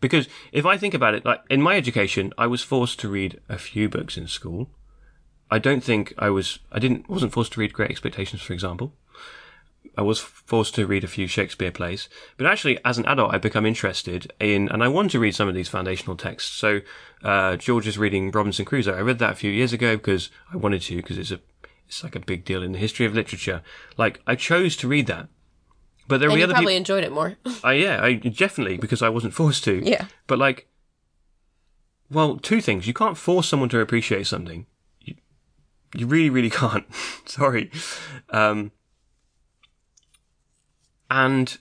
Because 0.00 0.28
if 0.52 0.66
I 0.66 0.76
think 0.76 0.94
about 0.94 1.14
it, 1.14 1.24
like 1.24 1.40
in 1.48 1.62
my 1.62 1.76
education, 1.76 2.32
I 2.36 2.46
was 2.46 2.62
forced 2.62 3.00
to 3.00 3.08
read 3.08 3.40
a 3.48 3.56
few 3.58 3.88
books 3.88 4.16
in 4.16 4.28
school. 4.28 4.68
I 5.50 5.58
don't 5.58 5.82
think 5.82 6.12
I 6.18 6.28
was, 6.28 6.58
I 6.70 6.78
didn't, 6.78 7.08
wasn't 7.08 7.32
forced 7.32 7.52
to 7.54 7.60
read 7.60 7.72
Great 7.72 7.90
Expectations, 7.90 8.42
for 8.42 8.52
example. 8.52 8.92
I 9.96 10.02
was 10.02 10.18
forced 10.20 10.74
to 10.76 10.86
read 10.86 11.04
a 11.04 11.08
few 11.08 11.26
Shakespeare 11.26 11.70
plays, 11.70 12.08
but 12.36 12.46
actually, 12.46 12.78
as 12.84 12.98
an 12.98 13.06
adult, 13.06 13.34
I've 13.34 13.40
become 13.42 13.66
interested 13.66 14.32
in, 14.40 14.68
and 14.68 14.82
I 14.82 14.88
want 14.88 15.10
to 15.12 15.18
read 15.20 15.34
some 15.34 15.48
of 15.48 15.54
these 15.54 15.68
foundational 15.68 16.16
texts. 16.16 16.52
So, 16.56 16.80
uh, 17.22 17.56
George 17.56 17.86
is 17.86 17.98
reading 17.98 18.30
Robinson 18.30 18.64
Crusoe. 18.64 18.94
I 18.94 19.00
read 19.00 19.18
that 19.18 19.32
a 19.32 19.36
few 19.36 19.50
years 19.50 19.72
ago 19.72 19.96
because 19.96 20.30
I 20.52 20.56
wanted 20.56 20.82
to, 20.82 20.96
because 20.96 21.18
it's 21.18 21.30
a, 21.30 21.40
it's 21.86 22.02
like 22.04 22.14
a 22.16 22.20
big 22.20 22.44
deal 22.44 22.62
in 22.62 22.72
the 22.72 22.78
history 22.78 23.06
of 23.06 23.14
literature. 23.14 23.62
Like, 23.96 24.20
I 24.26 24.34
chose 24.34 24.76
to 24.78 24.88
read 24.88 25.06
that, 25.06 25.28
but 26.08 26.18
there 26.20 26.28
And 26.28 26.34
were 26.34 26.38
you 26.38 26.44
other 26.44 26.54
probably 26.54 26.72
people. 26.74 26.76
enjoyed 26.78 27.04
it 27.04 27.12
more. 27.12 27.36
I 27.64 27.72
yeah, 27.74 28.02
I 28.02 28.14
definitely 28.14 28.76
because 28.76 29.02
I 29.02 29.08
wasn't 29.08 29.34
forced 29.34 29.64
to. 29.64 29.82
Yeah. 29.84 30.06
But 30.26 30.38
like, 30.38 30.68
well, 32.10 32.36
two 32.36 32.60
things: 32.60 32.86
you 32.86 32.94
can't 32.94 33.16
force 33.18 33.48
someone 33.48 33.68
to 33.70 33.80
appreciate 33.80 34.26
something. 34.26 34.66
You, 35.00 35.14
you 35.94 36.06
really, 36.06 36.30
really 36.30 36.50
can't. 36.62 36.86
Sorry. 37.24 37.70
Um, 38.30 38.72
and 41.10 41.58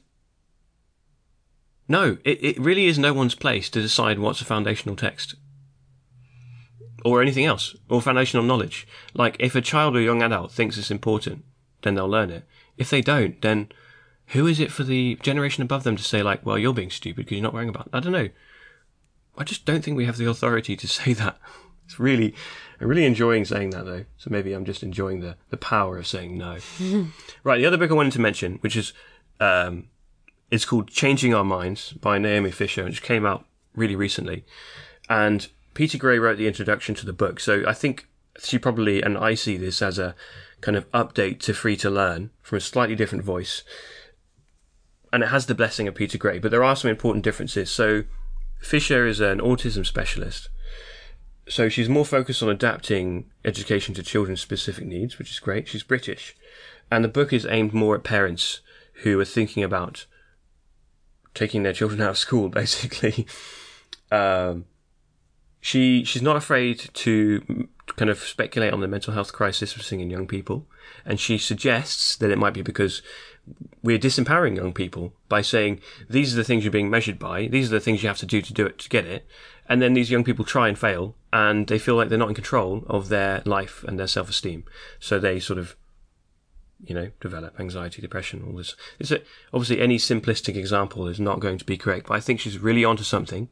no, 1.88 2.18
it, 2.24 2.43
it 2.43 2.60
really 2.60 2.86
is 2.86 2.98
no 2.98 3.14
one's 3.14 3.36
place 3.36 3.70
to 3.70 3.82
decide 3.82 4.20
what's 4.20 4.41
a 4.41 4.46
foundational 4.46 4.96
text 4.96 5.36
or 7.04 7.22
anything 7.22 7.46
else 7.46 7.76
or 7.89 8.02
foundational 8.02 8.46
knowledge. 8.46 8.88
Like, 9.14 9.36
if 9.39 9.56
a 9.56 9.62
child 9.62 9.96
or 9.96 10.02
young 10.02 10.24
adult 10.24 10.52
thinks 10.52 10.78
it's 10.78 10.89
important, 10.89 11.46
then 11.84 11.96
they'll 11.96 12.10
learn 12.10 12.32
it. 12.32 12.48
If 12.78 12.89
they 12.89 13.02
don't, 13.02 13.39
then 13.41 13.70
who 14.28 14.48
is 14.48 14.60
it 14.60 14.72
for 14.72 14.84
the 14.84 15.16
generation 15.22 15.62
above 15.62 15.84
them 15.84 15.96
to 15.96 16.04
say 16.04 16.24
like, 16.24 16.46
well, 16.46 16.58
you're 16.58 16.74
being 16.74 16.89
stupid 16.89 17.26
because 17.26 17.38
you're 17.38 17.43
not 17.43 17.54
worrying 17.54 17.70
about? 17.70 17.88
it? 17.88 17.93
I 17.93 18.00
don't 18.00 18.12
know. 18.12 18.30
I 19.38 19.43
just 19.43 19.66
don't 19.66 19.84
think 19.84 19.96
we 19.96 20.06
have 20.06 20.18
the 20.18 20.30
authority 20.30 20.76
to 20.76 20.88
say 20.88 21.14
that. 21.14 21.38
It's 21.86 22.00
really, 22.00 22.34
I'm 22.82 22.88
really 22.88 23.06
enjoying 23.06 23.46
saying 23.46 23.70
that 23.72 23.86
though. 23.86 24.06
So 24.18 24.30
maybe 24.32 24.54
I'm 24.54 24.66
just 24.66 24.82
enjoying 24.82 25.20
the 25.20 25.38
the 25.52 25.58
power 25.58 26.00
of 26.00 26.08
saying 26.08 26.36
no. 26.36 26.58
right. 27.43 27.58
The 27.58 27.66
other 27.68 27.78
book 27.78 27.91
I 27.91 27.93
wanted 27.93 28.14
to 28.14 28.22
mention, 28.22 28.58
which 28.62 28.76
is, 28.76 28.91
um, 29.39 29.88
it's 30.51 30.65
called 30.65 30.89
Changing 30.89 31.33
Our 31.33 31.43
Minds 31.43 31.93
by 31.93 32.17
Naomi 32.17 32.51
Fisher, 32.51 32.83
which 32.83 33.01
came 33.01 33.25
out 33.25 33.45
really 33.75 33.95
recently. 33.95 34.45
And 35.09 35.47
Peter 35.73 35.97
Gray 35.97 36.19
wrote 36.19 36.38
the 36.38 36.47
introduction 36.47 36.95
to 36.95 37.05
the 37.05 37.13
book. 37.13 37.39
So 37.39 37.63
I 37.67 37.73
think 37.73 38.07
she 38.39 38.57
probably, 38.57 39.01
and 39.01 39.17
I 39.17 39.36
see 39.36 39.57
this 39.57 39.81
as 39.81 39.99
a 39.99 40.15
kind 40.61 40.77
of 40.77 40.89
update 40.91 41.39
to 41.41 41.53
Free 41.53 41.77
to 41.77 41.89
Learn 41.89 42.31
from 42.41 42.57
a 42.57 42.61
slightly 42.61 42.95
different 42.95 43.23
voice. 43.23 43.63
And 45.11 45.23
it 45.23 45.27
has 45.27 45.45
the 45.45 45.55
blessing 45.55 45.88
of 45.88 45.95
Peter 45.95 46.17
Gray, 46.17 46.39
but 46.39 46.51
there 46.51 46.63
are 46.63 46.75
some 46.75 46.89
important 46.89 47.23
differences. 47.23 47.69
So 47.69 48.03
Fisher 48.59 49.05
is 49.05 49.19
an 49.19 49.39
autism 49.39 49.86
specialist. 49.86 50.49
So 51.47 51.69
she's 51.69 51.89
more 51.89 52.05
focused 52.05 52.41
on 52.41 52.49
adapting 52.49 53.29
education 53.43 53.93
to 53.95 54.03
children's 54.03 54.41
specific 54.41 54.86
needs, 54.86 55.19
which 55.19 55.31
is 55.31 55.39
great. 55.39 55.67
She's 55.67 55.83
British. 55.83 56.36
And 56.89 57.03
the 57.03 57.09
book 57.09 57.31
is 57.31 57.45
aimed 57.45 57.73
more 57.73 57.95
at 57.95 58.03
parents 58.03 58.61
who 59.04 59.20
are 59.20 59.26
thinking 59.26 59.64
about 59.64 60.06
taking 61.34 61.64
their 61.64 61.74
children 61.74 62.02
out 62.02 62.12
of 62.12 62.18
school, 62.18 62.50
basically. 62.62 63.28
Um, 64.12 64.66
she 65.60 66.04
she's 66.04 66.22
not 66.22 66.36
afraid 66.36 66.89
to 66.93 67.68
kind 67.96 68.10
of 68.10 68.20
speculate 68.20 68.74
on 68.74 68.82
the 68.82 68.88
mental 68.88 69.14
health 69.14 69.34
crisis 69.34 69.76
we're 69.76 69.84
seeing 69.84 70.02
in 70.02 70.10
young 70.10 70.28
people, 70.28 70.68
and 71.06 71.20
she 71.20 71.38
suggests 71.38 72.16
that 72.18 72.30
it 72.30 72.38
might 72.38 72.54
be 72.54 72.62
because 72.62 73.02
we're 73.82 73.98
disempowering 73.98 74.56
young 74.56 74.74
people 74.74 75.14
by 75.28 75.41
saying 75.41 75.80
these 76.10 76.34
are 76.34 76.38
the 76.38 76.43
things 76.43 76.64
you're 76.64 76.72
being 76.72 76.89
measured 76.89 77.18
by, 77.18 77.48
these 77.48 77.72
are 77.72 77.76
the 77.76 77.80
things 77.80 78.04
you 78.04 78.10
have 78.10 78.18
to 78.18 78.26
do 78.26 78.41
to 78.41 78.54
do 78.54 78.66
it 78.66 78.78
to 78.78 78.89
get 78.89 79.06
it, 79.06 79.26
and 79.68 79.82
then 79.82 79.93
these 79.93 80.12
young 80.12 80.24
people 80.24 80.46
try 80.46 80.68
and 80.68 80.78
fail, 80.78 81.16
and 81.34 81.68
they 81.68 81.80
feel 81.80 81.96
like 81.96 82.10
they're 82.10 82.18
not 82.18 82.30
in 82.30 82.36
control 82.36 82.84
of 82.88 83.10
their 83.10 83.41
life 83.46 83.84
and 83.88 84.00
their 84.00 84.08
self-esteem, 84.08 84.64
so 85.00 85.18
they 85.18 85.39
sort 85.39 85.58
of 85.58 85.76
you 86.84 86.93
know, 86.93 87.11
develop 87.19 87.59
anxiety, 87.59 88.01
depression, 88.01 88.43
all 88.45 88.57
this. 88.57 88.76
It's 88.99 89.11
a, 89.11 89.21
obviously 89.53 89.82
any 89.82 89.97
simplistic 89.97 90.55
example 90.55 91.07
is 91.07 91.19
not 91.19 91.39
going 91.39 91.57
to 91.57 91.65
be 91.65 91.78
correct, 91.78 92.07
but 92.07 92.15
I 92.15 92.19
think 92.19 92.39
she's 92.39 92.59
really 92.59 92.86
onto 92.86 93.03
something 93.03 93.49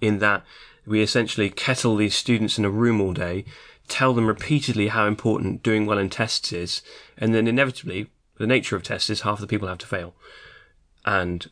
in 0.00 0.18
that 0.18 0.44
we 0.86 1.02
essentially 1.02 1.50
kettle 1.50 1.96
these 1.96 2.14
students 2.14 2.58
in 2.58 2.64
a 2.64 2.70
room 2.70 3.00
all 3.00 3.12
day, 3.12 3.44
tell 3.88 4.14
them 4.14 4.26
repeatedly 4.26 4.88
how 4.88 5.06
important 5.06 5.62
doing 5.62 5.86
well 5.86 5.98
in 5.98 6.10
tests 6.10 6.52
is, 6.52 6.82
and 7.16 7.34
then 7.34 7.46
inevitably, 7.46 8.08
the 8.38 8.46
nature 8.46 8.76
of 8.76 8.82
tests 8.82 9.10
is 9.10 9.22
half 9.22 9.40
the 9.40 9.46
people 9.46 9.68
have 9.68 9.78
to 9.78 9.86
fail. 9.86 10.14
And 11.04 11.46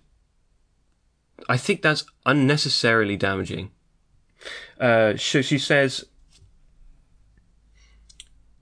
I 1.48 1.56
think 1.56 1.82
that's 1.82 2.04
unnecessarily 2.26 3.16
damaging. 3.16 3.70
Uh, 4.78 5.16
so 5.16 5.42
she 5.42 5.58
says 5.58 6.04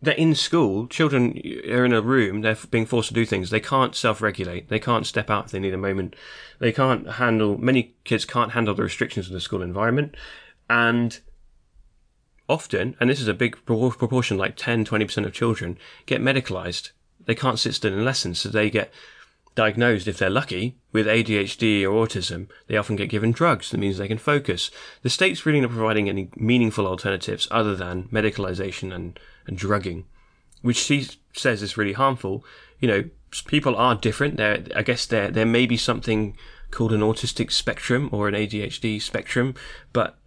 that 0.02 0.18
in 0.18 0.34
school, 0.34 0.88
children 0.88 1.40
are 1.70 1.84
in 1.84 1.92
a 1.92 2.02
room, 2.02 2.40
they're 2.40 2.58
being 2.70 2.86
forced 2.86 3.08
to 3.08 3.14
do 3.14 3.24
things. 3.24 3.50
They 3.50 3.60
can't 3.60 3.94
self-regulate. 3.94 4.68
They 4.68 4.80
can't 4.80 5.06
step 5.06 5.30
out 5.30 5.46
if 5.46 5.50
they 5.52 5.60
need 5.60 5.74
a 5.74 5.78
moment. 5.78 6.16
They 6.58 6.72
can't 6.72 7.08
handle, 7.12 7.56
many 7.56 7.94
kids 8.04 8.24
can't 8.24 8.52
handle 8.52 8.74
the 8.74 8.82
restrictions 8.82 9.28
of 9.28 9.32
the 9.32 9.40
school 9.40 9.62
environment. 9.62 10.16
And 10.68 11.20
often, 12.48 12.96
and 12.98 13.08
this 13.08 13.20
is 13.20 13.28
a 13.28 13.34
big 13.34 13.64
proportion, 13.64 14.36
like 14.36 14.56
10, 14.56 14.84
20% 14.84 15.24
of 15.24 15.32
children 15.32 15.78
get 16.06 16.20
medicalized. 16.20 16.90
They 17.24 17.36
can't 17.36 17.60
sit 17.60 17.74
still 17.74 17.92
in 17.92 18.04
lessons, 18.04 18.40
so 18.40 18.48
they 18.48 18.70
get 18.70 18.92
diagnosed, 19.54 20.08
if 20.08 20.18
they're 20.18 20.30
lucky, 20.30 20.78
with 20.90 21.06
ADHD 21.06 21.84
or 21.84 22.04
autism. 22.04 22.48
They 22.66 22.76
often 22.76 22.96
get 22.96 23.10
given 23.10 23.30
drugs. 23.30 23.70
That 23.70 23.78
means 23.78 23.98
they 23.98 24.08
can 24.08 24.18
focus. 24.18 24.72
The 25.02 25.10
state's 25.10 25.46
really 25.46 25.60
not 25.60 25.70
providing 25.70 26.08
any 26.08 26.30
meaningful 26.34 26.88
alternatives 26.88 27.46
other 27.52 27.76
than 27.76 28.04
medicalization 28.04 28.92
and, 28.92 29.20
and 29.46 29.56
drugging, 29.56 30.04
which 30.62 30.76
she 30.76 31.08
says 31.32 31.62
is 31.62 31.76
really 31.76 31.92
harmful. 31.92 32.44
You 32.80 32.88
know, 32.88 33.04
people 33.46 33.76
are 33.76 33.94
different. 33.94 34.36
There, 34.36 34.64
I 34.74 34.82
guess 34.82 35.06
there 35.06 35.30
there 35.30 35.46
may 35.46 35.66
be 35.66 35.76
something 35.76 36.36
called 36.70 36.92
an 36.92 37.00
autistic 37.00 37.52
spectrum 37.52 38.08
or 38.12 38.28
an 38.28 38.34
ADHD 38.34 39.00
spectrum, 39.00 39.54
but 39.92 40.18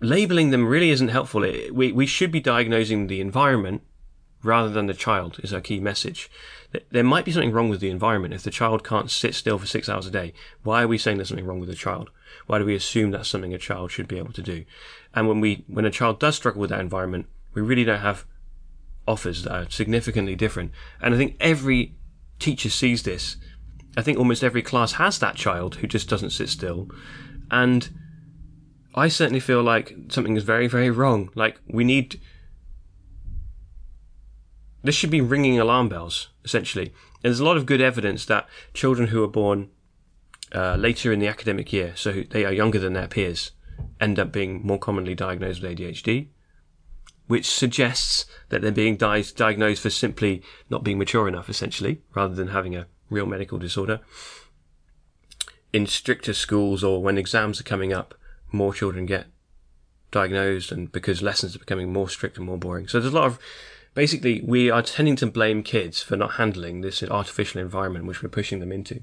labeling 0.00 0.50
them 0.50 0.66
really 0.66 0.90
isn't 0.90 1.08
helpful. 1.08 1.44
It, 1.44 1.74
we 1.74 1.92
we 1.92 2.06
should 2.06 2.32
be 2.32 2.40
diagnosing 2.40 3.06
the 3.06 3.20
environment 3.20 3.82
rather 4.42 4.68
than 4.68 4.86
the 4.86 4.94
child 4.94 5.40
is 5.42 5.52
our 5.52 5.60
key 5.60 5.80
message. 5.80 6.30
There 6.90 7.04
might 7.04 7.24
be 7.24 7.32
something 7.32 7.52
wrong 7.52 7.68
with 7.68 7.80
the 7.80 7.90
environment 7.90 8.34
if 8.34 8.42
the 8.42 8.50
child 8.50 8.84
can't 8.84 9.10
sit 9.10 9.34
still 9.34 9.58
for 9.58 9.66
six 9.66 9.88
hours 9.88 10.06
a 10.06 10.10
day. 10.10 10.34
Why 10.62 10.82
are 10.82 10.88
we 10.88 10.98
saying 10.98 11.16
there's 11.16 11.28
something 11.28 11.46
wrong 11.46 11.60
with 11.60 11.68
the 11.68 11.74
child? 11.74 12.10
Why 12.46 12.58
do 12.58 12.64
we 12.64 12.74
assume 12.74 13.10
that's 13.10 13.28
something 13.28 13.54
a 13.54 13.58
child 13.58 13.90
should 13.90 14.08
be 14.08 14.18
able 14.18 14.32
to 14.32 14.42
do? 14.42 14.64
And 15.14 15.28
when 15.28 15.40
we 15.40 15.64
when 15.66 15.84
a 15.84 15.90
child 15.90 16.20
does 16.20 16.36
struggle 16.36 16.60
with 16.60 16.70
that 16.70 16.80
environment, 16.80 17.26
we 17.54 17.62
really 17.62 17.84
don't 17.84 18.00
have 18.00 18.26
offers 19.06 19.44
that 19.44 19.52
are 19.52 19.70
significantly 19.70 20.34
different. 20.34 20.72
And 21.00 21.14
I 21.14 21.18
think 21.18 21.36
every 21.40 21.96
teacher 22.38 22.70
sees 22.70 23.02
this. 23.02 23.36
I 23.96 24.02
think 24.02 24.18
almost 24.18 24.42
every 24.42 24.62
class 24.62 24.92
has 24.92 25.18
that 25.18 25.36
child 25.36 25.76
who 25.76 25.86
just 25.86 26.08
doesn't 26.08 26.30
sit 26.30 26.48
still. 26.48 26.88
And 27.50 27.88
I 28.94 29.08
certainly 29.08 29.40
feel 29.40 29.62
like 29.62 29.94
something 30.08 30.36
is 30.36 30.44
very, 30.44 30.66
very 30.66 30.90
wrong. 30.90 31.30
Like 31.34 31.60
we 31.66 31.84
need. 31.84 32.20
This 34.82 34.94
should 34.94 35.10
be 35.10 35.22
ringing 35.22 35.58
alarm 35.58 35.88
bells, 35.88 36.28
essentially. 36.44 36.86
And 36.86 37.22
there's 37.22 37.40
a 37.40 37.44
lot 37.44 37.56
of 37.56 37.64
good 37.64 37.80
evidence 37.80 38.26
that 38.26 38.46
children 38.74 39.08
who 39.08 39.24
are 39.24 39.28
born 39.28 39.70
uh, 40.54 40.76
later 40.76 41.10
in 41.10 41.20
the 41.20 41.26
academic 41.26 41.72
year, 41.72 41.92
so 41.96 42.22
they 42.30 42.44
are 42.44 42.52
younger 42.52 42.78
than 42.78 42.92
their 42.92 43.08
peers, 43.08 43.52
end 43.98 44.18
up 44.18 44.30
being 44.30 44.64
more 44.64 44.78
commonly 44.78 45.14
diagnosed 45.14 45.62
with 45.62 45.78
ADHD, 45.78 46.28
which 47.26 47.46
suggests 47.46 48.26
that 48.50 48.62
they're 48.62 48.72
being 48.72 48.96
di- 48.96 49.24
diagnosed 49.36 49.82
for 49.82 49.90
simply 49.90 50.42
not 50.68 50.84
being 50.84 50.98
mature 50.98 51.26
enough, 51.26 51.48
essentially, 51.48 52.02
rather 52.14 52.34
than 52.34 52.48
having 52.48 52.76
a 52.76 52.86
real 53.10 53.26
medical 53.26 53.58
disorder. 53.58 54.00
In 55.72 55.86
stricter 55.86 56.34
schools 56.34 56.84
or 56.84 57.02
when 57.02 57.18
exams 57.18 57.60
are 57.60 57.64
coming 57.64 57.92
up, 57.92 58.14
more 58.52 58.74
children 58.74 59.06
get 59.06 59.26
diagnosed 60.10 60.70
and 60.70 60.92
because 60.92 61.22
lessons 61.22 61.56
are 61.56 61.58
becoming 61.58 61.92
more 61.92 62.08
strict 62.08 62.36
and 62.36 62.46
more 62.46 62.58
boring. 62.58 62.86
So 62.86 63.00
there's 63.00 63.12
a 63.12 63.16
lot 63.16 63.26
of 63.26 63.38
basically 63.94 64.42
we 64.46 64.70
are 64.70 64.82
tending 64.82 65.16
to 65.16 65.26
blame 65.26 65.62
kids 65.62 66.02
for 66.02 66.16
not 66.16 66.32
handling 66.32 66.80
this 66.80 67.02
artificial 67.02 67.60
environment 67.60 68.06
which 68.06 68.22
we're 68.22 68.28
pushing 68.28 68.60
them 68.60 68.70
into. 68.70 69.02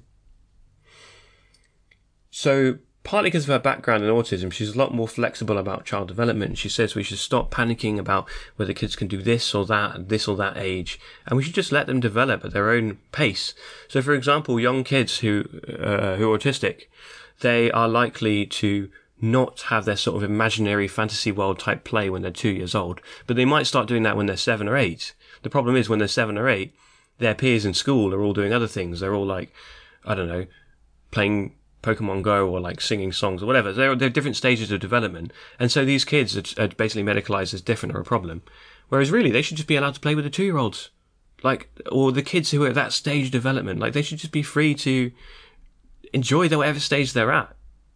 So 2.30 2.78
partly 3.04 3.30
because 3.30 3.44
of 3.44 3.50
her 3.50 3.60
background 3.60 4.04
in 4.04 4.10
autism, 4.10 4.52
she's 4.52 4.76
a 4.76 4.78
lot 4.78 4.94
more 4.94 5.08
flexible 5.08 5.58
about 5.58 5.86
child 5.86 6.08
development. 6.08 6.58
She 6.58 6.70
says 6.70 6.94
we 6.94 7.04
should 7.04 7.18
stop 7.18 7.52
panicking 7.52 7.98
about 7.98 8.30
whether 8.56 8.74
kids 8.74 8.96
can 8.96 9.08
do 9.08 9.22
this 9.22 9.56
or 9.56 9.66
that 9.66 9.96
at 9.96 10.10
this 10.10 10.28
or 10.28 10.36
that 10.38 10.58
age, 10.58 11.00
and 11.26 11.38
we 11.38 11.44
should 11.44 11.56
just 11.56 11.72
let 11.72 11.88
them 11.88 12.00
develop 12.00 12.46
at 12.46 12.54
their 12.54 12.70
own 12.70 13.00
pace. 13.12 13.54
So, 13.88 14.02
for 14.02 14.14
example, 14.14 14.60
young 14.60 14.84
kids 14.84 15.20
who 15.20 15.46
uh, 15.68 16.16
who 16.16 16.32
are 16.32 16.38
autistic, 16.38 16.84
they 17.40 17.72
are 17.72 17.88
likely 17.88 18.46
to 18.46 18.90
not 19.20 19.62
have 19.62 19.86
their 19.86 19.98
sort 19.98 20.18
of 20.18 20.24
imaginary 20.24 20.88
fantasy 20.88 21.32
world 21.32 21.60
type 21.60 21.84
play 21.84 22.10
when 22.10 22.24
they're 22.24 22.32
two 22.32 22.50
years 22.50 22.74
old, 22.74 23.02
but 23.28 23.36
they 23.36 23.46
might 23.46 23.68
start 23.68 23.88
doing 23.88 24.04
that 24.04 24.18
when 24.18 24.26
they're 24.26 24.38
seven 24.38 24.68
or 24.68 24.78
eight. 24.78 25.14
The 25.44 25.50
problem 25.50 25.76
is 25.76 25.90
when 25.90 26.00
they're 26.00 26.08
seven 26.08 26.38
or 26.38 26.50
eight, 26.50 26.74
their 27.20 27.36
peers 27.36 27.66
in 27.66 27.74
school 27.74 28.14
are 28.14 28.22
all 28.22 28.34
doing 28.34 28.52
other 28.52 28.68
things. 28.68 29.00
They're 29.00 29.14
all 29.14 29.26
like, 29.26 29.54
I 30.06 30.16
don't 30.16 30.28
know, 30.28 30.48
playing 31.12 31.56
Pokemon 31.82 32.22
Go 32.22 32.48
or 32.50 32.60
like 32.60 32.82
singing 32.82 33.12
songs 33.12 33.42
or 33.42 33.46
whatever. 33.46 33.72
They're, 33.74 33.96
they're 33.96 34.10
different 34.10 34.38
stages 34.38 34.72
of 34.72 34.80
development. 34.80 35.32
And 35.60 35.72
so 35.72 35.84
these 35.84 36.06
kids 36.06 36.38
are, 36.38 36.64
are 36.64 36.68
basically 36.70 37.04
medicalized 37.04 37.54
as 37.54 37.62
different 37.62 37.96
or 37.96 38.00
a 38.00 38.06
problem. 38.06 38.42
Whereas 38.90 39.12
really, 39.12 39.32
they 39.32 39.42
should 39.42 39.58
just 39.58 39.68
be 39.68 39.76
allowed 39.76 39.96
to 39.96 40.00
play 40.00 40.16
with 40.16 40.26
the 40.26 40.30
two 40.30 40.44
year 40.44 40.58
olds. 40.58 40.90
Like, 41.44 41.70
or 41.92 42.12
the 42.12 42.22
kids 42.22 42.52
who 42.52 42.64
are 42.64 42.70
at 42.70 42.76
that 42.76 42.94
stage 42.94 43.28
of 43.28 43.32
development. 43.32 43.80
Like, 43.80 43.94
they 43.94 44.04
should 44.04 44.20
just 44.20 44.34
be 44.34 44.44
free 44.44 44.76
to 44.76 45.12
enjoy 46.14 46.48
the 46.48 46.58
whatever 46.58 46.80
stage 46.80 47.14
they're 47.14 47.32
at. 47.32 47.56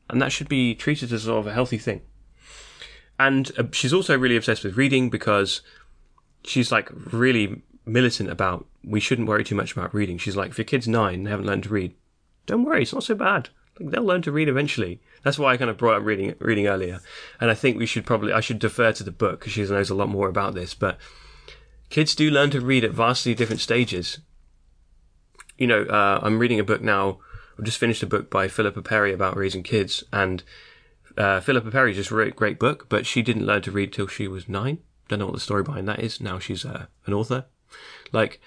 And 0.10 0.22
that 0.22 0.32
should 0.32 0.50
be 0.50 0.74
treated 0.74 1.12
as 1.12 1.24
sort 1.24 1.40
of 1.40 1.48
a 1.48 1.54
healthy 1.54 1.78
thing. 1.78 2.02
And 3.20 3.52
uh, 3.58 3.64
she's 3.72 3.94
also 3.94 4.18
really 4.18 4.36
obsessed 4.36 4.64
with 4.64 4.78
reading 4.78 5.10
because 5.10 5.62
she's 6.44 6.72
like 6.72 6.90
really 7.12 7.62
militant 7.86 8.30
about 8.30 8.66
we 8.84 9.00
shouldn't 9.00 9.28
worry 9.28 9.44
too 9.44 9.56
much 9.56 9.74
about 9.74 9.94
reading. 9.94 10.18
She's 10.18 10.36
like, 10.36 10.52
if 10.52 10.58
your 10.58 10.66
kid's 10.66 10.88
nine 10.88 11.16
and 11.16 11.28
haven't 11.28 11.46
learned 11.46 11.64
to 11.64 11.70
read, 11.70 11.94
don't 12.46 12.64
worry, 12.64 12.84
it's 12.84 12.94
not 12.94 13.04
so 13.04 13.16
bad. 13.16 13.50
They'll 13.80 14.04
learn 14.04 14.22
to 14.24 14.32
read 14.32 14.48
eventually. 14.48 15.02
That's 15.24 15.38
why 15.38 15.54
I 15.54 15.58
kind 15.58 15.70
of 15.70 15.78
brought 15.78 15.98
up 15.98 16.06
reading 16.06 16.36
reading 16.40 16.68
earlier. 16.68 17.02
And 17.42 17.52
I 17.52 17.56
think 17.56 17.78
we 17.78 17.86
should 17.86 18.06
probably 18.06 18.32
I 18.32 18.40
should 18.40 18.60
defer 18.60 18.92
to 18.94 19.04
the 19.04 19.12
book 19.12 19.40
because 19.40 19.54
she 19.54 19.64
knows 19.64 19.90
a 19.90 19.96
lot 19.96 20.10
more 20.10 20.30
about 20.30 20.54
this. 20.54 20.74
But 20.74 20.98
kids 21.90 22.16
do 22.16 22.32
learn 22.32 22.52
to 22.52 22.62
read 22.62 22.86
at 22.86 22.92
vastly 22.92 23.36
different 23.36 23.62
stages. 23.62 24.20
You 25.58 25.68
know, 25.68 25.84
uh, 25.84 26.20
I'm 26.22 26.40
reading 26.40 26.60
a 26.60 26.64
book 26.64 26.82
now. 26.82 27.20
I've 27.58 27.66
just 27.66 27.78
finished 27.78 28.04
a 28.04 28.08
book 28.08 28.30
by 28.30 28.48
Philippa 28.48 28.82
Perry 28.82 29.14
about 29.14 29.38
raising 29.38 29.64
kids, 29.64 30.04
and 30.12 30.44
uh, 31.18 31.40
Philippa 31.40 31.72
Perry 31.72 31.94
just 31.94 32.12
wrote 32.12 32.28
a 32.28 32.32
great 32.32 32.60
book, 32.60 32.88
but 32.90 33.06
she 33.06 33.22
didn't 33.22 33.46
learn 33.46 33.62
to 33.62 33.72
read 33.72 33.94
till 33.94 34.08
she 34.08 34.28
was 34.28 34.50
nine. 34.50 34.80
Don't 35.08 35.20
know 35.20 35.26
what 35.26 35.36
the 35.36 35.40
story 35.40 35.64
behind 35.64 35.88
that 35.88 36.00
is. 36.00 36.20
Now 36.20 36.40
she's 36.40 36.66
uh, 36.66 36.88
an 37.06 37.14
author. 37.14 37.46
Like, 38.12 38.42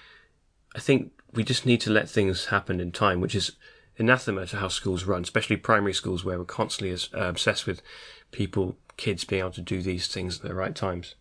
I 0.75 0.79
think 0.79 1.11
we 1.33 1.43
just 1.43 1.65
need 1.65 1.81
to 1.81 1.89
let 1.89 2.09
things 2.09 2.47
happen 2.47 2.79
in 2.79 2.91
time, 2.91 3.21
which 3.21 3.35
is 3.35 3.53
anathema 3.99 4.45
to 4.47 4.57
how 4.57 4.69
schools 4.69 5.03
run, 5.03 5.23
especially 5.23 5.57
primary 5.57 5.93
schools 5.93 6.23
where 6.23 6.39
we're 6.39 6.45
constantly 6.45 6.95
uh, 7.13 7.27
obsessed 7.27 7.67
with 7.67 7.81
people, 8.31 8.77
kids 8.97 9.23
being 9.23 9.41
able 9.41 9.51
to 9.51 9.61
do 9.61 9.81
these 9.81 10.07
things 10.07 10.37
at 10.37 10.47
the 10.47 10.55
right 10.55 10.75
times. 10.75 11.15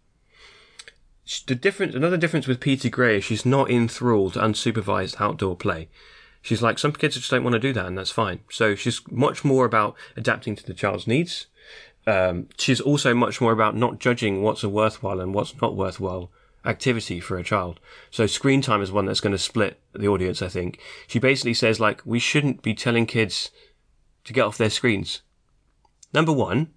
The 1.47 1.55
difference, 1.55 1.95
another 1.95 2.17
difference 2.17 2.47
with 2.47 2.61
Peter 2.61 2.89
Gray 2.89 3.19
is 3.19 3.25
she's 3.25 3.45
not 3.45 3.71
enthralled 3.71 4.35
to 4.35 4.39
unsupervised 4.41 5.21
outdoor 5.21 5.57
play. 5.57 5.89
She's 6.41 6.63
like, 6.63 6.79
some 6.79 6.93
kids 6.93 7.17
just 7.17 7.31
don't 7.31 7.45
want 7.45 7.55
to 7.55 7.59
do 7.59 7.73
that, 7.75 7.85
and 7.85 7.99
that's 7.99 8.11
fine. 8.11 8.41
So 8.51 8.75
she's 8.75 9.03
much 9.11 9.45
more 9.45 9.67
about 9.67 9.95
adapting 10.17 10.57
to 10.57 10.65
the 10.65 10.73
child's 10.73 11.07
needs. 11.07 11.47
Um, 12.07 12.49
she's 12.57 12.81
also 12.81 13.13
much 13.13 13.41
more 13.41 13.53
about 13.53 13.77
not 13.77 13.99
judging 13.99 14.43
what's 14.43 14.65
worthwhile 14.65 15.21
and 15.21 15.35
what's 15.35 15.61
not 15.61 15.77
worthwhile 15.77 16.31
activity 16.65 17.21
for 17.21 17.39
a 17.39 17.45
child. 17.45 17.81
So 18.11 18.27
screen 18.27 18.61
time 18.61 18.83
is 18.83 18.93
one 18.93 19.07
that's 19.07 19.21
going 19.21 19.33
to 19.33 19.39
split 19.39 19.81
the 19.93 20.09
audience, 20.09 20.43
I 20.43 20.49
think. 20.49 20.81
She 21.07 21.19
basically 21.19 21.55
says, 21.55 21.81
like, 21.81 22.03
we 22.05 22.19
shouldn't 22.19 22.63
be 22.63 22.75
telling 22.75 23.07
kids 23.07 23.51
to 24.25 24.33
get 24.33 24.43
off 24.43 24.59
their 24.59 24.71
screens. 24.71 25.23
Number 26.13 26.33
one, 26.33 26.69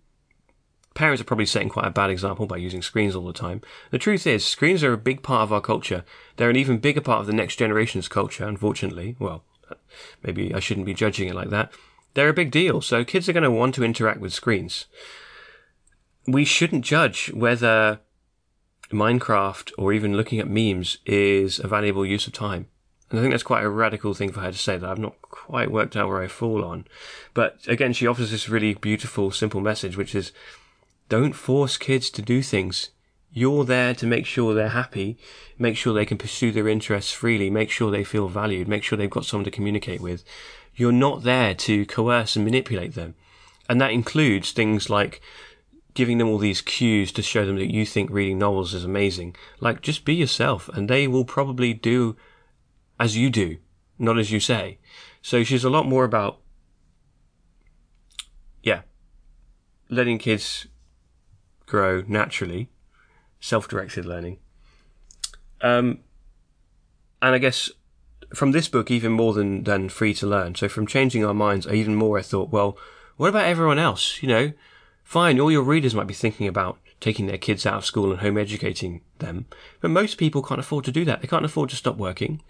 parents 0.93 1.21
are 1.21 1.25
probably 1.25 1.45
setting 1.45 1.69
quite 1.69 1.87
a 1.87 1.91
bad 1.91 2.09
example 2.09 2.45
by 2.45 2.57
using 2.57 2.81
screens 2.81 3.15
all 3.15 3.25
the 3.25 3.33
time. 3.33 3.61
The 3.91 3.97
truth 3.97 4.27
is, 4.27 4.45
screens 4.45 4.83
are 4.83 4.93
a 4.93 4.97
big 4.97 5.23
part 5.23 5.43
of 5.43 5.53
our 5.53 5.61
culture. 5.61 6.03
They're 6.35 6.49
an 6.49 6.55
even 6.57 6.79
bigger 6.79 7.01
part 7.01 7.21
of 7.21 7.27
the 7.27 7.33
next 7.33 7.57
generation's 7.57 8.07
culture, 8.07 8.45
unfortunately. 8.45 9.15
Well, 9.19 9.43
maybe 10.23 10.53
I 10.53 10.59
shouldn't 10.59 10.85
be 10.85 10.93
judging 10.93 11.27
it 11.27 11.35
like 11.35 11.49
that. 11.49 11.71
They're 12.13 12.29
a 12.29 12.33
big 12.33 12.51
deal, 12.51 12.81
so 12.81 13.05
kids 13.05 13.29
are 13.29 13.33
going 13.33 13.43
to 13.43 13.51
want 13.51 13.75
to 13.75 13.83
interact 13.83 14.19
with 14.19 14.33
screens. 14.33 14.85
We 16.27 16.43
shouldn't 16.45 16.85
judge 16.85 17.31
whether 17.33 18.01
Minecraft 18.91 19.71
or 19.77 19.93
even 19.93 20.15
looking 20.15 20.39
at 20.39 20.49
memes 20.49 20.97
is 21.05 21.59
a 21.59 21.67
valuable 21.67 22.05
use 22.05 22.27
of 22.27 22.33
time. 22.33 22.67
And 23.09 23.19
I 23.19 23.21
think 23.21 23.33
that's 23.33 23.43
quite 23.43 23.63
a 23.63 23.69
radical 23.69 24.13
thing 24.13 24.31
for 24.31 24.39
her 24.39 24.51
to 24.51 24.57
say 24.57 24.77
that 24.77 24.89
I've 24.89 24.97
not 24.97 25.21
quite 25.21 25.69
worked 25.69 25.97
out 25.97 26.07
where 26.07 26.21
I 26.21 26.27
fall 26.27 26.63
on. 26.63 26.85
But 27.33 27.59
again, 27.67 27.91
she 27.91 28.07
offers 28.07 28.31
this 28.31 28.47
really 28.47 28.73
beautiful, 28.73 29.31
simple 29.31 29.59
message, 29.59 29.97
which 29.97 30.15
is 30.15 30.31
don't 31.09 31.33
force 31.33 31.77
kids 31.77 32.09
to 32.11 32.21
do 32.21 32.41
things. 32.41 32.91
You're 33.33 33.65
there 33.65 33.93
to 33.95 34.07
make 34.07 34.25
sure 34.25 34.53
they're 34.53 34.69
happy, 34.69 35.17
make 35.57 35.75
sure 35.75 35.93
they 35.93 36.05
can 36.05 36.17
pursue 36.17 36.51
their 36.51 36.69
interests 36.69 37.11
freely, 37.11 37.49
make 37.49 37.69
sure 37.69 37.91
they 37.91 38.05
feel 38.05 38.29
valued, 38.29 38.67
make 38.67 38.83
sure 38.83 38.97
they've 38.97 39.09
got 39.09 39.25
someone 39.25 39.45
to 39.45 39.51
communicate 39.51 40.01
with. 40.01 40.23
You're 40.75 40.91
not 40.93 41.23
there 41.23 41.53
to 41.53 41.85
coerce 41.85 42.35
and 42.35 42.45
manipulate 42.45 42.93
them. 42.93 43.15
And 43.67 43.79
that 43.81 43.91
includes 43.91 44.51
things 44.51 44.89
like 44.89 45.21
giving 45.93 46.17
them 46.17 46.29
all 46.29 46.37
these 46.37 46.61
cues 46.61 47.11
to 47.11 47.21
show 47.21 47.45
them 47.45 47.57
that 47.57 47.73
you 47.73 47.85
think 47.85 48.09
reading 48.09 48.39
novels 48.39 48.73
is 48.73 48.83
amazing. 48.83 49.35
Like, 49.59 49.81
just 49.81 50.05
be 50.05 50.15
yourself, 50.15 50.69
and 50.69 50.89
they 50.89 51.07
will 51.07 51.25
probably 51.25 51.73
do 51.73 52.15
as 52.99 53.17
you 53.17 53.29
do, 53.29 53.57
not 53.97 54.17
as 54.17 54.31
you 54.31 54.39
say. 54.39 54.77
So 55.21 55.43
she's 55.43 55.63
a 55.63 55.69
lot 55.69 55.85
more 55.85 56.03
about, 56.03 56.39
yeah, 58.63 58.81
letting 59.89 60.17
kids 60.17 60.67
grow 61.65 62.03
naturally, 62.07 62.69
self-directed 63.39 64.05
learning. 64.05 64.37
Um, 65.61 65.99
and 67.21 67.35
I 67.35 67.37
guess 67.37 67.69
from 68.33 68.51
this 68.51 68.67
book, 68.67 68.89
even 68.89 69.11
more 69.11 69.33
than, 69.33 69.63
than 69.63 69.89
free 69.89 70.13
to 70.15 70.27
learn. 70.27 70.55
So 70.55 70.69
from 70.69 70.87
changing 70.87 71.25
our 71.25 71.33
minds, 71.33 71.67
even 71.67 71.95
more, 71.95 72.17
I 72.17 72.21
thought, 72.21 72.49
well, 72.49 72.77
what 73.17 73.29
about 73.29 73.45
everyone 73.45 73.77
else? 73.77 74.23
You 74.23 74.29
know, 74.29 74.53
Fine, 75.11 75.41
all 75.41 75.51
your 75.51 75.63
readers 75.63 75.93
might 75.93 76.07
be 76.07 76.13
thinking 76.13 76.47
about 76.47 76.79
taking 77.01 77.27
their 77.27 77.37
kids 77.37 77.65
out 77.65 77.73
of 77.73 77.83
school 77.83 78.11
and 78.11 78.21
home 78.21 78.37
educating 78.37 79.01
them, 79.19 79.45
but 79.81 79.91
most 79.91 80.17
people 80.17 80.41
can't 80.41 80.61
afford 80.61 80.85
to 80.85 80.91
do 80.93 81.03
that. 81.03 81.19
They 81.19 81.27
can't 81.27 81.43
afford 81.43 81.69
to 81.71 81.75
stop 81.75 81.97
working. 81.97 82.41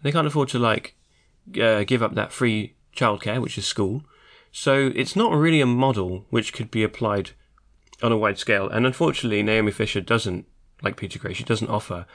They 0.00 0.10
can't 0.10 0.26
afford 0.26 0.48
to 0.48 0.58
like 0.58 0.96
uh, 1.60 1.84
give 1.84 2.02
up 2.02 2.14
that 2.14 2.32
free 2.32 2.76
childcare, 2.96 3.42
which 3.42 3.58
is 3.58 3.66
school. 3.66 4.04
So 4.50 4.90
it's 4.96 5.16
not 5.16 5.34
really 5.34 5.60
a 5.60 5.66
model 5.66 6.24
which 6.30 6.54
could 6.54 6.70
be 6.70 6.82
applied 6.82 7.32
on 8.02 8.10
a 8.10 8.16
wide 8.16 8.38
scale. 8.38 8.70
And 8.70 8.86
unfortunately, 8.86 9.42
Naomi 9.42 9.70
Fisher 9.70 10.00
doesn't, 10.00 10.46
like 10.80 10.96
Peter 10.96 11.18
Gray, 11.18 11.34
she 11.34 11.44
doesn't 11.44 11.68
offer 11.68 12.06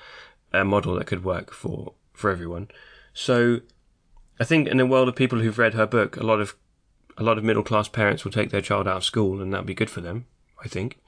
a 0.51 0.65
model 0.65 0.95
that 0.95 1.05
could 1.05 1.23
work 1.23 1.53
for, 1.53 1.93
for 2.13 2.31
everyone. 2.31 2.67
So 3.13 3.59
I 4.39 4.43
think 4.43 4.67
in 4.67 4.79
a 4.79 4.87
world 4.87 5.07
of 5.07 5.15
people 5.15 5.41
who've 5.41 5.59
read 5.59 5.75
her 5.75 5.85
book, 5.85 6.17
a 6.17 6.23
lot 6.23 6.41
of 6.41 6.55
a 7.17 7.23
lot 7.23 7.37
of 7.37 7.43
middle 7.43 7.63
class 7.63 7.87
parents 7.87 8.23
will 8.23 8.31
take 8.31 8.49
their 8.49 8.61
child 8.61 8.87
out 8.87 8.97
of 8.97 9.03
school 9.03 9.41
and 9.41 9.53
that'd 9.53 9.65
be 9.65 9.73
good 9.73 9.89
for 9.89 10.01
them, 10.01 10.25
I 10.63 10.67
think. 10.67 10.99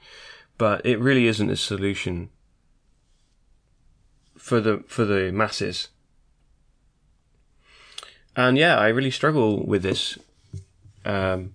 But 0.58 0.84
it 0.86 0.98
really 0.98 1.26
isn't 1.26 1.50
a 1.50 1.56
solution 1.56 2.30
for 4.36 4.60
the 4.60 4.84
for 4.86 5.04
the 5.04 5.32
masses. 5.32 5.88
And 8.36 8.58
yeah, 8.58 8.76
I 8.76 8.88
really 8.88 9.10
struggle 9.10 9.64
with 9.66 9.82
this. 9.82 10.18
Um, 11.04 11.54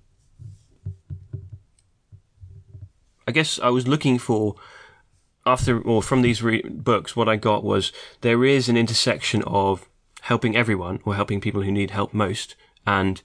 I 3.28 3.32
guess 3.32 3.60
I 3.60 3.70
was 3.70 3.88
looking 3.88 4.18
for 4.18 4.56
after 5.46 5.82
or 5.82 6.02
from 6.02 6.22
these 6.22 6.44
re- 6.44 6.62
books, 6.64 7.16
what 7.16 7.30
I 7.30 7.36
got 7.36 7.64
was 7.64 7.92
there 8.22 8.44
is 8.44 8.70
an 8.70 8.78
intersection 8.78 9.44
of 9.44 9.88
helping 10.22 10.56
everyone 10.56 11.00
or 11.06 11.16
helping 11.16 11.42
people 11.42 11.62
who 11.62 11.72
need 11.72 11.92
help 11.92 12.14
most 12.14 12.56
and 12.86 13.22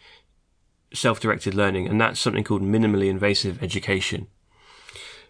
self-directed 0.96 1.54
learning, 1.54 1.88
and 1.88 2.00
that's 2.00 2.20
something 2.20 2.44
called 2.44 2.62
minimally 2.62 3.08
invasive 3.08 3.62
education, 3.62 4.26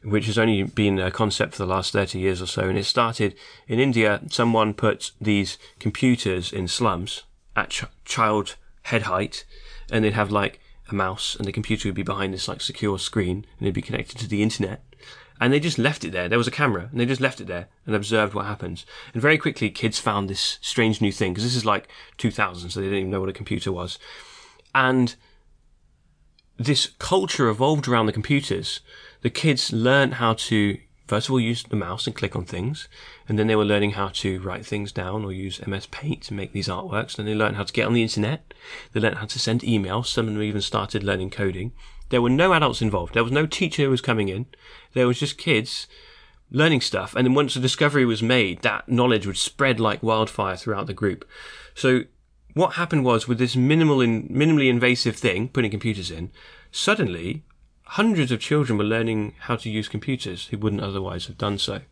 which 0.03 0.27
has 0.27 0.39
only 0.39 0.63
been 0.63 0.99
a 0.99 1.11
concept 1.11 1.53
for 1.53 1.59
the 1.59 1.73
last 1.73 1.93
30 1.93 2.19
years 2.19 2.41
or 2.41 2.47
so. 2.47 2.69
And 2.69 2.79
it 2.79 2.85
started 2.85 3.35
in 3.67 3.79
India. 3.79 4.21
Someone 4.31 4.75
put 4.75 5.13
these 5.21 5.59
computers 5.79 6.53
in 6.53 6.69
slums 6.69 7.25
at 7.55 7.71
ch- 7.71 7.85
child 8.05 8.57
head 8.83 9.03
height, 9.03 9.45
and 9.91 10.05
they'd 10.05 10.13
have 10.13 10.31
like 10.31 10.61
a 10.89 10.95
mouse, 10.95 11.35
and 11.35 11.47
the 11.47 11.53
computer 11.53 11.89
would 11.89 11.95
be 11.95 12.03
behind 12.03 12.33
this 12.33 12.49
like 12.49 12.61
secure 12.61 12.99
screen, 12.99 13.45
and 13.59 13.67
it'd 13.67 13.75
be 13.75 13.83
connected 13.83 14.19
to 14.19 14.29
the 14.29 14.43
internet. 14.43 14.83
And 15.39 15.53
they 15.53 15.61
just 15.61 15.79
left 15.79 16.05
it 16.05 16.13
there. 16.13 16.29
There 16.29 16.39
was 16.39 16.47
a 16.47 16.53
camera, 16.53 16.89
and 16.91 16.99
they 16.99 17.05
just 17.05 17.21
left 17.21 17.41
it 17.41 17.47
there 17.47 17.69
and 17.85 17.95
observed 17.95 18.33
what 18.33 18.47
happens. 18.47 18.87
And 19.13 19.21
very 19.21 19.37
quickly, 19.37 19.69
kids 19.69 19.99
found 19.99 20.31
this 20.31 20.59
strange 20.63 21.03
new 21.03 21.13
thing 21.13 21.35
because 21.35 21.45
this 21.45 21.57
is 21.57 21.67
like 21.67 21.89
2000, 22.17 22.71
so 22.71 22.81
they 22.81 22.87
didn't 22.87 23.01
even 23.01 23.11
know 23.11 23.21
what 23.21 23.29
a 23.29 23.35
computer 23.35 23.71
was. 23.71 23.99
And 24.75 25.15
this 26.59 26.91
culture 26.99 27.49
evolved 27.49 27.87
around 27.87 28.07
the 28.07 28.13
computers. 28.13 28.81
The 29.23 29.31
kids 29.31 29.73
learned 29.73 30.15
how 30.15 30.35
to, 30.35 30.79
first 31.07 31.29
of 31.29 31.33
all, 31.33 31.41
use 31.41 31.63
the 31.63 31.77
mouse 31.77 32.07
and 32.07 32.17
click 32.17 32.35
on 32.35 32.45
things. 32.45 32.89
And 33.29 33.39
then 33.39 33.47
they 33.47 33.57
were 33.57 33.65
learning 33.65 33.93
how 33.93 34.09
to 34.09 34.41
write 34.41 34.65
things 34.65 34.93
down 34.93 35.25
or 35.25 35.33
use 35.33 35.65
MS 35.67 35.87
Paint 35.87 36.23
to 36.25 36.35
make 36.35 36.53
these 36.53 36.69
artworks. 36.69 37.17
Then 37.17 37.27
they 37.27 37.35
learned 37.35 37.57
how 37.57 37.65
to 37.65 37.73
get 37.73 37.87
on 37.87 37.95
the 37.95 38.03
internet. 38.03 38.55
They 38.93 39.01
learned 39.01 39.19
how 39.19 39.27
to 39.27 39.39
send 39.39 39.61
emails. 39.63 40.07
Some 40.07 40.29
of 40.29 40.35
them 40.35 40.43
even 40.43 40.63
started 40.63 41.03
learning 41.03 41.31
coding. 41.31 41.73
There 42.09 42.23
were 42.23 42.31
no 42.31 42.53
adults 42.53 42.83
involved. 42.83 43.15
There 43.15 43.25
was 43.25 43.33
no 43.33 43.47
teacher 43.47 43.85
who 43.85 43.91
was 43.91 44.01
coming 44.01 44.29
in. 44.29 44.47
There 44.95 45.07
was 45.07 45.19
just 45.19 45.39
kids 45.39 45.87
learning 46.51 46.81
stuff. 46.81 47.15
And 47.15 47.27
then 47.27 47.35
once 47.35 47.57
a 47.57 47.61
discovery 47.61 48.05
was 48.05 48.23
made, 48.23 48.63
that 48.63 48.89
knowledge 48.89 49.27
would 49.27 49.37
spread 49.37 49.81
like 49.81 50.03
wildfire 50.03 50.57
throughout 50.57 50.87
the 50.87 50.95
group. 50.95 51.29
So 51.75 52.05
what 52.57 52.77
happened 52.77 53.05
was 53.05 53.29
with 53.29 53.37
this 53.37 53.55
minimal 53.55 54.01
in, 54.01 54.31
minimally 54.31 54.71
invasive 54.71 55.15
thing, 55.15 55.47
putting 55.47 55.71
computers 55.71 56.11
in, 56.11 56.31
suddenly 56.73 57.43
hundreds 57.83 58.33
of 58.33 58.41
children 58.41 58.79
were 58.79 58.85
learning 58.85 59.35
how 59.41 59.57
to 59.57 59.69
use 59.69 59.89
computers 59.89 60.47
who 60.47 60.57
wouldn't 60.57 60.81
otherwise 60.81 61.27
have 61.27 61.37
done 61.37 61.59
so. 61.59 61.83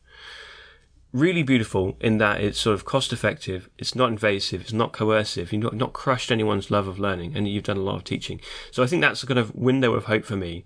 Really 1.12 1.42
beautiful 1.42 1.98
in 2.00 2.16
that 2.16 2.40
it's 2.40 2.58
sort 2.58 2.72
of 2.72 2.86
cost 2.86 3.12
effective, 3.12 3.68
it's 3.76 3.94
not 3.94 4.08
invasive, 4.08 4.62
it's 4.62 4.72
not 4.72 4.94
coercive, 4.94 5.52
you've 5.52 5.62
not, 5.62 5.76
not 5.76 5.92
crushed 5.92 6.32
anyone's 6.32 6.70
love 6.70 6.88
of 6.88 6.98
learning, 6.98 7.36
and 7.36 7.46
you've 7.46 7.64
done 7.64 7.76
a 7.76 7.82
lot 7.82 7.96
of 7.96 8.04
teaching. 8.04 8.40
So 8.70 8.82
I 8.82 8.86
think 8.86 9.02
that's 9.02 9.22
a 9.22 9.26
kind 9.26 9.38
of 9.38 9.54
window 9.54 9.92
of 9.92 10.06
hope 10.06 10.24
for 10.24 10.36
me 10.36 10.64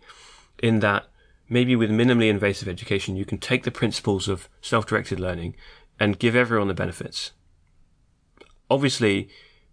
in 0.63 0.79
that 0.79 1.07
maybe 1.49 1.75
with 1.75 1.91
minimally 1.91 2.31
invasive 2.31 2.69
education, 2.69 3.17
you 3.17 3.25
can 3.25 3.39
take 3.39 3.65
the 3.65 3.73
principles 3.73 4.29
of 4.29 4.49
self 4.61 4.87
directed 4.87 5.19
learning 5.19 5.57
and 5.99 6.21
give 6.21 6.37
everyone 6.37 6.69
the 6.69 6.75
benefits. 6.75 7.33
Obviously, 8.71 9.29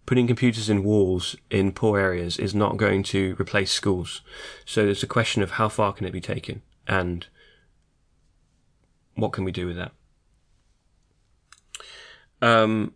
putting 0.06 0.26
computers 0.28 0.70
in 0.70 0.84
walls 0.84 1.36
in 1.50 1.72
poor 1.72 1.98
areas 1.98 2.38
is 2.38 2.54
not 2.54 2.76
going 2.76 3.02
to 3.02 3.36
replace 3.40 3.72
schools. 3.72 4.22
So 4.64 4.84
there's 4.84 5.02
a 5.02 5.08
question 5.08 5.42
of 5.42 5.52
how 5.52 5.68
far 5.68 5.92
can 5.92 6.06
it 6.06 6.12
be 6.12 6.20
taken 6.20 6.62
and 6.86 7.26
what 9.16 9.32
can 9.32 9.44
we 9.44 9.52
do 9.52 9.66
with 9.66 9.76
that? 9.76 9.92
Um, 12.40 12.94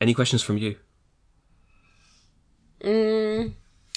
any 0.00 0.14
questions 0.14 0.42
from 0.42 0.58
you? 0.58 0.76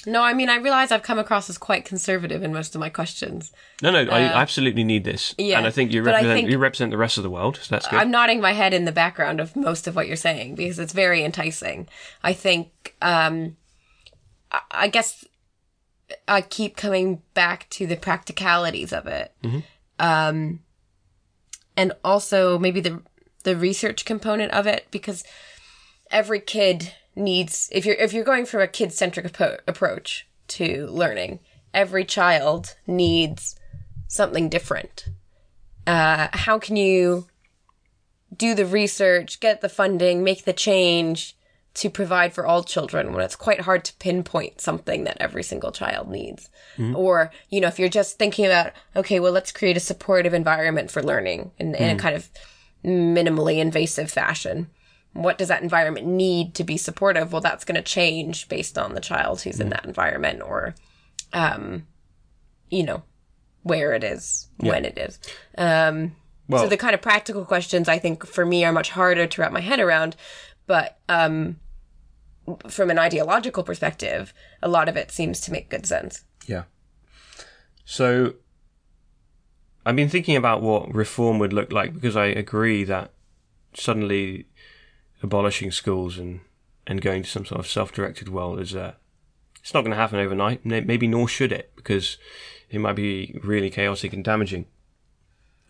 No, 0.06 0.22
I 0.22 0.34
mean, 0.34 0.48
I 0.48 0.56
realize 0.56 0.92
I've 0.92 1.02
come 1.02 1.18
across 1.18 1.48
as 1.48 1.56
quite 1.58 1.84
conservative 1.84 2.42
in 2.42 2.52
most 2.52 2.74
of 2.74 2.80
my 2.80 2.88
questions. 2.90 3.52
No, 3.82 3.90
no, 3.90 4.10
I 4.10 4.20
absolutely 4.22 4.84
need 4.84 5.04
this, 5.04 5.34
yeah, 5.38 5.58
and 5.58 5.66
I 5.66 5.70
think 5.70 5.92
you 5.92 6.02
but 6.02 6.10
I 6.10 6.18
represent 6.18 6.36
think- 6.38 6.50
you 6.50 6.58
represent 6.58 6.90
the 6.90 6.96
rest 6.98 7.16
of 7.16 7.22
the 7.22 7.30
world. 7.30 7.58
So 7.62 7.74
that's 7.74 7.88
good. 7.88 7.98
I'm 7.98 8.10
nodding 8.10 8.40
my 8.40 8.52
head 8.52 8.74
in 8.74 8.84
the 8.84 8.92
background 8.92 9.40
of 9.40 9.56
most 9.56 9.86
of 9.86 9.96
what 9.96 10.06
you're 10.06 10.16
saying 10.16 10.54
because 10.56 10.78
it's 10.78 10.92
very 10.92 11.24
enticing. 11.24 11.88
I 12.22 12.32
think, 12.32 12.94
um, 13.02 13.56
I- 14.52 14.60
I 14.70 14.88
guess 14.88 15.24
I 16.28 16.42
keep 16.42 16.76
coming 16.76 17.22
back 17.32 17.68
to 17.70 17.86
the 17.86 17.96
practicalities 17.96 18.92
of 18.92 19.06
it. 19.06 19.32
Um, 19.98 20.60
and 21.76 21.92
also 22.04 22.58
maybe 22.58 22.80
the, 22.80 23.02
the 23.44 23.56
research 23.56 24.04
component 24.04 24.52
of 24.52 24.66
it 24.66 24.86
because 24.90 25.24
every 26.10 26.40
kid 26.40 26.92
needs, 27.16 27.68
if 27.72 27.86
you're, 27.86 27.96
if 27.96 28.12
you're 28.12 28.24
going 28.24 28.46
from 28.46 28.60
a 28.60 28.66
kid 28.66 28.92
centric 28.92 29.32
appro- 29.32 29.60
approach 29.66 30.26
to 30.48 30.86
learning, 30.86 31.40
every 31.72 32.04
child 32.04 32.76
needs 32.86 33.56
something 34.06 34.48
different. 34.48 35.06
Uh, 35.86 36.28
how 36.32 36.58
can 36.58 36.76
you 36.76 37.26
do 38.36 38.54
the 38.54 38.66
research, 38.66 39.40
get 39.40 39.60
the 39.60 39.68
funding, 39.68 40.24
make 40.24 40.44
the 40.44 40.52
change 40.52 41.36
to 41.74 41.90
provide 41.90 42.32
for 42.32 42.46
all 42.46 42.62
children 42.62 43.12
when 43.12 43.24
it's 43.24 43.34
quite 43.34 43.62
hard 43.62 43.84
to 43.84 43.92
pinpoint 43.94 44.60
something 44.60 45.04
that 45.04 45.16
every 45.20 45.42
single 45.42 45.72
child 45.72 46.08
needs. 46.08 46.48
Or, 46.94 47.32
you 47.50 47.60
know, 47.60 47.66
if 47.66 47.80
you're 47.80 47.88
just 47.88 48.16
thinking 48.16 48.46
about, 48.46 48.72
okay, 48.94 49.18
well, 49.18 49.32
let's 49.32 49.50
create 49.50 49.76
a 49.76 49.80
supportive 49.80 50.34
environment 50.34 50.90
for 50.90 51.02
learning 51.02 51.50
in, 51.58 51.74
in 51.74 51.96
a 51.96 51.98
kind 51.98 52.14
of 52.14 52.30
minimally 52.84 53.58
invasive 53.58 54.10
fashion. 54.10 54.68
What 55.14 55.38
does 55.38 55.48
that 55.48 55.62
environment 55.62 56.06
need 56.06 56.54
to 56.56 56.64
be 56.64 56.76
supportive? 56.76 57.32
Well, 57.32 57.40
that's 57.40 57.64
going 57.64 57.76
to 57.76 57.82
change 57.82 58.48
based 58.48 58.76
on 58.76 58.94
the 58.94 59.00
child 59.00 59.40
who's 59.40 59.60
in 59.60 59.70
that 59.70 59.84
environment 59.84 60.42
or, 60.42 60.74
um, 61.32 61.86
you 62.68 62.82
know, 62.82 63.02
where 63.62 63.94
it 63.94 64.04
is, 64.04 64.48
when 64.58 64.84
it 64.84 64.98
is. 64.98 65.18
Um, 65.56 66.16
well, 66.48 66.64
so 66.64 66.68
the 66.68 66.76
kind 66.76 66.94
of 66.94 67.00
practical 67.00 67.44
questions 67.44 67.88
I 67.88 67.98
think 67.98 68.26
for 68.26 68.44
me 68.44 68.64
are 68.64 68.72
much 68.72 68.90
harder 68.90 69.26
to 69.26 69.40
wrap 69.40 69.52
my 69.52 69.60
head 69.60 69.80
around, 69.80 70.16
but 70.66 70.98
um, 71.08 71.60
from 72.68 72.90
an 72.90 72.98
ideological 72.98 73.62
perspective, 73.62 74.34
a 74.62 74.68
lot 74.68 74.88
of 74.88 74.96
it 74.96 75.10
seems 75.10 75.40
to 75.42 75.52
make 75.52 75.70
good 75.70 75.86
sense. 75.86 76.24
Yeah. 76.46 76.64
So 77.84 78.34
I've 79.86 79.96
been 79.96 80.08
thinking 80.08 80.36
about 80.36 80.62
what 80.62 80.94
reform 80.94 81.38
would 81.38 81.52
look 81.52 81.72
like 81.72 81.94
because 81.94 82.16
I 82.16 82.26
agree 82.26 82.84
that 82.84 83.12
suddenly 83.74 84.46
abolishing 85.24 85.72
schools 85.72 86.18
and, 86.18 86.40
and 86.86 87.00
going 87.00 87.22
to 87.24 87.28
some 87.28 87.46
sort 87.46 87.58
of 87.58 87.66
self-directed 87.66 88.28
world 88.28 88.60
is 88.60 88.76
uh, 88.76 88.92
it's 89.60 89.74
not 89.74 89.80
going 89.80 89.90
to 89.90 89.96
happen 89.96 90.20
overnight. 90.20 90.64
Maybe 90.64 91.08
nor 91.08 91.26
should 91.26 91.50
it 91.50 91.72
because 91.74 92.18
it 92.70 92.78
might 92.78 92.92
be 92.92 93.40
really 93.42 93.70
chaotic 93.70 94.12
and 94.12 94.22
damaging. 94.22 94.66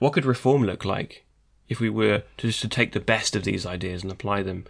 What 0.00 0.12
could 0.12 0.24
reform 0.24 0.64
look 0.64 0.84
like 0.84 1.24
if 1.68 1.80
we 1.80 1.88
were 1.88 2.24
to 2.38 2.46
just 2.48 2.60
to 2.62 2.68
take 2.68 2.92
the 2.92 3.00
best 3.00 3.36
of 3.36 3.44
these 3.44 3.64
ideas 3.64 4.02
and 4.02 4.10
apply 4.10 4.42
them 4.42 4.64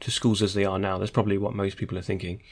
to 0.00 0.10
schools 0.10 0.42
as 0.42 0.54
they 0.54 0.64
are 0.64 0.78
now? 0.78 0.98
That's 0.98 1.12
probably 1.12 1.38
what 1.38 1.54
most 1.54 1.76
people 1.76 1.96
are 1.96 2.02
thinking. 2.02 2.42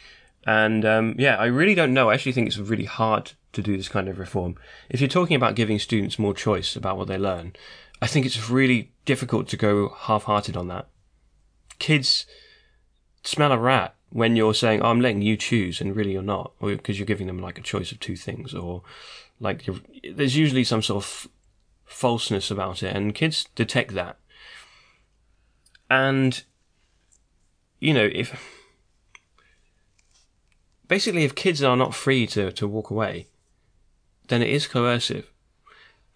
And 0.47 0.85
um, 0.85 1.17
yeah, 1.19 1.37
I 1.37 1.47
really 1.47 1.75
don't 1.75 1.93
know. 1.93 2.11
I 2.11 2.15
actually 2.15 2.33
think 2.33 2.47
it's 2.47 2.59
really 2.59 2.85
hard 2.85 3.33
to 3.53 3.63
do 3.63 3.77
this 3.77 3.89
kind 3.89 4.09
of 4.09 4.19
reform. 4.19 4.55
If 4.89 5.01
you're 5.01 5.09
talking 5.09 5.37
about 5.37 5.57
giving 5.57 5.79
students 5.79 6.19
more 6.19 6.35
choice 6.35 6.77
about 6.77 6.97
what 6.97 7.09
they 7.09 7.19
learn, 7.19 7.55
I 8.01 8.07
think 8.07 8.25
it's 8.25 8.49
really 8.49 8.93
difficult 9.05 9.49
to 9.49 9.57
go 9.57 9.95
half-hearted 9.97 10.57
on 10.57 10.69
that. 10.69 10.87
Kids 11.83 12.27
smell 13.25 13.51
a 13.51 13.59
rat 13.59 13.97
when 14.11 14.37
you're 14.37 14.55
saying, 14.55 14.83
oh, 14.83 14.91
"I'm 14.91 15.01
letting 15.01 15.23
you 15.23 15.37
choose," 15.37 15.81
and 15.81 15.97
really 15.97 16.13
you're 16.13 16.23
not, 16.23 16.53
because 16.61 16.97
you're 16.97 17.13
giving 17.13 17.27
them 17.27 17.41
like 17.41 17.59
a 17.59 17.63
choice 17.73 17.91
of 17.91 17.99
two 17.99 18.15
things, 18.15 18.55
or 18.55 18.83
like 19.41 19.69
there's 20.09 20.37
usually 20.37 20.63
some 20.63 20.81
sort 20.81 21.03
of 21.05 21.29
falseness 21.85 22.53
about 22.53 22.85
it, 22.85 22.95
and 22.95 23.17
kids 23.17 23.49
detect 23.57 23.95
that. 23.95 24.17
And 25.91 26.45
you 27.81 27.93
know, 27.93 28.09
if 28.13 28.29
basically 30.87 31.25
if 31.25 31.35
kids 31.35 31.65
are 31.65 31.77
not 31.77 31.97
free 31.97 32.29
to, 32.29 32.53
to 32.53 32.69
walk 32.69 32.91
away, 32.91 33.27
then 34.29 34.41
it 34.41 34.51
is 34.51 34.69
coercive. 34.69 35.33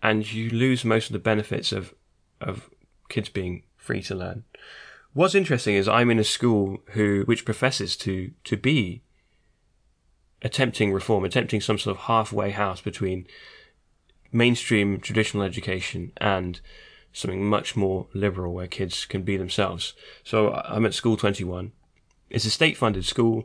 And 0.01 0.31
you 0.33 0.49
lose 0.49 0.85
most 0.85 1.07
of 1.09 1.13
the 1.13 1.29
benefits 1.31 1.73
of 1.73 1.93
of 2.41 2.71
kids 3.09 3.31
being 3.31 3.65
free 3.77 4.03
to 4.03 4.15
learn. 4.15 4.45
What's 5.17 5.35
interesting 5.35 5.77
is 5.77 5.89
I'm 5.89 6.11
in 6.11 6.19
a 6.19 6.25
school 6.25 6.83
who 6.91 7.23
which 7.25 7.47
professes 7.47 7.97
to 8.05 8.33
to 8.45 8.55
be 8.55 9.01
attempting 10.43 10.93
reform, 10.93 11.25
attempting 11.25 11.63
some 11.63 11.79
sort 11.79 11.97
of 11.97 12.03
halfway 12.03 12.51
house 12.51 12.83
between 12.83 13.27
mainstream 14.31 15.01
traditional 15.01 15.43
education 15.43 16.13
and 16.19 16.61
something 17.15 17.49
much 17.49 17.75
more 17.75 18.09
liberal 18.13 18.53
where 18.53 18.67
kids 18.67 19.07
can 19.07 19.23
be 19.23 19.39
themselves. 19.39 19.95
So 20.23 20.53
I'm 20.53 20.85
at 20.85 20.93
School 20.93 21.17
21. 21.17 21.73
It's 22.29 22.45
a 22.45 22.51
state 22.51 22.77
funded 22.77 23.07
school, 23.07 23.45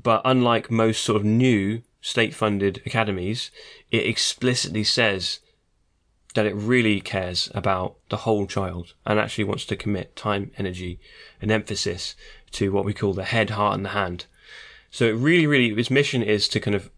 but 0.00 0.22
unlike 0.24 0.70
most 0.70 1.02
sort 1.02 1.16
of 1.16 1.24
new 1.24 1.82
state 2.02 2.36
funded 2.36 2.82
academies, 2.86 3.50
it 3.90 4.06
explicitly 4.06 4.84
says 4.84 5.40
that 6.34 6.46
it 6.46 6.54
really 6.54 7.00
cares 7.00 7.50
about 7.54 7.96
the 8.10 8.18
whole 8.18 8.46
child 8.46 8.94
and 9.06 9.18
actually 9.18 9.44
wants 9.44 9.64
to 9.66 9.76
commit 9.76 10.16
time, 10.16 10.50
energy, 10.58 11.00
and 11.40 11.50
emphasis 11.50 12.14
to 12.52 12.72
what 12.72 12.84
we 12.84 12.92
call 12.92 13.14
the 13.14 13.24
head, 13.24 13.50
heart, 13.50 13.74
and 13.74 13.84
the 13.84 13.90
hand. 13.90 14.26
So 14.90 15.06
it 15.06 15.12
really, 15.12 15.46
really, 15.46 15.68
its 15.78 15.90
mission 15.90 16.22
is 16.22 16.48
to 16.48 16.60
kind 16.60 16.74
of 16.74 16.90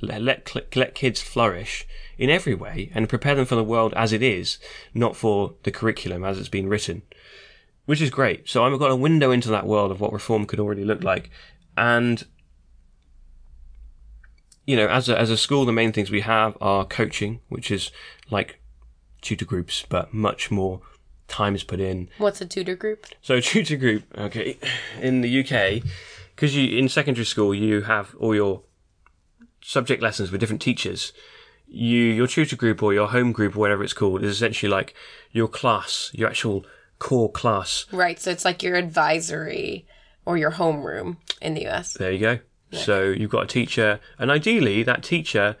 let, 0.00 0.22
let, 0.22 0.76
let 0.76 0.94
kids 0.94 1.22
flourish 1.22 1.86
in 2.18 2.30
every 2.30 2.54
way 2.54 2.90
and 2.94 3.08
prepare 3.08 3.34
them 3.34 3.46
for 3.46 3.54
the 3.54 3.64
world 3.64 3.94
as 3.94 4.12
it 4.12 4.22
is, 4.22 4.58
not 4.94 5.16
for 5.16 5.54
the 5.62 5.70
curriculum 5.70 6.24
as 6.24 6.38
it's 6.38 6.48
been 6.48 6.68
written, 6.68 7.02
which 7.84 8.00
is 8.00 8.10
great. 8.10 8.48
So 8.48 8.64
I've 8.64 8.78
got 8.78 8.90
a 8.90 8.96
window 8.96 9.30
into 9.30 9.48
that 9.50 9.66
world 9.66 9.90
of 9.90 10.00
what 10.00 10.12
reform 10.12 10.46
could 10.46 10.60
already 10.60 10.84
look 10.84 11.02
like. 11.02 11.30
And, 11.76 12.24
you 14.66 14.76
know, 14.76 14.88
as 14.88 15.08
a, 15.08 15.18
as 15.18 15.30
a 15.30 15.36
school, 15.36 15.64
the 15.64 15.72
main 15.72 15.92
things 15.92 16.10
we 16.10 16.22
have 16.22 16.56
are 16.60 16.84
coaching, 16.84 17.40
which 17.48 17.70
is 17.70 17.90
like 18.30 18.60
tutor 19.22 19.44
groups, 19.44 19.84
but 19.88 20.12
much 20.12 20.50
more 20.50 20.80
time 21.28 21.54
is 21.54 21.64
put 21.64 21.80
in. 21.80 22.08
What's 22.18 22.40
a 22.40 22.46
tutor 22.46 22.74
group? 22.74 23.06
So 23.22 23.40
tutor 23.40 23.76
group, 23.76 24.04
okay, 24.18 24.58
in 25.00 25.20
the 25.20 25.40
UK, 25.40 25.82
because 26.34 26.56
you 26.56 26.78
in 26.78 26.88
secondary 26.88 27.24
school 27.24 27.54
you 27.54 27.82
have 27.82 28.14
all 28.18 28.34
your 28.34 28.62
subject 29.62 30.02
lessons 30.02 30.30
with 30.30 30.40
different 30.40 30.62
teachers. 30.62 31.12
You 31.68 31.98
your 31.98 32.26
tutor 32.26 32.56
group 32.56 32.82
or 32.82 32.92
your 32.92 33.08
home 33.08 33.32
group 33.32 33.56
or 33.56 33.60
whatever 33.60 33.82
it's 33.82 33.92
called 33.92 34.22
is 34.22 34.30
essentially 34.30 34.70
like 34.70 34.94
your 35.32 35.48
class, 35.48 36.10
your 36.12 36.28
actual 36.28 36.64
core 36.98 37.30
class. 37.30 37.86
Right, 37.92 38.18
so 38.18 38.30
it's 38.30 38.44
like 38.44 38.62
your 38.62 38.76
advisory 38.76 39.86
or 40.24 40.36
your 40.36 40.52
homeroom 40.52 41.16
in 41.40 41.54
the 41.54 41.66
US. 41.68 41.94
There 41.94 42.12
you 42.12 42.18
go. 42.18 42.38
So 42.72 43.10
you've 43.10 43.30
got 43.30 43.44
a 43.44 43.46
teacher, 43.46 44.00
and 44.18 44.30
ideally 44.30 44.82
that 44.82 45.02
teacher, 45.02 45.56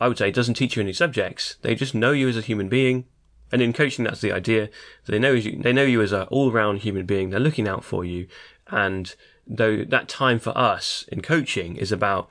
I 0.00 0.08
would 0.08 0.18
say, 0.18 0.30
doesn't 0.30 0.54
teach 0.54 0.76
you 0.76 0.82
any 0.82 0.92
subjects. 0.92 1.56
They 1.62 1.74
just 1.74 1.94
know 1.94 2.12
you 2.12 2.28
as 2.28 2.36
a 2.36 2.40
human 2.40 2.68
being. 2.68 3.04
And 3.50 3.62
in 3.62 3.72
coaching, 3.72 4.04
that's 4.04 4.20
the 4.20 4.32
idea. 4.32 4.68
They 5.06 5.18
know 5.18 5.32
you, 5.32 5.62
they 5.62 5.72
know 5.72 5.84
you 5.84 6.02
as 6.02 6.12
an 6.12 6.26
all-round 6.28 6.80
human 6.80 7.06
being. 7.06 7.30
They're 7.30 7.40
looking 7.40 7.68
out 7.68 7.84
for 7.84 8.04
you. 8.04 8.28
And 8.66 9.14
though 9.46 9.84
that 9.84 10.08
time 10.08 10.38
for 10.38 10.56
us 10.56 11.06
in 11.10 11.22
coaching 11.22 11.76
is 11.76 11.90
about 11.90 12.28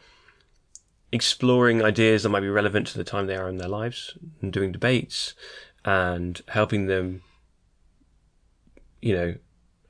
exploring 1.11 1.83
ideas 1.83 2.23
that 2.23 2.29
might 2.29 2.41
be 2.41 2.49
relevant 2.49 2.87
to 2.87 2.97
the 2.97 3.03
time 3.03 3.27
they 3.27 3.35
are 3.35 3.49
in 3.49 3.57
their 3.57 3.67
lives 3.67 4.17
and 4.41 4.53
doing 4.53 4.71
debates 4.71 5.33
and 5.85 6.41
helping 6.49 6.87
them, 6.87 7.21
you 9.01 9.15
know, 9.15 9.35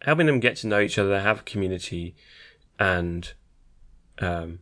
helping 0.04 0.28
them 0.28 0.40
get 0.40 0.56
to 0.58 0.68
know 0.68 0.80
each 0.80 0.98
other, 0.98 1.20
have 1.20 1.40
a 1.40 1.44
community 1.44 2.16
and, 2.80 3.34
um, 4.20 4.60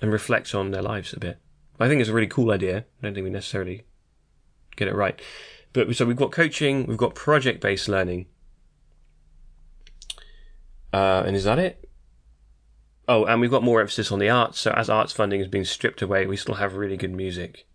and 0.00 0.12
reflect 0.12 0.54
on 0.54 0.70
their 0.70 0.82
lives 0.82 1.12
a 1.12 1.20
bit. 1.20 1.38
I 1.78 1.88
think 1.88 2.00
it's 2.00 2.10
a 2.10 2.12
really 2.12 2.26
cool 2.26 2.52
idea. 2.52 2.78
I 2.78 3.02
don't 3.02 3.14
think 3.14 3.24
we 3.24 3.30
necessarily 3.30 3.84
get 4.76 4.88
it 4.88 4.94
right. 4.94 5.20
But 5.72 5.94
so 5.96 6.04
we've 6.04 6.16
got 6.16 6.32
coaching, 6.32 6.86
we've 6.86 6.96
got 6.96 7.14
project 7.14 7.60
based 7.60 7.88
learning. 7.88 8.26
Uh, 10.92 11.22
and 11.26 11.34
is 11.34 11.44
that 11.44 11.58
it? 11.58 11.88
Oh, 13.08 13.24
and 13.24 13.40
we've 13.40 13.50
got 13.50 13.62
more 13.62 13.80
emphasis 13.80 14.12
on 14.12 14.18
the 14.18 14.28
arts. 14.28 14.60
So 14.60 14.70
as 14.72 14.88
arts 14.88 15.12
funding 15.12 15.40
is 15.40 15.48
being 15.48 15.64
stripped 15.64 16.02
away, 16.02 16.26
we 16.26 16.36
still 16.36 16.56
have 16.56 16.74
really 16.74 16.96
good 16.96 17.12
music 17.12 17.66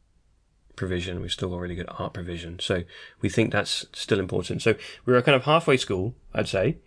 provision. 0.76 1.20
We've 1.20 1.32
still 1.32 1.50
got 1.50 1.60
really 1.60 1.76
good 1.76 1.90
art 1.98 2.14
provision. 2.14 2.60
So 2.60 2.84
we 3.22 3.30
think 3.30 3.52
that's 3.52 3.86
still 3.94 4.20
important. 4.20 4.62
So 4.62 4.76
we're 5.06 5.18
a 5.18 5.24
kind 5.24 5.36
of 5.36 5.44
halfway 5.44 5.78
school, 5.78 6.16
I'd 6.34 6.48
say. 6.48 6.78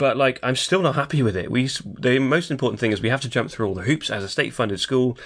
But 0.00 0.16
like, 0.16 0.40
I'm 0.42 0.56
still 0.56 0.80
not 0.80 0.94
happy 0.94 1.22
with 1.22 1.36
it. 1.36 1.50
We, 1.50 1.68
the 1.84 2.18
most 2.18 2.50
important 2.50 2.80
thing 2.80 2.90
is 2.90 3.02
we 3.02 3.10
have 3.10 3.20
to 3.20 3.28
jump 3.28 3.50
through 3.50 3.68
all 3.68 3.74
the 3.74 3.82
hoops 3.82 4.08
as 4.08 4.24
a 4.24 4.30
state 4.30 4.54
funded 4.54 4.80
school. 4.80 5.18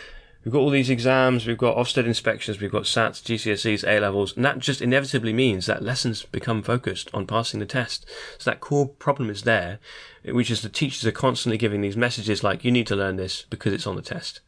We've 0.45 0.53
got 0.53 0.59
all 0.59 0.71
these 0.71 0.91
exams, 0.91 1.47
we've 1.47 1.57
got 1.57 1.77
Ofsted 1.77 2.07
inspections, 2.07 2.61
we've 2.61 2.73
got 2.73 2.83
SATs, 2.83 3.23
GCSEs, 3.23 3.87
A 3.87 4.01
levels, 4.01 4.35
and 4.35 4.45
that 4.45 4.59
just 4.59 4.83
inevitably 4.83 5.33
means 5.33 5.67
that 5.67 5.85
lessons 5.85 6.25
become 6.25 6.61
focused 6.61 7.09
on 7.15 7.25
passing 7.25 7.61
the 7.61 7.67
test. 7.67 8.05
So 8.37 8.51
that 8.51 8.59
core 8.59 8.89
problem 8.89 9.31
is 9.31 9.43
there, 9.43 9.79
which 10.25 10.51
is 10.51 10.63
the 10.63 10.69
teachers 10.69 11.07
are 11.07 11.13
constantly 11.13 11.57
giving 11.57 11.81
these 11.81 11.97
messages 11.97 12.43
like, 12.43 12.65
you 12.65 12.73
need 12.73 12.89
to 12.89 12.97
learn 12.97 13.15
this 13.15 13.43
because 13.49 13.73
it's 13.73 13.87
on 13.87 13.95
the 13.95 14.03
test. 14.03 14.41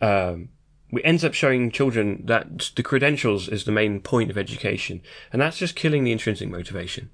Um, 0.00 0.50
we 0.92 1.02
ends 1.02 1.24
up 1.24 1.34
showing 1.34 1.72
children 1.72 2.22
that 2.26 2.70
the 2.76 2.84
credentials 2.84 3.48
is 3.48 3.64
the 3.64 3.72
main 3.72 4.00
point 4.00 4.30
of 4.30 4.38
education, 4.38 5.02
and 5.32 5.42
that's 5.42 5.58
just 5.58 5.74
killing 5.74 6.04
the 6.04 6.12
intrinsic 6.12 6.48
motivation. 6.48 7.10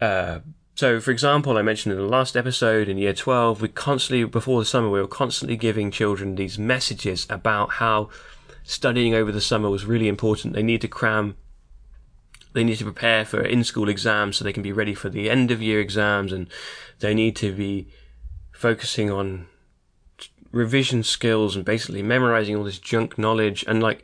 Uh, 0.00 0.40
so, 0.74 0.98
for 0.98 1.10
example, 1.10 1.58
I 1.58 1.62
mentioned 1.62 1.92
in 1.92 1.98
the 1.98 2.06
last 2.06 2.36
episode 2.36 2.88
in 2.88 2.96
year 2.96 3.12
12, 3.12 3.60
we 3.60 3.68
constantly, 3.68 4.24
before 4.24 4.60
the 4.60 4.64
summer, 4.64 4.88
we 4.88 5.00
were 5.00 5.06
constantly 5.06 5.56
giving 5.56 5.90
children 5.90 6.36
these 6.36 6.58
messages 6.58 7.26
about 7.28 7.72
how 7.72 8.08
studying 8.62 9.14
over 9.14 9.30
the 9.30 9.40
summer 9.40 9.68
was 9.68 9.84
really 9.84 10.08
important. 10.08 10.54
They 10.54 10.62
need 10.62 10.80
to 10.80 10.88
cram, 10.88 11.36
they 12.54 12.64
need 12.64 12.78
to 12.78 12.84
prepare 12.84 13.24
for 13.24 13.42
in 13.42 13.62
school 13.62 13.88
exams 13.88 14.36
so 14.36 14.44
they 14.44 14.52
can 14.52 14.62
be 14.62 14.72
ready 14.72 14.94
for 14.94 15.10
the 15.10 15.28
end 15.28 15.50
of 15.50 15.60
year 15.60 15.80
exams, 15.80 16.32
and 16.32 16.48
they 17.00 17.12
need 17.12 17.36
to 17.36 17.52
be 17.54 17.88
focusing 18.52 19.10
on 19.10 19.48
revision 20.52 21.02
skills 21.02 21.56
and 21.56 21.64
basically 21.64 22.02
memorizing 22.02 22.56
all 22.56 22.64
this 22.64 22.78
junk 22.78 23.18
knowledge. 23.18 23.64
And 23.68 23.82
like, 23.82 24.02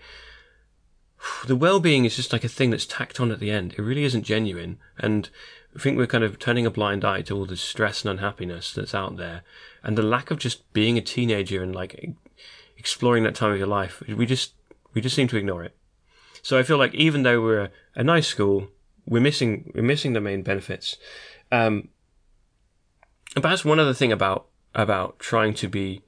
the 1.46 1.56
well 1.56 1.80
being 1.80 2.04
is 2.04 2.16
just 2.16 2.32
like 2.32 2.44
a 2.44 2.48
thing 2.48 2.70
that's 2.70 2.86
tacked 2.86 3.20
on 3.20 3.30
at 3.30 3.40
the 3.40 3.50
end. 3.50 3.72
It 3.72 3.82
really 3.82 4.04
isn't 4.04 4.24
genuine. 4.24 4.78
And 4.98 5.28
I 5.76 5.78
think 5.78 5.98
we're 5.98 6.06
kind 6.06 6.24
of 6.24 6.38
turning 6.38 6.64
a 6.64 6.70
blind 6.70 7.04
eye 7.04 7.20
to 7.22 7.36
all 7.36 7.44
the 7.44 7.56
stress 7.56 8.02
and 8.02 8.10
unhappiness 8.10 8.72
that's 8.72 8.94
out 8.94 9.16
there, 9.16 9.42
and 9.82 9.96
the 9.96 10.02
lack 10.02 10.30
of 10.30 10.38
just 10.38 10.72
being 10.72 10.96
a 10.96 11.02
teenager 11.02 11.62
and 11.62 11.74
like 11.74 12.14
exploring 12.78 13.24
that 13.24 13.34
time 13.34 13.52
of 13.52 13.58
your 13.58 13.66
life. 13.66 14.02
We 14.08 14.24
just 14.24 14.54
we 14.94 15.00
just 15.02 15.14
seem 15.14 15.28
to 15.28 15.36
ignore 15.36 15.64
it. 15.64 15.76
So 16.42 16.58
I 16.58 16.62
feel 16.62 16.78
like 16.78 16.94
even 16.94 17.24
though 17.24 17.42
we're 17.42 17.70
a, 17.94 18.04
nice 18.04 18.26
school, 18.26 18.68
we're 19.04 19.20
missing 19.20 19.70
we're 19.74 19.82
missing 19.82 20.14
the 20.14 20.20
main 20.20 20.42
benefits. 20.42 20.96
Um, 21.52 21.88
and 23.34 23.42
perhaps 23.42 23.64
one 23.64 23.78
other 23.78 23.94
thing 23.94 24.12
about 24.12 24.46
about 24.74 25.18
trying 25.18 25.52
to 25.54 25.68
be 25.68 26.02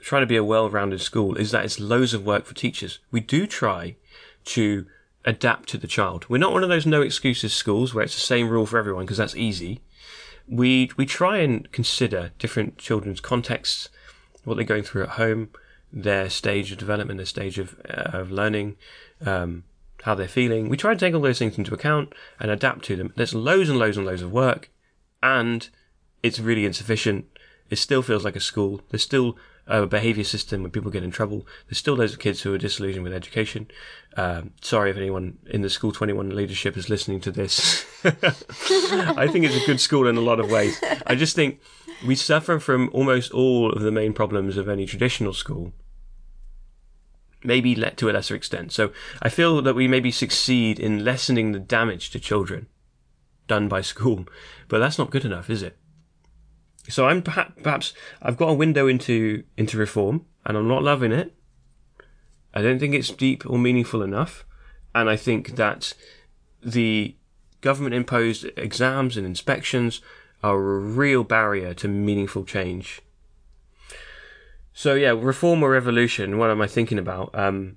trying 0.00 0.22
to 0.22 0.26
be 0.26 0.36
a 0.36 0.44
well-rounded 0.44 1.00
school 1.00 1.36
is 1.36 1.50
that 1.50 1.64
it's 1.64 1.78
loads 1.78 2.14
of 2.14 2.24
work 2.24 2.46
for 2.46 2.54
teachers. 2.54 2.98
We 3.10 3.20
do 3.20 3.46
try 3.46 3.96
to 4.46 4.86
adapt 5.24 5.68
to 5.70 5.78
the 5.78 5.86
child. 5.86 6.26
We're 6.28 6.38
not 6.38 6.52
one 6.52 6.62
of 6.62 6.68
those 6.68 6.86
no 6.86 7.02
excuses 7.02 7.52
schools 7.52 7.92
where 7.94 8.04
it's 8.04 8.14
the 8.14 8.20
same 8.20 8.48
rule 8.48 8.66
for 8.66 8.78
everyone 8.78 9.04
because 9.04 9.18
that's 9.18 9.36
easy. 9.36 9.80
We 10.48 10.90
we 10.96 11.06
try 11.06 11.38
and 11.38 11.70
consider 11.72 12.32
different 12.38 12.78
children's 12.78 13.20
contexts, 13.20 13.88
what 14.44 14.56
they're 14.56 14.64
going 14.64 14.82
through 14.82 15.04
at 15.04 15.10
home, 15.10 15.50
their 15.92 16.28
stage 16.30 16.72
of 16.72 16.78
development, 16.78 17.18
their 17.18 17.26
stage 17.26 17.58
of 17.58 17.78
uh, 17.88 18.10
of 18.12 18.30
learning, 18.30 18.76
um, 19.24 19.64
how 20.02 20.14
they're 20.14 20.28
feeling. 20.28 20.68
We 20.68 20.76
try 20.76 20.92
and 20.92 21.00
take 21.00 21.14
all 21.14 21.20
those 21.20 21.38
things 21.38 21.58
into 21.58 21.74
account 21.74 22.12
and 22.40 22.50
adapt 22.50 22.84
to 22.86 22.96
them. 22.96 23.12
There's 23.16 23.34
loads 23.34 23.68
and 23.68 23.78
loads 23.78 23.96
and 23.96 24.06
loads 24.06 24.22
of 24.22 24.32
work, 24.32 24.70
and 25.22 25.68
it's 26.22 26.40
really 26.40 26.64
insufficient. 26.64 27.26
It 27.68 27.76
still 27.76 28.02
feels 28.02 28.24
like 28.24 28.36
a 28.36 28.40
school. 28.40 28.80
There's 28.90 29.02
still 29.02 29.36
a 29.70 29.86
behaviour 29.86 30.24
system 30.24 30.62
when 30.62 30.70
people 30.70 30.90
get 30.90 31.04
in 31.04 31.10
trouble. 31.10 31.46
There's 31.66 31.78
still 31.78 32.00
of 32.00 32.18
kids 32.18 32.42
who 32.42 32.52
are 32.52 32.58
disillusioned 32.58 33.04
with 33.04 33.12
education. 33.12 33.70
Um, 34.16 34.52
sorry 34.60 34.90
if 34.90 34.96
anyone 34.96 35.38
in 35.46 35.62
the 35.62 35.70
School 35.70 35.92
21 35.92 36.34
leadership 36.34 36.76
is 36.76 36.90
listening 36.90 37.20
to 37.20 37.30
this. 37.30 37.86
I 38.04 39.28
think 39.28 39.44
it's 39.44 39.62
a 39.62 39.66
good 39.66 39.80
school 39.80 40.06
in 40.06 40.16
a 40.16 40.20
lot 40.20 40.40
of 40.40 40.50
ways. 40.50 40.82
I 41.06 41.14
just 41.14 41.36
think 41.36 41.60
we 42.06 42.16
suffer 42.16 42.58
from 42.58 42.90
almost 42.92 43.30
all 43.32 43.72
of 43.72 43.82
the 43.82 43.92
main 43.92 44.12
problems 44.12 44.56
of 44.56 44.68
any 44.68 44.86
traditional 44.86 45.32
school. 45.32 45.72
Maybe 47.42 47.74
let 47.74 47.96
to 47.98 48.10
a 48.10 48.12
lesser 48.12 48.34
extent. 48.34 48.72
So 48.72 48.92
I 49.22 49.28
feel 49.28 49.62
that 49.62 49.74
we 49.74 49.88
maybe 49.88 50.10
succeed 50.10 50.78
in 50.78 51.04
lessening 51.04 51.52
the 51.52 51.58
damage 51.58 52.10
to 52.10 52.20
children 52.20 52.66
done 53.46 53.68
by 53.68 53.80
school, 53.80 54.26
but 54.68 54.78
that's 54.78 54.98
not 54.98 55.10
good 55.10 55.24
enough, 55.24 55.48
is 55.48 55.62
it? 55.62 55.76
So 56.90 57.06
I'm 57.06 57.22
perhaps, 57.22 57.52
perhaps 57.62 57.94
I've 58.20 58.36
got 58.36 58.48
a 58.50 58.54
window 58.54 58.86
into 58.86 59.44
into 59.56 59.78
reform, 59.78 60.26
and 60.44 60.56
I'm 60.56 60.68
not 60.68 60.82
loving 60.82 61.12
it. 61.12 61.34
I 62.52 62.62
don't 62.62 62.78
think 62.78 62.94
it's 62.94 63.10
deep 63.10 63.48
or 63.48 63.58
meaningful 63.58 64.02
enough, 64.02 64.44
and 64.94 65.08
I 65.08 65.16
think 65.16 65.56
that 65.56 65.94
the 66.62 67.14
government 67.60 67.94
imposed 67.94 68.46
exams 68.56 69.16
and 69.16 69.26
inspections 69.26 70.00
are 70.42 70.56
a 70.56 70.78
real 70.78 71.24
barrier 71.24 71.74
to 71.74 71.88
meaningful 71.88 72.44
change. 72.44 73.02
So 74.72 74.94
yeah, 74.94 75.10
reform 75.10 75.62
or 75.62 75.70
revolution. 75.70 76.38
What 76.38 76.50
am 76.50 76.62
I 76.62 76.66
thinking 76.66 76.98
about? 76.98 77.34
Um, 77.34 77.76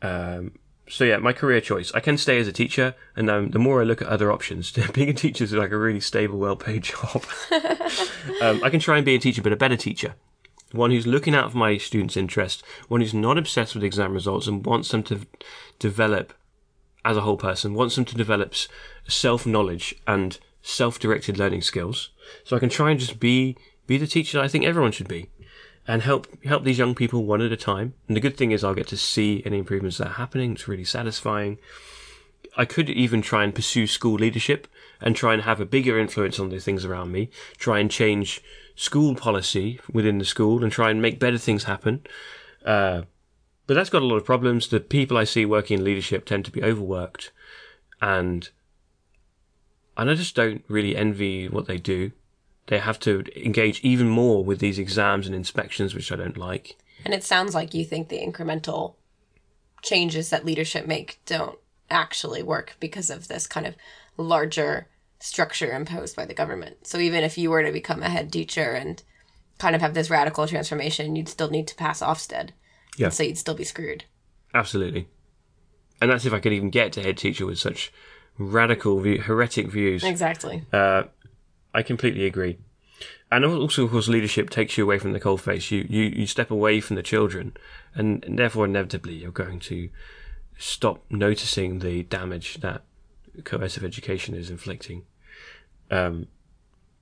um, 0.00 0.52
so 0.88 1.04
yeah, 1.04 1.16
my 1.18 1.32
career 1.32 1.60
choice. 1.60 1.92
I 1.94 2.00
can 2.00 2.16
stay 2.16 2.38
as 2.38 2.46
a 2.46 2.52
teacher, 2.52 2.94
and 3.16 3.28
um, 3.28 3.50
the 3.50 3.58
more 3.58 3.80
I 3.80 3.84
look 3.84 4.02
at 4.02 4.08
other 4.08 4.30
options, 4.30 4.70
being 4.92 5.08
a 5.08 5.14
teacher 5.14 5.44
is 5.44 5.52
like 5.52 5.72
a 5.72 5.78
really 5.78 6.00
stable, 6.00 6.38
well-paid 6.38 6.82
job. 6.84 7.24
um, 8.40 8.62
I 8.62 8.70
can 8.70 8.80
try 8.80 8.96
and 8.96 9.04
be 9.04 9.14
a 9.14 9.20
teacher, 9.20 9.42
but 9.42 9.52
a 9.52 9.56
better 9.56 9.76
teacher, 9.76 10.14
one 10.72 10.90
who's 10.90 11.06
looking 11.06 11.34
out 11.34 11.52
for 11.52 11.58
my 11.58 11.76
students' 11.76 12.16
interest, 12.16 12.62
one 12.88 13.00
who's 13.00 13.14
not 13.14 13.38
obsessed 13.38 13.74
with 13.74 13.84
exam 13.84 14.12
results 14.12 14.46
and 14.46 14.64
wants 14.64 14.90
them 14.90 15.02
to 15.04 15.26
develop 15.78 16.32
as 17.04 17.16
a 17.16 17.22
whole 17.22 17.36
person, 17.36 17.74
wants 17.74 17.96
them 17.96 18.04
to 18.04 18.16
develop 18.16 18.54
self-knowledge 19.08 19.94
and 20.06 20.38
self-directed 20.62 21.38
learning 21.38 21.62
skills. 21.62 22.10
So 22.44 22.56
I 22.56 22.60
can 22.60 22.68
try 22.68 22.90
and 22.90 23.00
just 23.00 23.20
be 23.20 23.56
be 23.86 23.98
the 23.98 24.06
teacher 24.08 24.40
I 24.40 24.48
think 24.48 24.64
everyone 24.64 24.90
should 24.90 25.06
be 25.06 25.30
and 25.88 26.02
help 26.02 26.26
help 26.44 26.64
these 26.64 26.78
young 26.78 26.94
people 26.94 27.24
one 27.24 27.40
at 27.40 27.52
a 27.52 27.56
time. 27.56 27.94
And 28.08 28.16
the 28.16 28.20
good 28.20 28.36
thing 28.36 28.50
is 28.50 28.64
I'll 28.64 28.74
get 28.74 28.88
to 28.88 28.96
see 28.96 29.42
any 29.44 29.58
improvements 29.58 29.98
that 29.98 30.08
are 30.08 30.14
happening. 30.14 30.52
It's 30.52 30.68
really 30.68 30.84
satisfying. 30.84 31.58
I 32.56 32.64
could 32.64 32.88
even 32.88 33.22
try 33.22 33.44
and 33.44 33.54
pursue 33.54 33.86
school 33.86 34.14
leadership 34.14 34.66
and 35.00 35.14
try 35.14 35.34
and 35.34 35.42
have 35.42 35.60
a 35.60 35.66
bigger 35.66 35.98
influence 35.98 36.40
on 36.40 36.48
the 36.48 36.58
things 36.58 36.84
around 36.84 37.12
me, 37.12 37.30
try 37.58 37.78
and 37.78 37.90
change 37.90 38.42
school 38.74 39.14
policy 39.14 39.78
within 39.92 40.18
the 40.18 40.24
school 40.24 40.62
and 40.62 40.72
try 40.72 40.90
and 40.90 41.02
make 41.02 41.20
better 41.20 41.38
things 41.38 41.64
happen. 41.64 42.06
Uh, 42.64 43.02
but 43.66 43.74
that's 43.74 43.90
got 43.90 44.02
a 44.02 44.06
lot 44.06 44.16
of 44.16 44.24
problems. 44.24 44.68
The 44.68 44.80
people 44.80 45.18
I 45.18 45.24
see 45.24 45.44
working 45.44 45.78
in 45.78 45.84
leadership 45.84 46.24
tend 46.24 46.44
to 46.46 46.50
be 46.50 46.62
overworked 46.62 47.32
and 48.00 48.48
and 49.98 50.10
I 50.10 50.14
just 50.14 50.34
don't 50.34 50.62
really 50.68 50.94
envy 50.94 51.48
what 51.48 51.66
they 51.66 51.78
do 51.78 52.12
they 52.66 52.78
have 52.78 52.98
to 53.00 53.24
engage 53.36 53.80
even 53.80 54.08
more 54.08 54.44
with 54.44 54.58
these 54.58 54.78
exams 54.78 55.26
and 55.26 55.34
inspections, 55.34 55.94
which 55.94 56.10
I 56.10 56.16
don't 56.16 56.36
like. 56.36 56.76
And 57.04 57.14
it 57.14 57.24
sounds 57.24 57.54
like 57.54 57.74
you 57.74 57.84
think 57.84 58.08
the 58.08 58.20
incremental 58.20 58.94
changes 59.82 60.30
that 60.30 60.44
leadership 60.44 60.86
make 60.86 61.20
don't 61.26 61.58
actually 61.90 62.42
work 62.42 62.76
because 62.80 63.10
of 63.10 63.28
this 63.28 63.46
kind 63.46 63.66
of 63.66 63.76
larger 64.16 64.88
structure 65.20 65.72
imposed 65.72 66.16
by 66.16 66.24
the 66.24 66.34
government. 66.34 66.86
So 66.86 66.98
even 66.98 67.22
if 67.22 67.38
you 67.38 67.50
were 67.50 67.62
to 67.62 67.72
become 67.72 68.02
a 68.02 68.08
head 68.08 68.32
teacher 68.32 68.72
and 68.72 69.02
kind 69.58 69.74
of 69.74 69.80
have 69.80 69.94
this 69.94 70.10
radical 70.10 70.46
transformation, 70.46 71.16
you'd 71.16 71.28
still 71.28 71.50
need 71.50 71.68
to 71.68 71.74
pass 71.76 72.00
Ofsted. 72.00 72.50
Yeah. 72.96 73.10
So 73.10 73.22
you'd 73.22 73.38
still 73.38 73.54
be 73.54 73.64
screwed. 73.64 74.04
Absolutely. 74.52 75.08
And 76.00 76.10
that's 76.10 76.26
if 76.26 76.32
I 76.32 76.40
could 76.40 76.52
even 76.52 76.70
get 76.70 76.92
to 76.94 77.02
head 77.02 77.16
teacher 77.16 77.46
with 77.46 77.58
such 77.58 77.92
radical, 78.38 79.00
view, 79.00 79.20
heretic 79.20 79.68
views. 79.68 80.04
Exactly. 80.04 80.64
Uh, 80.72 81.04
I 81.76 81.82
completely 81.82 82.24
agree. 82.24 82.56
And 83.30 83.44
also, 83.44 83.84
of 83.84 83.90
course, 83.90 84.08
leadership 84.08 84.48
takes 84.48 84.78
you 84.78 84.84
away 84.84 84.98
from 84.98 85.12
the 85.12 85.20
cold 85.20 85.42
face. 85.42 85.70
You, 85.70 85.86
you, 85.90 86.04
you 86.04 86.26
step 86.26 86.50
away 86.50 86.80
from 86.80 86.96
the 86.96 87.02
children, 87.02 87.54
and 87.94 88.24
therefore, 88.26 88.64
inevitably, 88.64 89.16
you're 89.16 89.30
going 89.30 89.60
to 89.60 89.90
stop 90.56 91.04
noticing 91.10 91.80
the 91.80 92.04
damage 92.04 92.60
that 92.62 92.82
coercive 93.44 93.84
education 93.84 94.34
is 94.34 94.48
inflicting. 94.48 95.02
Um, 95.90 96.28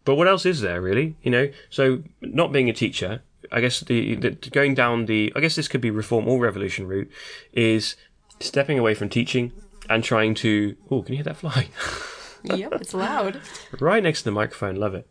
but 0.05 0.17
what 0.17 0.27
else 0.27 0.45
is 0.45 0.61
there, 0.61 0.81
really? 0.81 1.15
You 1.23 1.31
know, 1.31 1.51
so 1.71 2.03
not 2.21 2.51
being 2.51 2.69
a 2.69 2.73
teacher, 2.73 3.23
I 3.53 3.61
guess 3.61 3.79
the, 3.81 4.17
the 4.17 4.31
going 4.51 4.75
down 4.75 5.07
the, 5.07 5.33
I 5.37 5.41
guess 5.41 5.55
this 5.55 5.69
could 5.69 5.83
be 5.83 5.91
reform 5.93 6.27
or 6.27 6.41
revolution 6.41 6.89
route, 6.89 7.11
is 7.53 7.95
stepping 8.41 8.81
away 8.81 8.95
from 8.95 9.09
teaching 9.09 9.53
and 9.89 10.03
trying 10.03 10.35
to. 10.37 10.75
Oh, 10.91 11.03
can 11.03 11.13
you 11.13 11.19
hear 11.19 11.25
that 11.25 11.37
fly? 11.37 11.69
yep, 12.45 12.73
it's 12.75 12.95
loud. 12.95 13.41
right 13.81 14.03
next 14.03 14.21
to 14.21 14.25
the 14.27 14.31
microphone. 14.31 14.77
Love 14.77 14.95
it. 14.95 15.09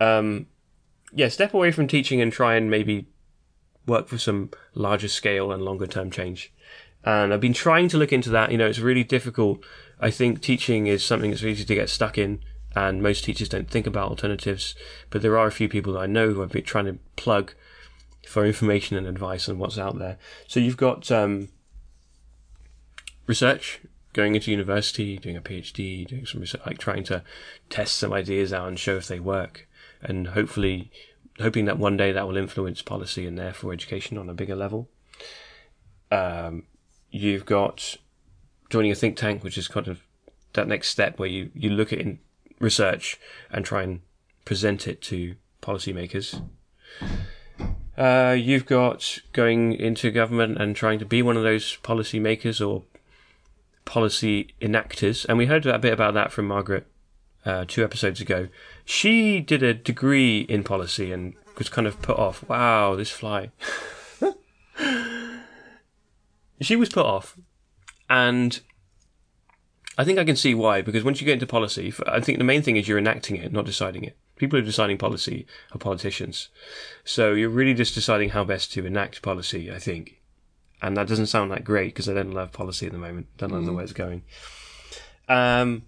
um, 0.00 0.46
yeah, 1.12 1.28
step 1.28 1.54
away 1.54 1.72
from 1.72 1.86
teaching 1.88 2.20
and 2.20 2.32
try 2.32 2.54
and 2.56 2.70
maybe 2.70 3.06
work 3.86 4.08
for 4.08 4.18
some 4.18 4.50
larger 4.74 5.08
scale 5.08 5.50
and 5.50 5.62
longer 5.62 5.86
term 5.86 6.10
change. 6.10 6.52
And 7.04 7.32
I've 7.32 7.40
been 7.40 7.54
trying 7.54 7.88
to 7.88 7.96
look 7.96 8.12
into 8.12 8.30
that. 8.30 8.52
You 8.52 8.58
know, 8.58 8.66
it's 8.66 8.78
really 8.80 9.04
difficult. 9.04 9.64
I 10.00 10.10
think 10.10 10.40
teaching 10.40 10.86
is 10.86 11.04
something 11.04 11.30
that's 11.30 11.42
easy 11.42 11.64
to 11.64 11.74
get 11.74 11.88
stuck 11.88 12.18
in, 12.18 12.40
and 12.76 13.02
most 13.02 13.24
teachers 13.24 13.48
don't 13.48 13.70
think 13.70 13.86
about 13.86 14.10
alternatives. 14.10 14.74
But 15.10 15.22
there 15.22 15.38
are 15.38 15.46
a 15.46 15.52
few 15.52 15.68
people 15.68 15.94
that 15.94 16.00
I 16.00 16.06
know 16.06 16.30
who 16.30 16.42
I've 16.42 16.52
been 16.52 16.64
trying 16.64 16.86
to 16.86 16.98
plug 17.16 17.54
for 18.26 18.44
information 18.44 18.96
and 18.96 19.06
advice 19.06 19.48
on 19.48 19.58
what's 19.58 19.78
out 19.78 19.98
there. 19.98 20.18
So 20.46 20.60
you've 20.60 20.76
got 20.76 21.10
um, 21.10 21.48
research, 23.26 23.80
going 24.12 24.34
into 24.34 24.50
university, 24.50 25.18
doing 25.18 25.36
a 25.36 25.40
PhD, 25.40 26.06
doing 26.06 26.26
some 26.26 26.40
research, 26.40 26.62
like 26.66 26.78
trying 26.78 27.04
to 27.04 27.22
test 27.70 27.96
some 27.96 28.12
ideas 28.12 28.52
out 28.52 28.68
and 28.68 28.78
show 28.78 28.96
if 28.96 29.08
they 29.08 29.20
work, 29.20 29.68
and 30.02 30.28
hopefully, 30.28 30.90
hoping 31.38 31.66
that 31.66 31.78
one 31.78 31.96
day 31.96 32.12
that 32.12 32.26
will 32.26 32.36
influence 32.36 32.82
policy 32.82 33.26
and 33.26 33.38
therefore 33.38 33.72
education 33.72 34.18
on 34.18 34.28
a 34.28 34.34
bigger 34.34 34.56
level. 34.56 34.88
Um, 36.10 36.64
you've 37.10 37.46
got 37.46 37.96
joining 38.70 38.92
a 38.92 38.94
think 38.94 39.16
tank, 39.16 39.44
which 39.44 39.58
is 39.58 39.68
kind 39.68 39.88
of 39.88 40.02
that 40.54 40.68
next 40.68 40.88
step 40.88 41.18
where 41.18 41.28
you, 41.28 41.50
you 41.54 41.70
look 41.70 41.92
at 41.92 42.00
in 42.00 42.18
research 42.58 43.18
and 43.50 43.64
try 43.64 43.82
and 43.82 44.00
present 44.44 44.88
it 44.88 45.00
to 45.02 45.36
policymakers. 45.62 46.42
Uh, 47.96 48.36
you've 48.38 48.66
got 48.66 49.18
going 49.32 49.72
into 49.72 50.10
government 50.10 50.56
and 50.60 50.76
trying 50.76 50.98
to 50.98 51.04
be 51.04 51.20
one 51.20 51.36
of 51.36 51.42
those 51.42 51.76
policymakers 51.82 52.66
or 52.66 52.84
policy 53.88 54.54
enactors, 54.60 55.24
and 55.24 55.38
we 55.38 55.46
heard 55.46 55.64
a 55.64 55.78
bit 55.78 55.94
about 55.94 56.12
that 56.12 56.30
from 56.30 56.46
Margaret 56.46 56.86
uh, 57.46 57.64
two 57.66 57.82
episodes 57.82 58.20
ago. 58.20 58.48
She 58.84 59.40
did 59.40 59.62
a 59.62 59.72
degree 59.72 60.40
in 60.40 60.62
policy 60.62 61.10
and 61.10 61.32
was 61.56 61.70
kind 61.70 61.86
of 61.86 62.00
put 62.02 62.18
off. 62.18 62.46
Wow, 62.46 62.96
this 62.96 63.10
fly. 63.10 63.50
she 66.60 66.76
was 66.76 66.90
put 66.90 67.06
off, 67.06 67.38
and 68.10 68.60
I 69.96 70.04
think 70.04 70.18
I 70.18 70.24
can 70.24 70.36
see 70.36 70.54
why. 70.54 70.82
Because 70.82 71.02
once 71.02 71.22
you 71.22 71.24
get 71.24 71.32
into 71.32 71.46
policy, 71.46 71.94
I 72.06 72.20
think 72.20 72.36
the 72.36 72.44
main 72.44 72.60
thing 72.60 72.76
is 72.76 72.88
you're 72.88 72.98
enacting 72.98 73.36
it, 73.36 73.52
not 73.52 73.64
deciding 73.64 74.04
it. 74.04 74.18
People 74.36 74.58
who 74.58 74.62
are 74.62 74.66
deciding 74.66 74.98
policy 74.98 75.46
are 75.72 75.78
politicians, 75.78 76.50
so 77.04 77.32
you're 77.32 77.48
really 77.48 77.72
just 77.72 77.94
deciding 77.94 78.28
how 78.28 78.44
best 78.44 78.70
to 78.74 78.84
enact 78.84 79.22
policy. 79.22 79.72
I 79.72 79.78
think, 79.78 80.17
and 80.80 80.96
that 80.96 81.08
doesn't 81.08 81.26
sound 81.26 81.50
like 81.50 81.64
great 81.64 81.94
because 81.94 82.08
I 82.08 82.14
don't 82.14 82.32
love 82.32 82.52
policy 82.52 82.86
at 82.86 82.92
the 82.92 82.98
moment. 82.98 83.26
Don't 83.36 83.52
love 83.52 83.62
mm. 83.62 83.66
the 83.66 83.72
way 83.72 83.84
it's 83.84 83.92
going. 83.92 84.22
Um, 85.28 85.82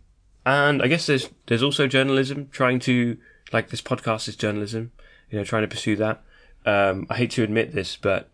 and 0.45 0.83
I 0.83 0.89
guess 0.89 1.07
there's 1.07 1.29
there's 1.47 1.63
also 1.63 1.87
journalism 1.87 2.49
trying 2.51 2.79
to 2.81 3.19
like 3.53 3.71
this 3.71 3.83
podcast 3.83 4.29
is 4.29 4.37
journalism. 4.37 4.93
You 5.31 5.39
know, 5.39 5.45
trying 5.45 5.63
to 5.63 5.69
pursue 5.69 5.97
that. 5.97 6.23
Um, 6.67 7.07
I 7.09 7.17
hate 7.17 7.31
to 7.33 7.45
admit 7.45 7.73
this, 7.73 7.97
but 7.97 8.31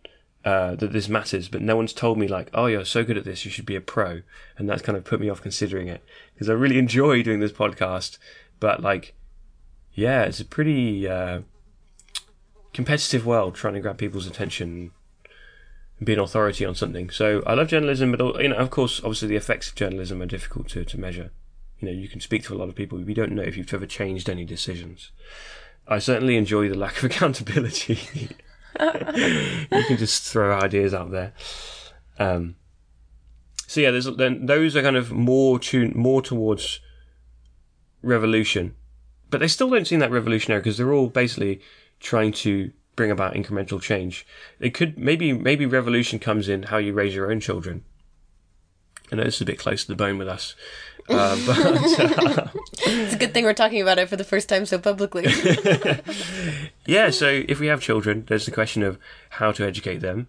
uh, 0.47 0.75
that 0.75 0.93
this 0.93 1.09
matters, 1.09 1.49
but 1.49 1.61
no 1.61 1.75
one's 1.75 1.93
told 1.93 2.17
me 2.17 2.27
like, 2.27 2.49
oh, 2.53 2.67
you're 2.67 2.85
so 2.85 3.03
good 3.03 3.17
at 3.17 3.25
this, 3.25 3.43
you 3.43 3.51
should 3.51 3.65
be 3.65 3.75
a 3.75 3.81
pro, 3.81 4.21
and 4.57 4.69
that's 4.69 4.81
kind 4.81 4.97
of 4.97 5.03
put 5.03 5.19
me 5.19 5.29
off 5.29 5.41
considering 5.41 5.87
it 5.87 6.01
because 6.33 6.49
I 6.49 6.53
really 6.53 6.79
enjoy 6.85 7.21
doing 7.21 7.39
this 7.39 7.51
podcast, 7.51 8.17
but 8.59 8.81
like, 8.81 9.13
yeah, 9.93 10.23
it's 10.23 10.39
a 10.39 10.45
pretty 10.45 11.07
uh, 11.07 11.41
competitive 12.73 13.25
world 13.25 13.55
trying 13.55 13.73
to 13.73 13.79
grab 13.79 13.97
people's 13.97 14.25
attention 14.25 14.91
be 16.03 16.13
an 16.13 16.19
authority 16.19 16.65
on 16.65 16.75
something. 16.75 17.09
So 17.09 17.41
I 17.45 17.53
love 17.53 17.69
journalism, 17.69 18.11
but 18.11 18.41
you 18.41 18.49
know, 18.49 18.55
of 18.55 18.69
course, 18.69 18.99
obviously 18.99 19.29
the 19.29 19.35
effects 19.35 19.69
of 19.69 19.75
journalism 19.75 20.21
are 20.21 20.27
difficult 20.27 20.69
to, 20.69 20.85
to 20.85 20.99
measure. 20.99 21.31
You 21.79 21.87
know, 21.87 21.93
you 21.93 22.07
can 22.07 22.21
speak 22.21 22.43
to 22.43 22.53
a 22.53 22.57
lot 22.57 22.69
of 22.69 22.75
people, 22.75 22.97
but 22.97 23.07
you 23.07 23.15
don't 23.15 23.31
know 23.31 23.43
if 23.43 23.57
you've 23.57 23.73
ever 23.73 23.85
changed 23.85 24.29
any 24.29 24.45
decisions. 24.45 25.11
I 25.87 25.99
certainly 25.99 26.37
enjoy 26.37 26.69
the 26.69 26.77
lack 26.77 26.97
of 26.97 27.03
accountability. 27.11 27.93
you 28.79 29.83
can 29.87 29.97
just 29.97 30.23
throw 30.23 30.57
ideas 30.59 30.93
out 30.93 31.11
there. 31.11 31.33
Um, 32.19 32.55
so 33.67 33.81
yeah, 33.81 33.91
there's 33.91 34.05
then 34.05 34.45
those 34.45 34.75
are 34.75 34.81
kind 34.81 34.95
of 34.95 35.11
more 35.11 35.59
tuned 35.59 35.95
more 35.95 36.21
towards 36.21 36.79
revolution, 38.01 38.75
but 39.29 39.39
they 39.39 39.47
still 39.47 39.69
don't 39.69 39.85
seem 39.85 39.99
that 39.99 40.11
revolutionary 40.11 40.61
because 40.61 40.77
they're 40.77 40.93
all 40.93 41.07
basically 41.07 41.61
trying 41.99 42.31
to 42.31 42.71
bring 42.97 43.11
about 43.11 43.35
incremental 43.35 43.81
change. 43.81 44.27
It 44.59 44.73
could 44.73 44.97
maybe 44.97 45.31
maybe 45.31 45.65
revolution 45.65 46.19
comes 46.19 46.49
in 46.49 46.63
how 46.63 46.77
you 46.77 46.91
raise 46.91 47.15
your 47.15 47.31
own 47.31 47.39
children. 47.39 47.85
I 49.09 49.15
know 49.15 49.23
this 49.23 49.35
is 49.35 49.41
a 49.41 49.45
bit 49.45 49.57
close 49.57 49.83
to 49.83 49.87
the 49.87 49.95
bone 49.95 50.17
with 50.17 50.27
us, 50.27 50.55
uh, 51.07 51.37
but 51.45 51.57
uh, 51.57 52.49
it's 52.79 53.13
a 53.13 53.17
good 53.17 53.33
thing 53.33 53.45
we're 53.45 53.53
talking 53.53 53.81
about 53.81 53.99
it 53.99 54.09
for 54.09 54.17
the 54.17 54.25
first 54.25 54.49
time 54.49 54.65
so 54.65 54.77
publicly. 54.77 55.25
yeah, 56.85 57.09
so 57.09 57.43
if 57.47 57.61
we 57.61 57.67
have 57.67 57.79
children, 57.79 58.25
there's 58.27 58.45
the 58.45 58.51
question 58.51 58.83
of 58.83 58.99
how 59.29 59.53
to 59.53 59.65
educate 59.65 59.99
them, 59.99 60.27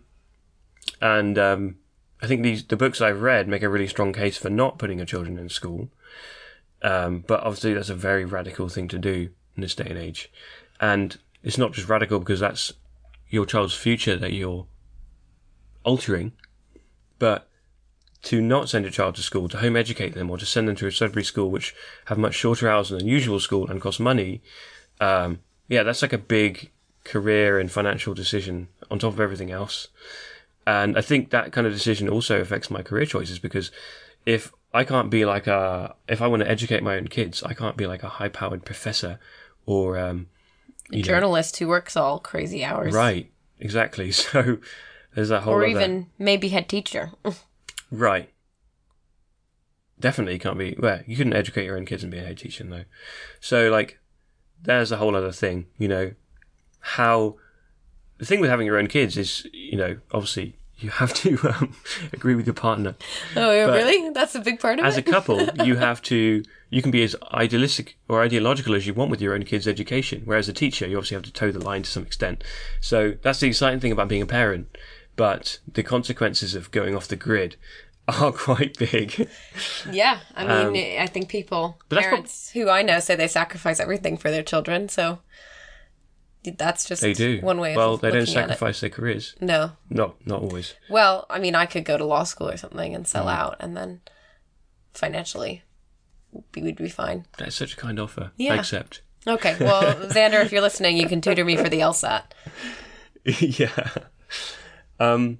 and 1.00 1.36
um, 1.36 1.76
I 2.22 2.28
think 2.28 2.42
these 2.42 2.64
the 2.64 2.76
books 2.76 3.00
I've 3.00 3.22
read 3.22 3.48
make 3.48 3.62
a 3.62 3.68
really 3.68 3.88
strong 3.88 4.12
case 4.12 4.36
for 4.38 4.50
not 4.50 4.78
putting 4.78 4.98
your 4.98 5.06
children 5.06 5.38
in 5.38 5.48
school. 5.48 5.88
Um, 6.80 7.24
but 7.26 7.40
obviously, 7.40 7.74
that's 7.74 7.88
a 7.88 7.94
very 7.96 8.24
radical 8.24 8.68
thing 8.68 8.86
to 8.88 8.98
do 8.98 9.30
in 9.56 9.62
this 9.62 9.74
day 9.74 9.86
and 9.88 9.98
age, 9.98 10.30
and 10.80 11.18
it's 11.43 11.59
not 11.59 11.72
just 11.72 11.89
radical 11.89 12.18
because 12.18 12.41
that's 12.41 12.72
your 13.28 13.47
child's 13.47 13.74
future 13.74 14.16
that 14.16 14.32
you're 14.32 14.66
altering, 15.84 16.32
but 17.18 17.49
to 18.22 18.41
not 18.41 18.68
send 18.68 18.84
your 18.84 18.93
child 18.93 19.14
to 19.14 19.22
school, 19.22 19.49
to 19.49 19.59
home 19.59 19.76
educate 19.76 20.14
them, 20.14 20.30
or 20.30 20.39
to 20.39 20.47
send 20.47 20.68
them 20.68 20.76
to 20.76 20.86
a 20.86 20.93
secondary 20.93 21.24
school 21.24 21.51
which 21.51 21.74
have 22.07 22.18
much 22.18 22.34
shorter 22.34 22.68
hours 22.68 22.89
than 22.89 23.07
usual 23.07 23.39
school 23.39 23.68
and 23.70 23.80
cost 23.80 24.01
money, 24.01 24.43
um, 25.01 25.41
yeah, 25.68 25.82
that's 25.82 26.03
like 26.03 26.12
a 26.12 26.18
big 26.18 26.70
career 27.05 27.59
and 27.59 27.70
financial 27.70 28.14
decision 28.14 28.68
on 28.91 28.99
top 28.99 29.12
of 29.12 29.20
everything 29.20 29.51
else. 29.51 29.89
And 30.66 30.99
I 30.99 31.01
think 31.01 31.30
that 31.30 31.53
kind 31.53 31.66
of 31.66 31.72
decision 31.72 32.09
also 32.09 32.41
affects 32.41 32.70
my 32.70 32.82
career 32.82 33.07
choices 33.07 33.39
because 33.39 33.70
if 34.26 34.53
I 34.74 34.84
can't 34.84 35.11
be 35.11 35.24
like 35.24 35.47
a, 35.47 35.95
if 36.09 36.20
I 36.20 36.26
want 36.26 36.43
to 36.43 36.51
educate 36.51 36.82
my 36.82 36.97
own 36.97 37.09
kids, 37.09 37.43
I 37.43 37.55
can't 37.55 37.76
be 37.76 37.86
like 37.86 38.03
a 38.03 38.09
high 38.09 38.28
powered 38.28 38.64
professor 38.64 39.18
or, 39.64 39.99
um, 39.99 40.26
a 40.93 41.03
journalist 41.03 41.61
know. 41.61 41.66
who 41.66 41.70
works 41.70 41.97
all 41.97 42.18
crazy 42.18 42.64
hours. 42.64 42.95
Right, 42.95 43.30
exactly. 43.59 44.12
So 44.32 44.59
there's 45.14 45.30
that 45.30 45.43
whole. 45.43 45.55
Or 45.55 45.66
even 45.66 46.07
maybe 46.18 46.49
head 46.49 46.68
teacher. 46.68 47.12
right. 47.91 48.30
Definitely 49.99 50.34
you 50.34 50.39
can't 50.39 50.59
be. 50.59 50.76
Well, 50.78 51.01
you 51.07 51.16
couldn't 51.16 51.32
educate 51.32 51.64
your 51.64 51.76
own 51.76 51.86
kids 51.86 52.03
and 52.05 52.12
be 52.12 52.18
a 52.18 52.24
head 52.24 52.39
teacher, 52.39 52.64
though. 52.64 52.84
So, 53.41 53.68
like, 53.68 53.99
there's 54.62 54.93
a 54.93 54.99
whole 54.99 55.16
other 55.16 55.32
thing, 55.32 55.66
you 55.76 55.89
know, 55.89 56.12
how. 56.80 57.36
The 58.18 58.26
thing 58.26 58.41
with 58.41 58.51
having 58.51 58.66
your 58.66 58.78
own 58.78 58.89
kids 58.89 59.16
is, 59.16 59.47
you 59.53 59.76
know, 59.76 59.99
obviously 60.12 60.59
you 60.78 60.90
have 60.90 61.12
to 61.14 61.38
um, 61.48 61.74
agree 62.12 62.34
with 62.34 62.46
your 62.46 62.54
partner. 62.54 62.94
Oh, 63.36 63.52
yeah, 63.52 63.66
really? 63.66 64.10
That's 64.10 64.34
a 64.34 64.40
big 64.40 64.60
part 64.60 64.78
of 64.78 64.84
as 64.84 64.96
it. 64.96 65.06
As 65.06 65.08
a 65.08 65.12
couple, 65.12 65.42
you 65.64 65.76
have 65.76 66.02
to. 66.02 66.42
You 66.70 66.82
can 66.82 66.90
be 66.90 67.02
as 67.02 67.16
idealistic 67.32 67.96
or 68.08 68.22
ideological 68.22 68.74
as 68.74 68.86
you 68.86 68.92
want 68.92 69.10
with 69.10 69.22
your 69.22 69.34
own 69.34 69.44
kids' 69.44 69.66
education. 69.66 70.22
Whereas 70.24 70.48
a 70.48 70.52
teacher, 70.52 70.86
you 70.86 70.98
obviously 70.98 71.14
have 71.14 71.24
to 71.24 71.32
toe 71.32 71.50
the 71.50 71.64
line 71.64 71.82
to 71.82 71.90
some 71.90 72.02
extent. 72.02 72.44
So 72.80 73.14
that's 73.22 73.40
the 73.40 73.48
exciting 73.48 73.80
thing 73.80 73.92
about 73.92 74.08
being 74.08 74.22
a 74.22 74.26
parent. 74.26 74.76
But 75.16 75.58
the 75.72 75.82
consequences 75.82 76.54
of 76.54 76.70
going 76.70 76.94
off 76.94 77.08
the 77.08 77.16
grid 77.16 77.56
are 78.08 78.32
quite 78.32 78.78
big. 78.78 79.28
Yeah, 79.90 80.20
I 80.36 80.44
mean, 80.70 80.96
um, 80.98 81.02
I 81.02 81.06
think 81.06 81.28
people, 81.28 81.78
parents 81.88 82.50
who 82.50 82.68
I 82.68 82.82
know, 82.82 83.00
say 83.00 83.16
they 83.16 83.28
sacrifice 83.28 83.80
everything 83.80 84.16
for 84.16 84.30
their 84.30 84.42
children. 84.42 84.88
So 84.88 85.18
that's 86.45 86.86
just 86.86 87.03
they 87.03 87.12
do 87.12 87.41
one 87.41 87.59
way. 87.59 87.76
Well, 87.76 87.97
they 87.97 88.11
don't 88.11 88.26
sacrifice 88.26 88.80
their 88.80 88.91
careers. 88.91 89.34
No, 89.41 89.72
no, 89.91 90.14
not 90.24 90.43
always. 90.43 90.74
Well, 90.89 91.26
I 91.28 91.39
mean, 91.39 91.55
I 91.55 91.66
could 91.66 91.84
go 91.84 91.99
to 91.99 92.05
law 92.05 92.24
school 92.24 92.49
or 92.49 92.57
something 92.57 92.95
and 92.95 93.07
sell 93.07 93.26
mm. 93.26 93.34
out, 93.34 93.57
and 93.61 93.76
then 93.76 94.01
financially, 94.95 95.62
we 96.55 96.62
would 96.62 96.76
be 96.76 96.89
fine. 96.89 97.26
That's 97.39 97.57
such 97.57 97.74
a 97.74 97.76
kind 97.76 97.99
offer. 97.99 98.32
Yeah, 98.36 98.55
I 98.55 98.57
accept. 98.57 99.03
Okay, 99.26 99.57
well, 99.61 99.82
Xander, 100.09 100.43
if 100.45 100.53
you're 100.53 100.62
listening, 100.62 100.97
you 100.97 101.09
can 101.09 101.20
tutor 101.20 101.45
me 101.45 101.57
for 101.57 101.68
the 101.68 101.80
LSAT. 101.80 102.22
yeah. 103.24 103.89
Um. 105.01 105.39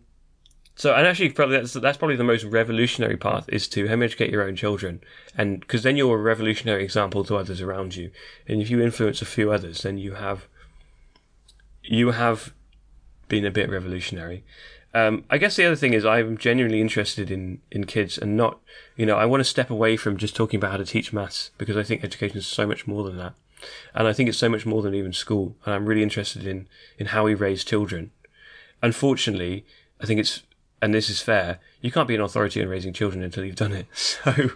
So, 0.75 0.95
and 0.95 1.07
actually, 1.07 1.31
probably 1.31 1.59
that's 1.59 1.73
that's 1.73 1.99
probably 1.99 2.17
the 2.17 2.25
most 2.25 2.45
revolutionary 2.45 3.17
part 3.17 3.45
is 3.49 3.67
to 3.69 3.89
home 3.89 4.03
educate 4.03 4.31
your 4.31 4.43
own 4.43 4.57
children, 4.57 5.01
and 5.37 5.61
because 5.61 5.83
then 5.83 5.97
you're 5.97 6.19
a 6.19 6.23
revolutionary 6.23 6.85
example 6.85 7.25
to 7.25 7.37
others 7.37 7.61
around 7.61 7.97
you, 7.97 8.11
and 8.47 8.61
if 8.61 8.71
you 8.71 8.81
influence 8.81 9.23
a 9.23 9.27
few 9.27 9.51
others, 9.51 9.83
then 9.83 9.99
you 9.99 10.15
have 10.15 10.47
you 11.89 12.11
have 12.11 12.53
been 13.29 13.45
a 13.45 13.51
bit 13.51 13.71
revolutionary. 13.71 14.45
Um, 14.95 15.25
I 15.29 15.39
guess 15.39 15.57
the 15.57 15.67
other 15.67 15.77
thing 15.77 15.93
is 15.93 16.05
I'm 16.05 16.39
genuinely 16.39 16.81
interested 16.81 17.31
in, 17.31 17.61
in 17.71 17.85
kids 17.85 18.19
and 18.19 18.37
not, 18.37 18.59
you 18.97 19.07
know, 19.07 19.17
I 19.17 19.27
want 19.27 19.41
to 19.41 19.45
step 19.45 19.71
away 19.71 19.97
from 19.97 20.17
just 20.17 20.35
talking 20.35 20.59
about 20.59 20.71
how 20.71 20.77
to 20.79 20.85
teach 20.85 21.13
maths 21.13 21.51
because 21.59 21.77
I 21.77 21.83
think 21.83 22.03
education 22.03 22.39
is 22.39 22.47
so 22.47 22.67
much 22.67 22.87
more 22.87 23.05
than 23.05 23.17
that. 23.19 23.35
And 23.95 24.07
I 24.07 24.13
think 24.13 24.29
it's 24.29 24.39
so 24.39 24.49
much 24.49 24.65
more 24.65 24.83
than 24.83 24.95
even 24.95 25.13
school. 25.13 25.57
And 25.65 25.75
I'm 25.75 25.87
really 25.87 26.03
interested 26.03 26.47
in, 26.47 26.69
in 26.99 27.07
how 27.07 27.25
we 27.25 27.35
raise 27.35 27.65
children. 27.65 28.13
Unfortunately, 28.83 29.67
I 30.01 30.07
think 30.07 30.21
it's 30.21 30.43
and 30.81 30.95
this 30.95 31.11
is 31.11 31.21
fair, 31.21 31.59
you 31.81 31.91
can't 31.91 32.07
be 32.09 32.15
an 32.15 32.21
authority 32.21 32.63
on 32.63 32.69
raising 32.69 32.93
children 32.93 33.23
until 33.23 33.45
you've 33.45 33.57
done 33.57 33.73
it. 33.73 33.87
So 33.95 34.51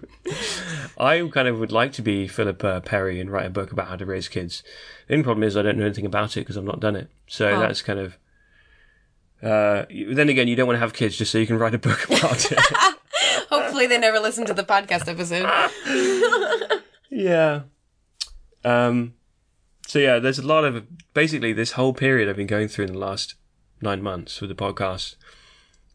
I 0.98 1.28
kind 1.32 1.48
of 1.48 1.58
would 1.58 1.72
like 1.72 1.92
to 1.94 2.02
be 2.02 2.28
Philip 2.28 2.62
uh, 2.62 2.80
Perry 2.80 3.20
and 3.20 3.30
write 3.30 3.46
a 3.46 3.50
book 3.50 3.72
about 3.72 3.88
how 3.88 3.96
to 3.96 4.06
raise 4.06 4.28
kids. 4.28 4.62
The 5.08 5.14
only 5.14 5.24
problem 5.24 5.42
is 5.42 5.56
I 5.56 5.62
don't 5.62 5.78
know 5.78 5.84
anything 5.84 6.06
about 6.06 6.36
it 6.36 6.40
because 6.40 6.56
I've 6.56 6.64
not 6.64 6.80
done 6.80 6.94
it. 6.96 7.08
So 7.26 7.48
Oh. 7.50 7.60
that's 7.60 7.82
kind 7.82 7.98
of. 7.98 8.16
Uh, 9.42 9.86
then 9.90 10.28
again, 10.28 10.46
you 10.46 10.54
don't 10.54 10.66
want 10.68 10.76
to 10.76 10.80
have 10.80 10.92
kids 10.92 11.16
just 11.16 11.32
so 11.32 11.38
you 11.38 11.46
can 11.46 11.58
write 11.58 11.74
a 11.74 11.78
book 11.78 12.04
about 12.10 12.52
it. 12.52 12.58
Hopefully, 13.50 13.86
they 13.88 13.98
never 13.98 14.20
listen 14.20 14.46
to 14.46 14.54
the 14.54 14.62
podcast 14.62 15.08
episode. 15.08 15.48
yeah. 17.10 17.62
Um. 18.64 19.14
So 19.86 19.98
yeah, 19.98 20.18
there's 20.20 20.38
a 20.38 20.46
lot 20.46 20.64
of 20.64 20.86
basically 21.14 21.52
this 21.52 21.72
whole 21.72 21.92
period 21.92 22.28
I've 22.28 22.36
been 22.36 22.46
going 22.46 22.68
through 22.68 22.86
in 22.86 22.92
the 22.92 22.98
last 22.98 23.34
nine 23.80 24.02
months 24.02 24.40
with 24.40 24.48
the 24.50 24.56
podcast. 24.56 25.16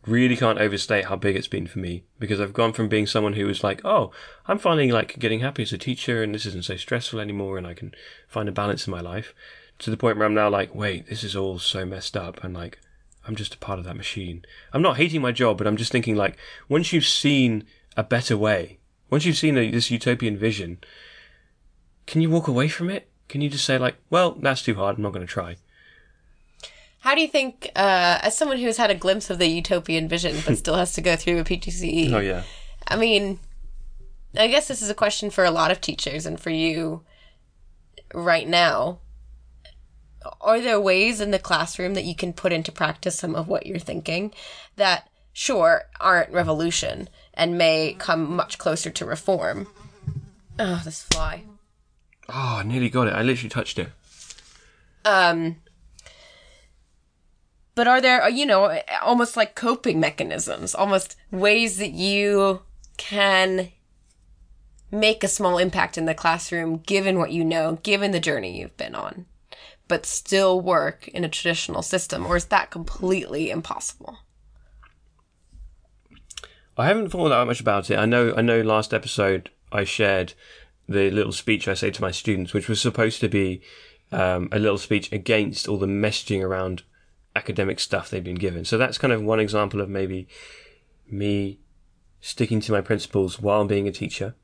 Really 0.07 0.37
can't 0.37 0.59
overstate 0.59 1.05
how 1.05 1.17
big 1.17 1.35
it's 1.35 1.49
been 1.49 1.67
for 1.67 1.79
me 1.79 2.05
because 2.17 2.39
I've 2.39 2.53
gone 2.53 2.71
from 2.71 2.87
being 2.87 3.05
someone 3.05 3.33
who 3.33 3.45
was 3.45 3.63
like, 3.63 3.81
oh, 3.83 4.11
I'm 4.47 4.57
finally 4.57 4.91
like 4.91 5.19
getting 5.19 5.41
happy 5.41 5.63
as 5.63 5.73
a 5.73 5.77
teacher 5.77 6.23
and 6.23 6.33
this 6.33 6.45
isn't 6.45 6.63
so 6.63 6.77
stressful 6.77 7.19
anymore 7.19 7.57
and 7.57 7.67
I 7.67 7.73
can 7.73 7.93
find 8.27 8.47
a 8.47 8.53
balance 8.53 8.87
in 8.87 8.91
my 8.91 9.01
life 9.01 9.35
to 9.79 9.91
the 9.91 9.97
point 9.97 10.17
where 10.17 10.25
I'm 10.25 10.33
now 10.33 10.49
like, 10.49 10.73
wait, 10.73 11.07
this 11.07 11.25
is 11.25 11.35
all 11.35 11.59
so 11.59 11.85
messed 11.85 12.15
up 12.15 12.41
and 12.41 12.53
like 12.53 12.79
I'm 13.27 13.35
just 13.35 13.55
a 13.55 13.57
part 13.57 13.79
of 13.79 13.85
that 13.85 13.97
machine. 13.97 14.45
I'm 14.71 14.81
not 14.81 14.95
hating 14.95 15.21
my 15.21 15.33
job, 15.33 15.57
but 15.57 15.67
I'm 15.67 15.77
just 15.77 15.91
thinking 15.91 16.15
like 16.15 16.37
once 16.69 16.93
you've 16.93 17.05
seen 17.05 17.65
a 17.97 18.03
better 18.03 18.37
way, 18.37 18.79
once 19.09 19.25
you've 19.25 19.37
seen 19.37 19.57
a, 19.57 19.69
this 19.69 19.91
utopian 19.91 20.37
vision, 20.37 20.79
can 22.05 22.21
you 22.21 22.29
walk 22.29 22.47
away 22.47 22.69
from 22.69 22.89
it? 22.89 23.09
Can 23.27 23.41
you 23.41 23.49
just 23.49 23.65
say 23.65 23.77
like, 23.77 23.95
well, 24.09 24.31
that's 24.31 24.63
too 24.63 24.75
hard. 24.75 24.95
I'm 24.95 25.03
not 25.03 25.11
going 25.11 25.27
to 25.27 25.31
try. 25.31 25.57
How 26.99 27.15
do 27.15 27.21
you 27.21 27.27
think, 27.27 27.71
uh, 27.75 28.19
as 28.21 28.37
someone 28.37 28.57
who's 28.57 28.77
had 28.77 28.89
a 28.91 28.95
glimpse 28.95 29.29
of 29.29 29.37
the 29.39 29.47
utopian 29.47 30.07
vision 30.07 30.35
but 30.45 30.57
still 30.63 30.75
has 30.75 30.93
to 30.93 31.01
go 31.01 31.15
through 31.15 31.39
a 31.39 31.43
PGCE, 31.43 32.11
Oh 32.11 32.19
yeah. 32.19 32.43
I 32.87 32.95
mean, 32.95 33.39
I 34.35 34.47
guess 34.47 34.67
this 34.67 34.81
is 34.81 34.89
a 34.89 34.95
question 34.95 35.29
for 35.29 35.43
a 35.43 35.51
lot 35.51 35.71
of 35.71 35.81
teachers 35.81 36.25
and 36.25 36.39
for 36.39 36.49
you 36.49 37.03
right 38.13 38.47
now. 38.47 38.99
Are 40.41 40.59
there 40.59 40.79
ways 40.79 41.21
in 41.21 41.31
the 41.31 41.39
classroom 41.39 41.93
that 41.93 42.03
you 42.03 42.15
can 42.15 42.33
put 42.33 42.51
into 42.51 42.71
practice 42.71 43.17
some 43.17 43.35
of 43.35 43.47
what 43.47 43.65
you're 43.65 43.79
thinking 43.79 44.33
that, 44.75 45.09
sure, 45.31 45.83
aren't 46.01 46.31
revolution 46.31 47.07
and 47.33 47.57
may 47.57 47.95
come 47.97 48.35
much 48.35 48.57
closer 48.57 48.89
to 48.89 49.05
reform? 49.05 49.67
Oh, 50.59 50.81
this 50.83 51.03
fly. 51.03 51.43
Oh, 52.27 52.57
I 52.59 52.63
nearly 52.63 52.89
got 52.89 53.07
it. 53.07 53.13
I 53.13 53.21
literally 53.21 53.49
touched 53.49 53.79
it. 53.79 53.89
Um, 55.05 55.57
but 57.77 57.87
are 57.87 58.01
there, 58.01 58.27
you 58.27 58.43
know, 58.43 58.81
almost 59.03 59.37
like 59.37 59.53
coping 59.53 59.99
mechanisms, 59.99 60.73
almost 60.73 61.15
ways 61.29 61.77
that 61.77 61.91
you 61.91 62.63
can 62.97 63.69
make 64.89 65.23
a 65.23 65.27
small 65.27 65.59
impact 65.59 65.95
in 65.95 66.05
the 66.05 66.15
classroom 66.15 66.77
given 66.77 67.19
what 67.19 67.31
you 67.31 67.45
know, 67.45 67.77
given 67.83 68.09
the 68.09 68.19
journey 68.19 68.59
you've 68.59 68.75
been 68.77 68.95
on, 68.95 69.27
but 69.87 70.07
still 70.07 70.59
work 70.59 71.07
in 71.09 71.23
a 71.23 71.29
traditional 71.29 71.83
system? 71.83 72.25
Or 72.25 72.35
is 72.35 72.45
that 72.45 72.71
completely 72.71 73.51
impossible? 73.51 74.17
I 76.75 76.87
haven't 76.87 77.09
thought 77.09 77.29
that 77.29 77.45
much 77.45 77.61
about 77.61 77.91
it. 77.91 77.99
I 77.99 78.05
know. 78.05 78.33
I 78.35 78.41
know. 78.41 78.61
Last 78.61 78.91
episode, 78.91 79.51
I 79.71 79.83
shared 79.83 80.33
the 80.89 81.11
little 81.11 81.31
speech 81.31 81.67
I 81.67 81.75
say 81.75 81.91
to 81.91 82.01
my 82.01 82.09
students, 82.09 82.53
which 82.53 82.69
was 82.69 82.81
supposed 82.81 83.19
to 83.19 83.29
be 83.29 83.61
um, 84.11 84.49
a 84.51 84.57
little 84.57 84.79
speech 84.79 85.11
against 85.11 85.67
all 85.67 85.77
the 85.77 85.85
messaging 85.85 86.41
around 86.41 86.81
academic 87.37 87.79
stuff 87.79 88.09
they've 88.09 88.23
been 88.23 88.35
given. 88.35 88.65
So 88.65 88.77
that's 88.77 88.97
kind 88.97 89.13
of 89.13 89.21
one 89.21 89.39
example 89.39 89.79
of 89.81 89.89
maybe 89.89 90.27
me 91.09 91.59
sticking 92.19 92.59
to 92.61 92.71
my 92.71 92.81
principles 92.81 93.39
while 93.39 93.65
being 93.65 93.87
a 93.87 93.91
teacher. 93.91 94.35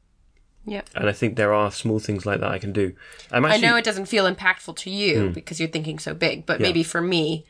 Yep. 0.65 0.89
And 0.95 1.09
I 1.09 1.11
think 1.11 1.35
there 1.35 1.53
are 1.53 1.71
small 1.71 1.99
things 1.99 2.25
like 2.25 2.39
that 2.39 2.49
I 2.49 2.57
can 2.59 2.71
do. 2.71 2.93
I'm 3.31 3.43
I 3.45 3.57
know 3.57 3.75
it 3.75 3.83
doesn't 3.83 4.05
feel 4.05 4.33
impactful 4.33 4.77
to 4.77 4.89
you 4.89 5.29
because 5.29 5.59
you're 5.59 5.67
thinking 5.69 5.99
so 5.99 6.13
big, 6.13 6.45
but 6.45 6.61
maybe 6.61 6.83
for 6.83 7.01
me, 7.01 7.45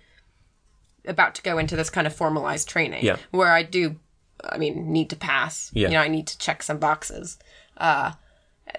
about 1.05 1.35
to 1.35 1.41
go 1.43 1.57
into 1.59 1.75
this 1.75 1.89
kind 1.91 2.07
of 2.07 2.15
formalized 2.15 2.67
training 2.67 3.03
Yeah. 3.05 3.17
where 3.31 3.51
I 3.51 3.61
do, 3.61 3.97
I 4.43 4.57
mean, 4.57 4.91
need 4.91 5.09
to 5.11 5.15
pass. 5.15 5.69
Yeah. 5.73 5.89
You 5.89 5.93
know, 5.95 5.99
I 6.01 6.07
need 6.07 6.25
to 6.27 6.37
check 6.39 6.63
some 6.63 6.79
boxes. 6.79 7.37
Uh, 7.77 8.13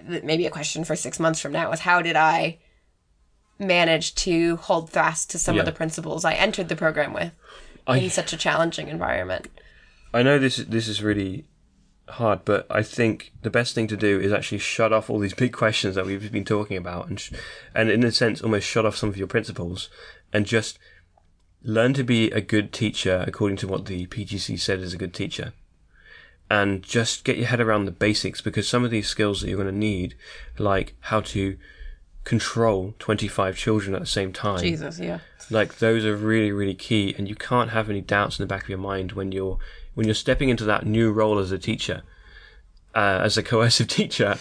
maybe 0.02 0.46
a 0.46 0.50
question 0.50 0.82
for 0.84 0.96
six 0.96 1.20
months 1.20 1.40
from 1.40 1.52
now 1.52 1.70
is 1.70 1.80
how 1.80 2.02
did 2.02 2.16
I 2.16 2.58
manage 3.59 4.14
to 4.16 4.57
hold 4.57 4.90
fast 4.90 5.30
to 5.30 5.38
some 5.38 5.55
Yeah. 5.57 5.61
of 5.62 5.66
the 5.66 5.72
principles 5.72 6.24
I 6.24 6.34
entered 6.34 6.68
the 6.68 6.76
program 6.76 7.12
with 7.12 7.32
I- 7.86 7.98
in 7.98 8.11
such 8.11 8.32
a 8.32 8.36
challenging 8.36 8.88
environment? 8.88 9.48
I 10.12 10.22
know 10.22 10.38
this 10.38 10.59
is 10.59 10.66
this 10.66 10.88
is 10.88 11.02
really 11.02 11.44
hard, 12.09 12.44
but 12.44 12.66
I 12.70 12.82
think 12.82 13.32
the 13.42 13.50
best 13.50 13.74
thing 13.74 13.86
to 13.88 13.96
do 13.96 14.20
is 14.20 14.32
actually 14.32 14.59
shut 14.59 14.92
off 14.92 15.09
all 15.09 15.18
these 15.18 15.34
big 15.44 15.52
questions 15.52 15.94
that 15.94 16.07
we've 16.07 16.30
been 16.32 16.44
talking 16.44 16.76
about, 16.76 17.09
and 17.09 17.18
sh- 17.18 17.32
and 17.74 17.90
in 17.90 18.05
a 18.05 18.12
sense, 18.12 18.40
almost 18.42 18.66
shut 18.66 18.84
off 18.86 18.96
some 18.96 19.09
of 19.09 19.16
your 19.16 19.26
principles, 19.26 19.88
and 20.32 20.46
just 20.46 20.78
learn 21.62 21.94
to 21.94 22.05
be 22.05 22.30
a 22.30 22.40
good 22.42 22.72
teacher 22.72 23.24
according 23.26 23.57
to 23.57 23.66
what 23.66 23.86
the 23.86 24.07
PGCE 24.07 24.59
said 24.61 24.80
is 24.80 24.92
a 24.92 24.98
good 24.98 25.14
teacher, 25.14 25.55
and 26.50 26.82
just 26.82 27.24
get 27.24 27.38
your 27.38 27.46
head 27.46 27.61
around 27.61 27.86
the 27.86 27.90
basics 27.90 28.40
because 28.42 28.68
some 28.68 28.84
of 28.84 28.90
these 28.90 29.09
skills 29.09 29.40
that 29.40 29.48
you're 29.48 29.57
going 29.62 29.72
to 29.72 29.78
need, 29.78 30.14
like 30.59 30.94
how 31.00 31.20
to 31.22 31.57
control 32.25 32.95
25 32.99 33.57
children 33.57 33.95
at 33.95 34.01
the 34.01 34.07
same 34.07 34.33
time 34.33 34.61
Jesus, 34.61 34.99
yeah. 34.99 35.18
like 35.51 35.79
those 35.79 36.05
are 36.05 36.16
really 36.16 36.51
really 36.53 36.75
key 36.75 37.14
and 37.18 37.29
you 37.29 37.35
can't 37.35 37.70
have 37.70 37.91
any 37.91 38.01
doubts 38.01 38.39
in 38.39 38.43
the 38.43 38.47
back 38.47 38.62
of 38.64 38.68
your 38.68 38.79
mind 38.79 39.12
when 39.12 39.31
you're 39.31 39.59
when 39.95 40.07
you're 40.07 40.14
stepping 40.14 40.49
into 40.49 40.64
that 40.64 40.87
new 40.87 41.12
role 41.12 41.39
as 41.39 41.53
a 41.53 41.59
teacher 41.59 42.03
uh, 42.95 43.20
as 43.22 43.36
a 43.36 43.42
coercive 43.42 43.88
teacher 43.99 44.36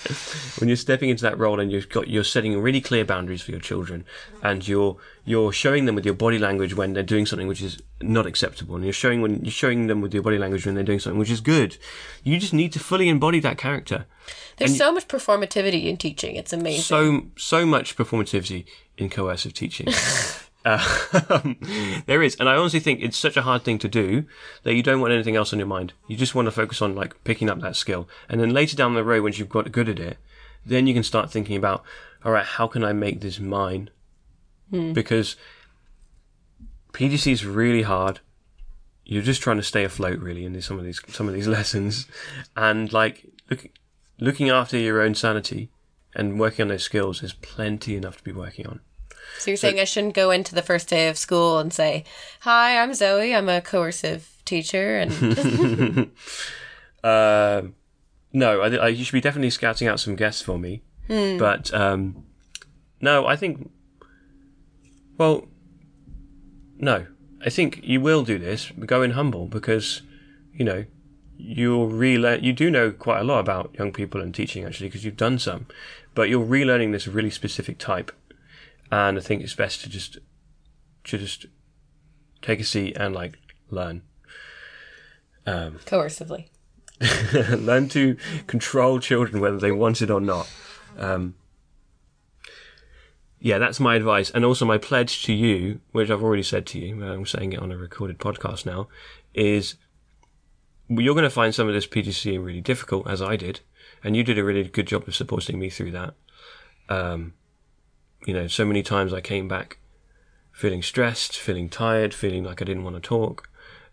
when 0.59 0.67
you're 0.67 0.75
stepping 0.75 1.09
into 1.09 1.23
that 1.23 1.37
role 1.37 1.59
and 1.59 1.71
you've 1.71 1.89
got 1.89 2.07
you're 2.07 2.23
setting 2.23 2.59
really 2.61 2.81
clear 2.81 3.03
boundaries 3.03 3.41
for 3.41 3.51
your 3.51 3.59
children 3.59 4.05
and 4.41 4.67
you're 4.67 4.95
you're 5.25 5.51
showing 5.51 5.85
them 5.85 5.95
with 5.95 6.05
your 6.05 6.13
body 6.13 6.37
language 6.37 6.75
when 6.75 6.93
they're 6.93 7.01
doing 7.01 7.25
something 7.25 7.47
which 7.47 7.61
is 7.61 7.81
not 8.01 8.25
acceptable 8.25 8.75
and 8.75 8.83
you're 8.83 8.93
showing 8.93 9.21
when 9.21 9.43
you're 9.43 9.51
showing 9.51 9.87
them 9.87 10.01
with 10.01 10.13
your 10.13 10.21
body 10.23 10.37
language 10.37 10.65
when 10.65 10.75
they're 10.75 10.83
doing 10.83 10.99
something 10.99 11.19
which 11.19 11.31
is 11.31 11.41
good 11.41 11.77
you 12.23 12.37
just 12.37 12.53
need 12.53 12.71
to 12.71 12.79
fully 12.79 13.09
embody 13.09 13.39
that 13.39 13.57
character 13.57 14.05
There's 14.57 14.77
so 14.77 14.91
much 14.91 15.07
performativity 15.07 15.85
in 15.85 15.97
teaching. 15.97 16.35
It's 16.35 16.53
amazing. 16.53 16.83
so 16.83 17.25
so 17.37 17.65
much 17.65 17.95
performativity 17.95 18.65
in 18.97 19.09
coercive 19.09 19.53
teaching. 19.53 19.87
uh, 20.65 21.53
there 22.05 22.23
is, 22.23 22.35
and 22.39 22.47
I 22.47 22.55
honestly 22.55 22.79
think 22.79 23.01
it's 23.01 23.17
such 23.17 23.37
a 23.37 23.41
hard 23.41 23.63
thing 23.63 23.79
to 23.79 23.87
do 23.87 24.25
that 24.63 24.73
you 24.73 24.83
don't 24.83 25.01
want 25.01 25.13
anything 25.13 25.35
else 25.35 25.51
on 25.53 25.59
your 25.59 25.67
mind. 25.67 25.93
You 26.07 26.15
just 26.15 26.35
want 26.35 26.45
to 26.45 26.51
focus 26.51 26.81
on 26.81 26.95
like 26.95 27.23
picking 27.23 27.49
up 27.49 27.59
that 27.61 27.75
skill, 27.75 28.07
and 28.29 28.39
then 28.39 28.51
later 28.51 28.75
down 28.75 28.93
the 28.93 29.03
road, 29.03 29.23
once 29.23 29.37
you've 29.39 29.49
got 29.49 29.71
good 29.71 29.89
at 29.89 29.99
it, 29.99 30.17
then 30.65 30.87
you 30.87 30.93
can 30.93 31.03
start 31.03 31.31
thinking 31.31 31.57
about, 31.57 31.83
all 32.23 32.31
right, 32.31 32.45
how 32.45 32.67
can 32.67 32.83
I 32.83 32.93
make 32.93 33.21
this 33.21 33.39
mine? 33.39 33.89
Because 34.93 35.35
PGCE 36.93 37.31
is 37.31 37.45
really 37.45 37.81
hard. 37.81 38.21
You're 39.05 39.21
just 39.21 39.41
trying 39.41 39.57
to 39.57 39.63
stay 39.63 39.83
afloat, 39.83 40.19
really, 40.19 40.45
in 40.45 40.61
some 40.61 40.79
of 40.79 40.85
these 40.85 41.01
some 41.09 41.27
of 41.27 41.33
these 41.33 41.47
lessons, 41.57 42.07
and 42.55 42.91
like 42.93 43.25
look, 43.49 43.67
looking 44.19 44.49
after 44.49 44.77
your 44.77 45.01
own 45.01 45.15
sanity 45.15 45.69
and 46.15 46.39
working 46.39 46.63
on 46.63 46.69
those 46.69 46.83
skills 46.83 47.21
is 47.23 47.33
plenty 47.33 47.95
enough 47.95 48.17
to 48.17 48.23
be 48.23 48.31
working 48.31 48.67
on. 48.67 48.79
So 49.39 49.51
you're 49.51 49.57
saying 49.57 49.79
I 49.79 49.83
shouldn't 49.83 50.13
go 50.13 50.31
into 50.31 50.55
the 50.55 50.61
first 50.61 50.87
day 50.87 51.07
of 51.09 51.17
school 51.17 51.59
and 51.59 51.73
say, 51.73 52.05
"Hi, 52.41 52.79
I'm 52.79 52.93
Zoe. 52.93 53.35
I'm 53.35 53.49
a 53.49 53.61
coercive 53.61 54.41
teacher," 54.45 54.97
and 54.97 56.11
Uh, 57.03 57.63
no, 58.31 58.61
I, 58.61 58.75
I, 58.75 58.87
you 58.87 59.03
should 59.03 59.13
be 59.13 59.21
definitely 59.21 59.49
scouting 59.49 59.87
out 59.87 59.99
some 59.99 60.15
guests 60.15 60.41
for 60.41 60.57
me. 60.57 60.81
But 61.37 61.73
um, 61.73 62.25
no, 63.01 63.27
I 63.27 63.35
think. 63.35 63.69
Well, 65.17 65.47
no, 66.77 67.05
I 67.45 67.49
think 67.49 67.81
you 67.83 68.01
will 68.01 68.23
do 68.23 68.39
this. 68.39 68.71
Go 68.85 69.01
in 69.03 69.11
humble 69.11 69.47
because, 69.47 70.01
you 70.53 70.65
know, 70.65 70.85
you'll 71.37 71.89
relearn. 71.89 72.43
You 72.43 72.53
do 72.53 72.71
know 72.71 72.91
quite 72.91 73.19
a 73.19 73.23
lot 73.23 73.39
about 73.39 73.75
young 73.77 73.91
people 73.91 74.21
and 74.21 74.33
teaching 74.33 74.63
actually 74.63 74.87
because 74.87 75.05
you've 75.05 75.17
done 75.17 75.37
some, 75.37 75.67
but 76.15 76.29
you're 76.29 76.45
relearning 76.45 76.93
this 76.93 77.07
really 77.07 77.29
specific 77.29 77.77
type, 77.77 78.11
and 78.91 79.17
I 79.17 79.21
think 79.21 79.41
it's 79.41 79.55
best 79.55 79.81
to 79.81 79.89
just, 79.89 80.17
to 81.05 81.17
just 81.17 81.45
take 82.41 82.59
a 82.59 82.63
seat 82.63 82.95
and 82.97 83.13
like 83.13 83.37
learn. 83.69 84.03
Um, 85.45 85.79
Coercively. 85.85 86.47
learn 87.57 87.89
to 87.89 88.15
control 88.47 88.99
children 88.99 89.41
whether 89.41 89.57
they 89.57 89.71
want 89.71 90.01
it 90.01 90.09
or 90.09 90.21
not. 90.21 90.49
Um, 90.97 91.35
yeah, 93.39 93.57
that's 93.57 93.79
my 93.79 93.95
advice, 93.95 94.29
and 94.29 94.45
also 94.45 94.63
my 94.63 94.77
pledge 94.77 95.23
to 95.23 95.33
you, 95.33 95.81
which 95.91 96.09
I've 96.09 96.23
already 96.23 96.43
said 96.43 96.65
to 96.67 96.79
you. 96.79 97.03
I'm 97.03 97.25
saying 97.25 97.51
it 97.51 97.59
on 97.59 97.73
a 97.73 97.77
recorded 97.77 98.17
podcast 98.17 98.65
now, 98.65 98.87
is 99.33 99.75
you're 100.87 101.13
going 101.13 101.23
to 101.25 101.29
find 101.29 101.53
some 101.53 101.67
of 101.67 101.73
this 101.73 101.85
PGCE 101.85 102.41
really 102.41 102.61
difficult, 102.61 103.05
as 103.05 103.21
I 103.21 103.35
did, 103.35 103.59
and 104.01 104.15
you 104.15 104.23
did 104.23 104.37
a 104.37 104.45
really 104.45 104.63
good 104.63 104.87
job 104.87 105.09
of 105.09 105.15
supporting 105.15 105.59
me 105.59 105.69
through 105.69 105.91
that. 105.91 106.13
Um, 106.87 107.33
you 108.25 108.33
know, 108.33 108.47
so 108.47 108.65
many 108.65 108.83
times 108.83 109.13
I 109.13 109.21
came 109.21 109.47
back 109.47 109.77
feeling 110.51 110.81
stressed, 110.83 111.37
feeling 111.37 111.69
tired, 111.69 112.13
feeling 112.13 112.43
like 112.43 112.61
I 112.61 112.65
didn't 112.65 112.83
want 112.83 112.95
to 112.95 113.01
talk, 113.01 113.49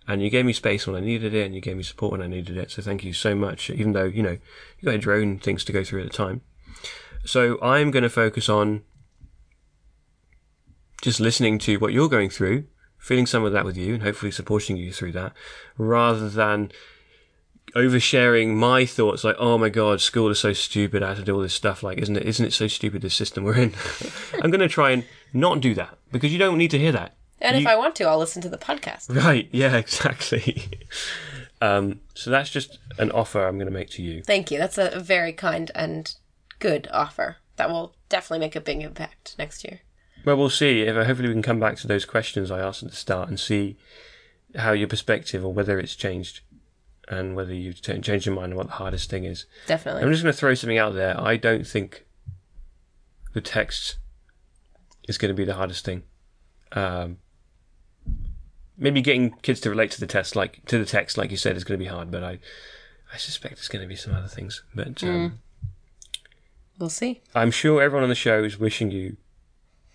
and 0.07 0.23
you 0.23 0.31
gave 0.31 0.45
me 0.45 0.53
space 0.53 0.87
when 0.87 0.97
I 0.97 1.01
needed 1.01 1.35
it, 1.35 1.47
and 1.47 1.55
you 1.55 1.61
gave 1.61 1.77
me 1.77 1.83
support 1.83 2.13
when 2.13 2.23
I 2.23 2.27
needed 2.27 2.57
it. 2.57 2.71
So 2.71 2.83
thank 2.83 3.05
you 3.05 3.13
so 3.13 3.35
much. 3.35 3.71
Even 3.71 3.93
though 3.93 4.05
you 4.05 4.23
know 4.23 4.39
you 4.81 4.91
had 4.91 5.05
your 5.05 5.15
own 5.15 5.39
things 5.39 5.65
to 5.65 5.73
go 5.73 5.85
through 5.85 6.03
at 6.03 6.11
the 6.11 6.17
time. 6.17 6.43
So 7.25 7.61
I'm 7.63 7.91
going 7.91 8.03
to 8.03 8.11
focus 8.11 8.49
on 8.49 8.83
just 11.03 11.21
listening 11.21 11.59
to 11.61 11.77
what 11.79 11.93
you're 11.93 12.09
going 12.09 12.31
through, 12.31 12.65
feeling 12.99 13.27
some 13.27 13.45
of 13.45 13.53
that 13.53 13.65
with 13.65 13.77
you, 13.77 13.95
and 13.95 14.03
hopefully 14.03 14.33
supporting 14.33 14.77
you 14.77 14.93
through 14.93 15.13
that, 15.13 15.33
rather 15.79 16.29
than 16.29 16.71
oversharing 17.75 18.55
my 18.55 18.85
thoughts 18.87 19.25
like, 19.25 19.37
oh 19.39 19.59
my 19.59 19.69
god, 19.69 20.01
school 20.01 20.31
is 20.31 20.39
so 20.39 20.53
stupid, 20.53 21.03
I 21.03 21.09
have 21.09 21.19
to 21.19 21.25
do 21.25 21.35
all 21.35 21.43
this 21.43 21.55
stuff. 21.55 21.83
Like, 21.83 21.99
isn't 21.99 22.17
it, 22.17 22.25
isn't 22.25 22.45
it 22.47 22.53
so 22.53 22.67
stupid, 22.67 23.03
the 23.03 23.11
system 23.11 23.45
we're 23.45 23.57
in? 23.59 23.75
I'm 24.43 24.51
going 24.51 24.61
to 24.61 24.69
try 24.69 24.91
and 24.91 25.05
not 25.33 25.61
do 25.61 25.75
that 25.75 25.99
because 26.13 26.33
you 26.33 26.39
don't 26.39 26.59
need 26.59 26.71
to 26.73 26.79
hear 26.79 26.93
that. 26.93 27.17
And 27.41 27.57
You- 27.57 27.63
if 27.63 27.67
I 27.67 27.77
want 27.77 27.95
to, 27.97 28.05
I'll 28.05 28.19
listen 28.19 28.43
to 28.43 28.49
the 28.49 28.59
podcast. 28.59 29.15
Right, 29.15 29.49
yeah, 29.53 29.77
exactly. 29.77 30.69
um, 31.63 32.01
so 32.15 32.31
that's 32.31 32.51
just 32.51 32.79
an 32.99 33.11
offer 33.11 33.47
I'm 33.47 33.57
going 33.57 33.69
to 33.69 33.73
make 33.73 33.91
to 33.91 34.03
you. 34.03 34.23
Thank 34.23 34.51
you. 34.51 34.59
That's 34.59 34.79
a 34.79 35.01
very 35.01 35.33
kind 35.33 35.71
and 35.75 36.15
good 36.59 36.89
offer. 36.93 37.37
That 37.57 37.71
will 37.71 37.95
definitely 38.09 38.41
make 38.47 38.57
a 38.57 38.61
big 38.61 38.81
impact 38.83 39.35
next 39.39 39.65
year. 39.65 39.81
Well, 40.25 40.37
we'll 40.37 40.51
see. 40.51 40.83
If 40.83 40.95
hopefully 41.07 41.29
we 41.29 41.35
can 41.35 41.43
come 41.43 41.61
back 41.61 41.77
to 41.79 41.87
those 41.87 42.05
questions 42.05 42.51
I 42.51 42.61
asked 42.61 42.83
at 42.83 42.91
the 42.91 42.97
start 42.97 43.29
and 43.29 43.41
see 43.41 43.77
how 44.57 44.73
your 44.73 44.89
perspective 44.89 45.45
or 45.45 45.53
whether 45.53 45.79
it's 45.79 45.95
changed 45.95 46.41
and 47.11 47.35
whether 47.37 47.53
you've 47.53 47.83
ch- 47.83 48.01
changed 48.03 48.25
your 48.25 48.35
mind 48.35 48.53
on 48.53 48.57
what 48.57 48.67
the 48.69 48.73
hardest 48.75 49.11
thing 49.11 49.25
is. 49.25 49.45
Definitely. 49.67 50.03
I'm 50.03 50.11
just 50.11 50.23
going 50.23 50.33
to 50.33 50.39
throw 50.39 50.55
something 50.55 50.79
out 50.79 50.95
there. 50.95 51.21
I 51.21 51.37
don't 51.37 51.67
think 51.67 52.07
the 53.35 53.41
text 53.41 53.99
is 55.09 55.19
going 55.19 55.29
to 55.31 55.35
be 55.37 55.45
the 55.45 55.55
hardest 55.55 55.85
thing. 55.85 56.05
Um, 56.73 57.19
maybe 58.79 59.03
getting 59.03 59.33
kids 59.43 59.61
to 59.63 59.71
relate 59.71 59.91
to 59.91 60.01
the 60.01 60.07
test, 60.07 60.37
like 60.37 60.65
to 60.67 60.79
the 60.79 60.87
text, 60.87 61.19
like 61.19 61.31
you 61.31 61.37
said, 61.37 61.57
is 61.57 61.65
going 61.65 61.79
to 61.79 61.85
be 61.85 61.91
hard. 61.91 62.11
But 62.11 62.23
I, 62.23 62.39
I 63.13 63.17
suspect 63.17 63.57
there's 63.57 63.69
going 63.69 63.83
to 63.83 63.89
be 63.89 63.97
some 63.97 64.15
other 64.15 64.29
things. 64.29 64.63
But 64.75 65.03
um, 65.03 65.41
We'll 66.79 66.89
see. 66.91 67.21
I'm 67.35 67.51
sure 67.51 67.83
everyone 67.83 68.05
on 68.05 68.09
the 68.09 68.15
show 68.15 68.43
is 68.43 68.59
wishing 68.59 68.91
you 68.91 69.17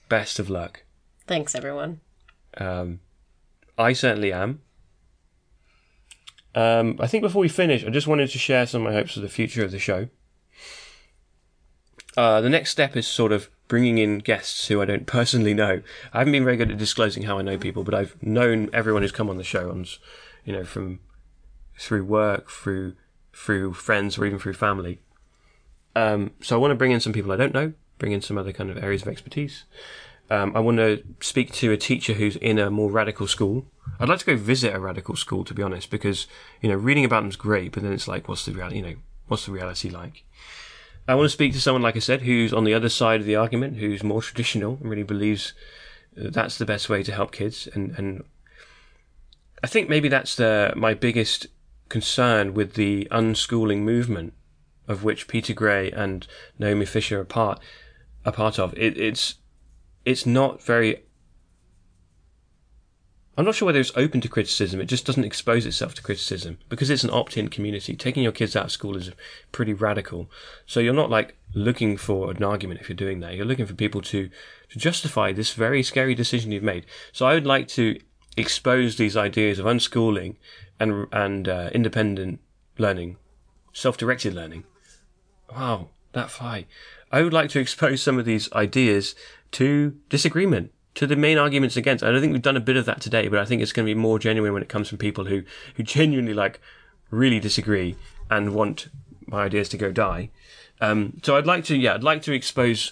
best 0.07 0.38
of 0.38 0.49
luck. 0.49 0.84
Thanks, 1.26 1.55
everyone. 1.55 2.01
Um, 2.57 2.99
I 3.78 3.93
certainly 3.93 4.32
am. 4.32 4.61
Um, 6.56 6.97
I 6.99 7.08
think 7.08 7.22
before 7.22 7.41
we 7.41 7.49
finish, 7.49 7.84
I 7.86 7.89
just 7.89 8.08
wanted 8.08 8.30
to 8.30 8.39
share 8.39 8.66
some 8.66 8.86
of 8.86 8.91
my 8.91 8.97
hopes 8.97 9.14
for 9.14 9.20
the 9.20 9.30
future 9.30 9.64
of 9.64 9.72
the 9.72 9.80
show. 9.80 10.08
Uh, 12.18 12.39
the 12.39 12.49
next 12.49 12.72
step 12.72 12.95
is 12.95 13.06
sort 13.06 13.34
of 13.34 13.49
bringing 13.68 13.97
in 13.97 14.20
guests 14.20 14.68
who 14.68 14.82
I 14.82 14.86
don't 14.86 15.06
personally 15.06 15.53
know. 15.53 15.82
I 16.14 16.20
haven't 16.20 16.32
been 16.32 16.45
very 16.45 16.56
good 16.56 16.72
at 16.72 16.78
disclosing 16.78 17.24
how 17.24 17.38
I 17.38 17.41
know 17.41 17.58
people, 17.58 17.84
but 17.84 17.93
I've 17.93 18.16
known 18.24 18.70
everyone 18.72 19.01
who's 19.01 19.12
come 19.12 19.30
on 19.30 19.38
the 19.38 19.43
show, 19.43 19.70
on, 19.70 19.86
you 20.45 20.53
know, 20.53 20.64
from 20.64 20.99
through 21.78 22.06
work, 22.06 22.49
through 22.49 22.95
through 23.34 23.74
friends, 23.74 24.18
or 24.18 24.26
even 24.26 24.39
through 24.39 24.53
family. 24.53 25.01
Um, 25.93 26.32
so 26.41 26.56
I 26.56 26.60
want 26.60 26.72
to 26.72 26.76
bring 26.76 26.91
in 26.91 27.01
some 27.01 27.12
people 27.12 27.34
I 27.34 27.36
don't 27.36 27.53
know, 27.53 27.74
bring 27.97 28.14
in 28.14 28.22
some 28.22 28.38
other 28.38 28.53
kind 28.53 28.70
of 28.70 28.82
areas 28.82 29.01
of 29.01 29.10
expertise. 29.10 29.66
Um, 30.30 30.55
I 30.55 30.59
want 30.59 30.78
to 30.78 31.03
speak 31.21 31.51
to 31.53 31.71
a 31.71 31.78
teacher 31.78 32.13
who's 32.13 32.36
in 32.38 32.57
a 32.57 32.71
more 32.71 32.91
radical 32.91 33.28
school. 33.28 33.65
I'd 33.99 34.09
like 34.09 34.19
to 34.19 34.26
go 34.26 34.36
visit 34.36 34.73
a 34.73 34.80
radical 34.80 35.15
school, 35.15 35.43
to 35.45 35.53
be 35.53 35.61
honest, 35.61 35.89
because 35.89 36.28
you 36.61 36.69
know 36.69 36.76
reading 36.76 37.05
about 37.05 37.21
them's 37.21 37.36
great, 37.36 37.71
but 37.71 37.84
then 37.84 37.93
it's 37.93 38.07
like, 38.07 38.28
what's 38.28 38.45
the 38.45 38.51
reality? 38.51 38.78
You 38.78 38.82
know, 38.82 38.95
what's 39.28 39.45
the 39.45 39.51
reality 39.51 39.89
like? 39.89 40.23
I 41.07 41.13
want 41.13 41.26
to 41.26 41.34
speak 41.34 41.53
to 41.53 41.61
someone, 41.61 41.84
like 41.84 41.95
I 41.95 41.99
said, 41.99 42.23
who's 42.23 42.51
on 42.51 42.63
the 42.63 42.73
other 42.73 42.89
side 42.89 43.19
of 43.19 43.28
the 43.28 43.36
argument, 43.36 43.78
who's 43.78 44.03
more 44.03 44.23
traditional 44.23 44.80
and 44.82 44.89
really 44.89 45.03
believes 45.03 45.53
that 46.15 46.34
that's 46.34 46.57
the 46.57 46.65
best 46.65 46.89
way 46.89 47.03
to 47.03 47.11
help 47.11 47.32
kids. 47.32 47.67
And 47.73 47.93
and 47.97 48.23
I 49.63 49.67
think 49.67 49.89
maybe 49.89 50.09
that's 50.09 50.36
the 50.36 50.73
my 50.76 50.93
biggest 50.93 51.47
concern 51.89 52.53
with 52.55 52.73
the 52.73 53.07
unschooling 53.11 53.80
movement, 53.80 54.34
of 54.88 55.03
which 55.03 55.28
Peter 55.28 55.53
Gray 55.53 55.91
and 55.91 56.26
Naomi 56.57 56.86
Fisher 56.86 57.21
are 57.21 57.26
part 57.26 57.59
are 58.26 58.32
part 58.32 58.57
of. 58.57 58.73
It, 58.76 58.97
it's 58.97 59.36
it's 60.06 60.26
not 60.26 60.62
very. 60.62 61.03
I'm 63.38 63.43
not 63.43 63.56
sure 63.56 63.66
whether 63.66 63.82
it's 63.82 63.91
open 63.97 64.22
to 64.22 64.30
criticism. 64.30 64.80
It 64.80 64.86
just 64.86 65.06
doesn't 65.06 65.26
expose 65.26 65.66
itself 65.66 65.93
to 65.95 66.01
criticism 66.01 66.58
because 66.70 66.89
it's 66.89 67.03
an 67.03 67.10
opt-in 67.10 67.49
community. 67.49 67.93
Taking 67.93 68.24
your 68.24 68.32
kids 68.32 68.56
out 68.56 68.66
of 68.66 68.72
school 68.72 68.95
is 68.95 69.12
pretty 69.51 69.74
radical. 69.74 70.32
So 70.66 70.80
you're 70.80 70.93
not 70.93 71.10
like 71.10 71.36
looking 71.53 71.97
for 71.97 72.32
an 72.32 72.43
argument 72.43 72.80
if 72.80 72.88
you're 72.88 72.95
doing 72.95 73.20
that. 73.20 73.36
You're 73.36 73.45
looking 73.45 73.66
for 73.66 73.74
people 73.74 74.01
to 74.03 74.30
to 74.70 74.80
justify 74.80 75.34
this 75.34 75.53
very 75.53 75.84
scary 75.84 76.16
decision 76.16 76.51
you've 76.51 76.64
made. 76.64 76.86
So 77.12 77.26
I 77.26 77.34
would 77.34 77.45
like 77.45 77.68
to 77.70 77.99
expose 78.38 78.95
these 78.95 79.18
ideas 79.18 79.60
of 79.60 79.66
unschooling 79.66 80.36
and 80.80 81.08
and 81.12 81.49
uh, 81.49 81.70
independent 81.74 82.39
learning, 82.78 83.18
self-directed 83.74 84.34
learning. 84.34 84.64
Wow, 85.51 85.89
that 86.14 86.30
fly. 86.30 86.68
I 87.12 87.22
would 87.22 87.34
like 87.34 87.49
to 87.51 87.60
expose 87.60 88.01
some 88.01 88.20
of 88.20 88.26
these 88.26 88.51
ideas 88.53 89.16
to 89.51 89.95
disagreement, 90.10 90.72
to 90.95 91.08
the 91.08 91.16
main 91.16 91.38
arguments 91.38 91.78
against. 91.78 92.03
I 92.03 92.12
don't 92.12 92.22
think 92.22 92.34
we've 92.34 92.41
done 92.41 92.58
a 92.58 92.62
bit 92.62 92.78
of 92.78 92.86
that 92.86 93.01
today, 93.01 93.28
but 93.28 93.39
I 93.39 93.45
think 93.45 93.62
it's 93.62 93.72
going 93.72 93.86
to 93.86 93.93
be 93.93 93.99
more 93.99 94.20
genuine 94.20 94.53
when 94.53 94.64
it 94.64 94.70
comes 94.70 94.89
from 94.89 94.97
people 94.97 95.26
who, 95.26 95.43
who 95.76 95.84
genuinely 95.84 96.34
like 96.34 96.60
really 97.12 97.39
disagree 97.39 97.95
and 98.30 98.53
want 98.53 98.89
my 99.28 99.43
ideas 99.43 99.70
to 99.70 99.78
go 99.78 99.91
die. 99.91 100.30
Um, 100.82 101.20
so 101.24 101.38
I'd 101.38 101.45
like 101.45 101.64
to, 101.66 101.78
yeah, 101.78 101.93
I'd 101.93 102.03
like 102.03 102.22
to 102.24 102.34
expose 102.34 102.91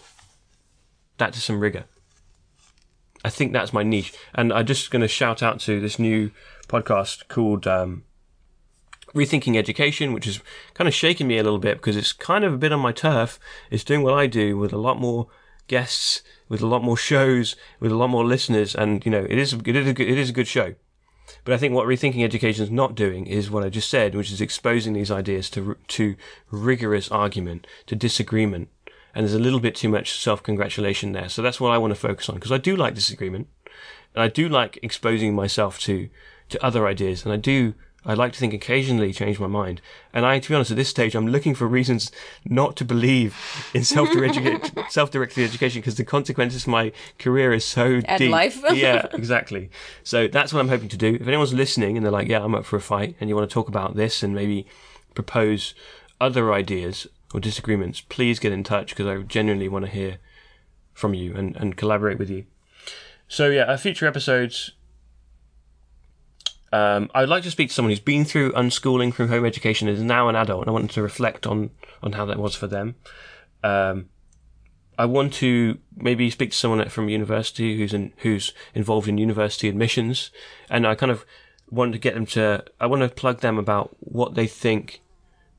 that 1.18 1.34
to 1.34 1.42
some 1.42 1.60
rigor. 1.60 1.86
I 3.26 3.30
think 3.30 3.54
that's 3.54 3.74
my 3.74 3.84
niche, 3.84 4.14
and 4.36 4.52
I'm 4.52 4.66
just 4.66 4.92
going 4.92 5.02
to 5.02 5.08
shout 5.08 5.42
out 5.42 5.60
to 5.62 5.80
this 5.80 5.98
new 5.98 6.32
podcast 6.68 7.28
called 7.30 7.66
um, 7.68 8.04
Rethinking 9.14 9.58
Education, 9.58 10.14
which 10.14 10.28
is 10.28 10.40
kind 10.74 10.88
of 10.88 10.94
shaking 10.94 11.28
me 11.28 11.38
a 11.38 11.44
little 11.44 11.60
bit 11.60 11.78
because 11.78 11.96
it's 11.96 12.14
kind 12.14 12.44
of 12.44 12.54
a 12.54 12.58
bit 12.58 12.72
on 12.72 12.80
my 12.80 12.92
turf. 12.92 13.40
It's 13.70 13.84
doing 13.84 14.02
what 14.02 14.14
I 14.14 14.28
do 14.28 14.58
with 14.58 14.74
a 14.74 14.78
lot 14.78 15.00
more 15.00 15.28
guests, 15.68 16.24
with 16.50 16.62
a 16.62 16.68
lot 16.68 16.84
more 16.84 16.98
shows, 16.98 17.56
with 17.80 17.92
a 17.92 17.96
lot 17.96 18.10
more 18.10 18.26
listeners, 18.26 18.76
and 18.76 19.06
you 19.06 19.12
know, 19.12 19.26
it 19.30 19.38
is 19.38 19.54
it 19.54 19.76
is 19.76 19.88
a 19.88 19.94
good, 19.94 20.10
it 20.10 20.18
is 20.18 20.30
a 20.30 20.34
good 20.34 20.48
show. 20.48 20.76
But 21.46 21.54
I 21.54 21.58
think 21.58 21.74
what 21.74 21.88
Rethinking 21.88 22.24
Education 22.24 22.64
is 22.64 22.72
not 22.72 22.96
doing 22.96 23.28
is 23.28 23.50
what 23.50 23.64
I 23.64 23.70
just 23.70 23.90
said, 23.90 24.16
which 24.16 24.32
is 24.32 24.42
exposing 24.42 24.94
these 24.94 25.12
ideas 25.12 25.50
to 25.52 25.78
to 25.90 26.16
rigorous 26.52 27.10
argument, 27.10 27.68
to 27.88 27.96
disagreement, 27.96 28.70
and 29.14 29.24
there's 29.24 29.36
a 29.36 29.40
little 29.40 29.60
bit 29.60 29.76
too 29.76 29.90
much 29.90 30.20
self-congratulation 30.20 31.12
there. 31.12 31.30
So 31.30 31.42
that's 31.42 31.62
what 31.62 31.72
I 31.72 31.78
want 31.78 31.92
to 31.92 32.00
focus 32.00 32.30
on 32.30 32.36
because 32.36 32.52
I 32.52 32.58
do 32.58 32.76
like 32.76 32.96
disagreement, 32.96 33.48
and 34.16 34.24
I 34.24 34.28
do 34.28 34.50
like 34.50 34.80
exposing 34.82 35.36
myself 35.36 35.80
to 35.82 36.10
to 36.50 36.66
other 36.66 36.88
ideas, 36.88 37.24
and 37.24 37.34
I 37.34 37.38
do. 37.38 37.76
I 38.06 38.14
like 38.14 38.34
to 38.34 38.40
think 38.40 38.54
occasionally 38.54 39.14
change 39.14 39.40
my 39.40 39.48
mind. 39.48 39.82
And 40.14 40.26
I, 40.26 40.40
to 40.40 40.50
be 40.50 40.56
honest, 40.56 40.72
at 40.72 40.78
this 40.78 40.90
stage, 40.90 41.16
I'm 41.16 41.28
looking 41.28 41.56
for 41.56 41.68
reasons 41.68 42.12
not 42.46 42.76
to 42.78 42.86
believe 42.86 43.36
in 43.74 43.84
self-directed, 43.84 44.72
self-directed 44.90 45.44
education 45.44 45.82
because 45.82 45.96
the 45.96 46.04
consequences 46.04 46.64
of 46.64 46.68
my 46.70 46.92
career 47.18 47.54
is 47.54 47.64
so 47.64 48.02
And 48.06 48.20
deep. 48.20 48.32
life. 48.32 48.62
yeah, 48.74 49.08
exactly. 49.14 49.70
So 50.04 50.28
that's 50.28 50.54
what 50.54 50.60
I'm 50.60 50.70
hoping 50.70 50.90
to 50.90 50.98
do. 50.98 51.16
If 51.16 51.28
anyone's 51.28 51.54
listening 51.54 51.96
and 51.96 52.06
they're 52.06 52.12
like, 52.12 52.28
yeah, 52.28 52.44
I'm 52.44 52.56
up 52.56 52.66
for 52.66 52.76
a 52.76 52.82
fight 52.82 53.16
and 53.20 53.30
you 53.30 53.36
want 53.36 53.50
to 53.50 53.54
talk 53.54 53.70
about 53.70 53.96
this 53.96 54.22
and 54.22 54.36
maybe 54.36 54.68
propose 55.16 55.74
other 56.20 56.54
ideas 56.54 57.08
or 57.34 57.40
disagreements, 57.40 58.02
please 58.02 58.40
get 58.40 58.52
in 58.52 58.64
touch 58.64 58.90
because 58.90 59.08
I 59.08 59.22
genuinely 59.24 59.70
want 59.70 59.86
to 59.86 59.92
hear 59.92 60.18
from 60.94 61.14
you 61.14 61.34
and, 61.36 61.56
and 61.56 61.76
collaborate 61.78 62.20
with 62.20 62.30
you. 62.30 62.46
So 63.28 63.50
yeah, 63.50 63.64
our 63.64 63.78
future 63.78 64.06
episodes. 64.06 64.72
Um, 66.74 67.12
I 67.14 67.20
would 67.20 67.30
like 67.30 67.44
to 67.44 67.52
speak 67.52 67.70
to 67.70 67.74
someone 67.76 67.92
who's 67.92 68.00
been 68.00 68.26
through 68.26 68.52
unschooling 68.54 69.14
from 69.14 69.28
home 69.28 69.46
education 69.46 69.88
and 69.88 69.96
is 69.96 70.04
now 70.04 70.28
an 70.28 70.36
adult, 70.36 70.62
and 70.62 70.70
I 70.70 70.74
want 70.74 70.90
to 70.90 71.04
reflect 71.04 71.46
on 71.46 71.70
on 72.02 72.14
how 72.14 72.26
that 72.26 72.40
was 72.40 72.56
for 72.56 72.66
them. 72.66 72.96
Um, 73.64 74.10
I 74.98 75.06
want 75.06 75.34
to 75.36 75.78
maybe 75.96 76.32
speak 76.32 76.50
to 76.50 76.58
someone 76.58 76.90
from 76.90 77.10
university 77.10 77.78
who's 77.78 77.94
in, 77.94 78.12
who's 78.18 78.54
involved 78.74 79.08
in 79.08 79.20
university 79.20 79.70
admissions, 79.70 80.32
and 80.68 80.88
I 80.88 80.96
kind 80.96 81.12
of 81.12 81.28
want 81.70 81.94
to 81.94 82.00
get 82.00 82.16
them 82.16 82.26
to. 82.28 82.64
I 82.82 82.88
want 82.88 83.04
to 83.04 83.10
plug 83.10 83.42
them 83.42 83.60
about 83.60 83.96
what 84.00 84.34
they 84.34 84.48
think 84.48 85.02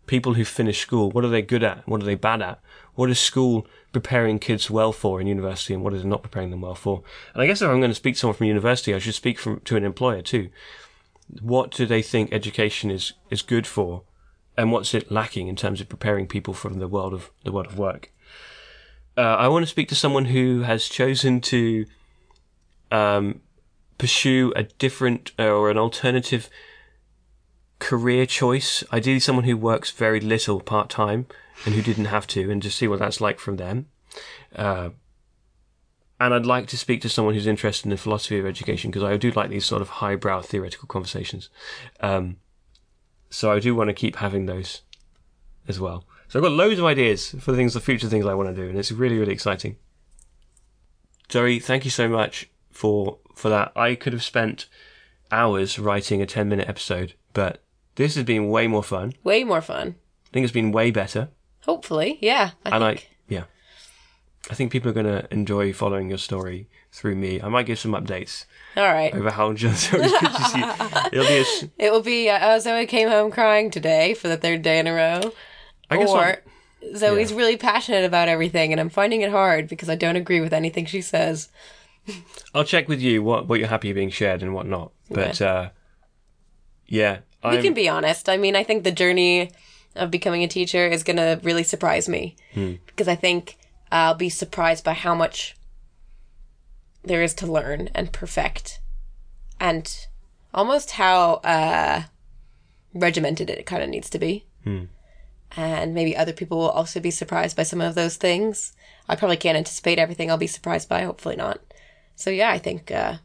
people 0.06 0.34
who 0.34 0.44
finish 0.44 0.80
school. 0.80 1.12
What 1.12 1.24
are 1.24 1.28
they 1.28 1.42
good 1.42 1.62
at? 1.62 1.86
What 1.86 2.02
are 2.02 2.06
they 2.06 2.16
bad 2.16 2.42
at? 2.42 2.58
What 2.96 3.08
is 3.08 3.20
school 3.20 3.68
preparing 3.92 4.40
kids 4.40 4.68
well 4.68 4.90
for 4.92 5.20
in 5.20 5.28
university, 5.28 5.74
and 5.74 5.84
what 5.84 5.94
is 5.94 6.02
it 6.02 6.08
not 6.08 6.24
preparing 6.24 6.50
them 6.50 6.62
well 6.62 6.74
for? 6.74 7.04
And 7.34 7.42
I 7.42 7.46
guess 7.46 7.62
if 7.62 7.68
I'm 7.68 7.78
going 7.78 7.92
to 7.92 7.94
speak 7.94 8.14
to 8.14 8.20
someone 8.20 8.36
from 8.36 8.48
university, 8.48 8.92
I 8.92 8.98
should 8.98 9.14
speak 9.14 9.38
from 9.38 9.60
to 9.60 9.76
an 9.76 9.84
employer 9.84 10.20
too. 10.20 10.50
What 11.40 11.70
do 11.70 11.86
they 11.86 12.02
think 12.02 12.32
education 12.32 12.90
is 12.90 13.12
is 13.30 13.42
good 13.42 13.66
for, 13.66 14.02
and 14.56 14.72
what's 14.72 14.94
it 14.94 15.10
lacking 15.10 15.48
in 15.48 15.56
terms 15.56 15.80
of 15.80 15.88
preparing 15.88 16.26
people 16.26 16.54
from 16.54 16.78
the 16.78 16.88
world 16.88 17.14
of 17.14 17.30
the 17.44 17.52
world 17.52 17.66
of 17.66 17.78
work? 17.78 18.10
uh, 19.16 19.20
I 19.20 19.48
want 19.48 19.62
to 19.62 19.70
speak 19.70 19.88
to 19.88 19.94
someone 19.94 20.26
who 20.26 20.62
has 20.62 20.88
chosen 20.88 21.40
to 21.42 21.86
um, 22.90 23.40
pursue 23.98 24.52
a 24.56 24.64
different 24.64 25.32
uh, 25.38 25.44
or 25.44 25.70
an 25.70 25.78
alternative 25.78 26.50
career 27.78 28.26
choice. 28.26 28.82
Ideally, 28.92 29.20
someone 29.20 29.44
who 29.44 29.56
works 29.56 29.90
very 29.90 30.20
little 30.20 30.60
part 30.60 30.90
time 30.90 31.26
and 31.64 31.74
who 31.74 31.82
didn't 31.82 32.06
have 32.06 32.26
to, 32.28 32.50
and 32.50 32.60
just 32.60 32.76
see 32.76 32.88
what 32.88 32.98
that's 32.98 33.20
like 33.20 33.38
from 33.38 33.56
them. 33.56 33.86
Uh, 34.54 34.90
and 36.20 36.32
I'd 36.32 36.46
like 36.46 36.66
to 36.68 36.78
speak 36.78 37.00
to 37.02 37.08
someone 37.08 37.34
who's 37.34 37.46
interested 37.46 37.86
in 37.86 37.90
the 37.90 37.96
philosophy 37.96 38.38
of 38.38 38.46
education 38.46 38.90
because 38.90 39.02
I 39.02 39.16
do 39.16 39.30
like 39.32 39.50
these 39.50 39.66
sort 39.66 39.82
of 39.82 39.88
highbrow 39.88 40.42
theoretical 40.42 40.86
conversations. 40.86 41.50
Um, 42.00 42.36
so 43.30 43.50
I 43.50 43.58
do 43.58 43.74
want 43.74 43.88
to 43.88 43.94
keep 43.94 44.16
having 44.16 44.46
those 44.46 44.82
as 45.66 45.80
well. 45.80 46.04
So 46.28 46.38
I've 46.38 46.44
got 46.44 46.52
loads 46.52 46.78
of 46.78 46.84
ideas 46.84 47.30
for 47.40 47.50
the 47.50 47.56
things, 47.56 47.74
the 47.74 47.80
future 47.80 48.08
things 48.08 48.26
I 48.26 48.34
want 48.34 48.54
to 48.54 48.62
do, 48.62 48.68
and 48.68 48.78
it's 48.78 48.92
really, 48.92 49.18
really 49.18 49.32
exciting. 49.32 49.76
Zoe, 51.30 51.58
thank 51.58 51.84
you 51.84 51.90
so 51.90 52.08
much 52.08 52.50
for 52.70 53.18
for 53.34 53.48
that. 53.48 53.72
I 53.74 53.94
could 53.94 54.12
have 54.12 54.22
spent 54.22 54.66
hours 55.30 55.78
writing 55.78 56.22
a 56.22 56.26
ten 56.26 56.48
minute 56.48 56.68
episode, 56.68 57.14
but 57.32 57.62
this 57.96 58.14
has 58.14 58.24
been 58.24 58.48
way 58.48 58.66
more 58.66 58.84
fun. 58.84 59.14
Way 59.22 59.44
more 59.44 59.60
fun. 59.60 59.96
I 60.28 60.30
think 60.32 60.44
it's 60.44 60.52
been 60.52 60.72
way 60.72 60.90
better, 60.90 61.28
Hopefully, 61.62 62.18
yeah. 62.20 62.50
I 62.64 62.76
and 62.76 62.84
think. 62.84 63.08
I 63.10 63.13
I 64.50 64.54
think 64.54 64.70
people 64.72 64.90
are 64.90 64.94
going 64.94 65.06
to 65.06 65.26
enjoy 65.32 65.72
following 65.72 66.08
your 66.10 66.18
story 66.18 66.68
through 66.92 67.16
me. 67.16 67.40
I 67.40 67.48
might 67.48 67.64
give 67.66 67.78
some 67.78 67.92
updates 67.92 68.44
All 68.76 68.82
right. 68.84 69.14
over 69.14 69.30
how 69.30 69.54
Zoe's 69.54 69.88
good 69.90 70.02
to. 70.02 71.08
It'll 71.12 71.26
be 71.26 71.36
a 71.38 71.40
s 71.40 71.64
It 71.78 71.90
will 71.90 72.02
be 72.02 72.28
uh, 72.28 72.58
Zoe 72.60 72.86
came 72.86 73.08
home 73.08 73.30
crying 73.30 73.70
today 73.70 74.12
for 74.14 74.28
the 74.28 74.36
third 74.36 74.60
day 74.62 74.78
in 74.78 74.86
a 74.86 74.92
row. 74.94 75.32
I 75.90 75.96
guess 75.96 76.10
or 76.10 76.18
I'll- 76.18 76.96
Zoe's 76.96 77.30
yeah. 77.30 77.36
really 77.38 77.56
passionate 77.56 78.04
about 78.04 78.28
everything, 78.28 78.70
and 78.72 78.78
I'm 78.80 78.90
finding 78.90 79.22
it 79.22 79.30
hard 79.30 79.68
because 79.68 79.88
I 79.88 79.94
don't 79.94 80.16
agree 80.16 80.42
with 80.42 80.52
anything 80.52 80.84
she 80.84 81.00
says. 81.00 81.48
I'll 82.54 82.64
check 82.64 82.86
with 82.88 83.00
you 83.00 83.22
what 83.22 83.48
what 83.48 83.58
you're 83.58 83.68
happy 83.68 83.92
being 83.94 84.10
shared 84.10 84.42
and 84.42 84.52
what 84.52 84.66
not. 84.66 84.92
But 85.10 85.40
uh, 85.40 85.70
yeah, 86.86 87.18
We 87.42 87.50
I'm, 87.56 87.62
can 87.62 87.72
be 87.74 87.88
honest. 87.88 88.28
I 88.28 88.36
mean, 88.36 88.54
I 88.56 88.62
think 88.64 88.84
the 88.84 88.92
journey 88.92 89.50
of 89.96 90.10
becoming 90.10 90.42
a 90.42 90.48
teacher 90.48 90.86
is 90.86 91.02
going 91.02 91.16
to 91.16 91.40
really 91.42 91.62
surprise 91.62 92.08
me 92.08 92.36
because 92.54 93.08
I 93.08 93.14
think 93.14 93.56
I'll 93.92 94.14
be 94.14 94.28
surprised 94.28 94.84
by 94.84 94.94
how 94.94 95.14
much 95.14 95.56
there 97.02 97.22
is 97.22 97.34
to 97.34 97.46
learn 97.46 97.90
and 97.94 98.12
perfect, 98.12 98.80
and 99.60 100.06
almost 100.52 100.92
how 100.92 101.34
uh, 101.44 102.04
regimented 102.94 103.50
it 103.50 103.66
kind 103.66 103.82
of 103.82 103.88
needs 103.88 104.08
to 104.10 104.18
be. 104.18 104.46
And 105.56 105.94
maybe 105.94 106.16
other 106.16 106.32
people 106.32 106.58
will 106.58 106.70
also 106.70 106.98
be 106.98 107.10
surprised 107.12 107.56
by 107.56 107.62
some 107.62 107.80
of 107.80 107.94
those 107.94 108.16
things. 108.16 108.72
I 109.08 109.14
probably 109.14 109.36
can't 109.36 109.56
anticipate 109.56 109.98
everything 109.98 110.30
I'll 110.30 110.36
be 110.36 110.46
surprised 110.48 110.88
by. 110.88 111.02
Hopefully 111.02 111.36
not. 111.36 111.60
So 112.16 112.30
yeah, 112.30 112.50
I 112.50 112.58
think 112.58 112.90
uh, 112.90 113.16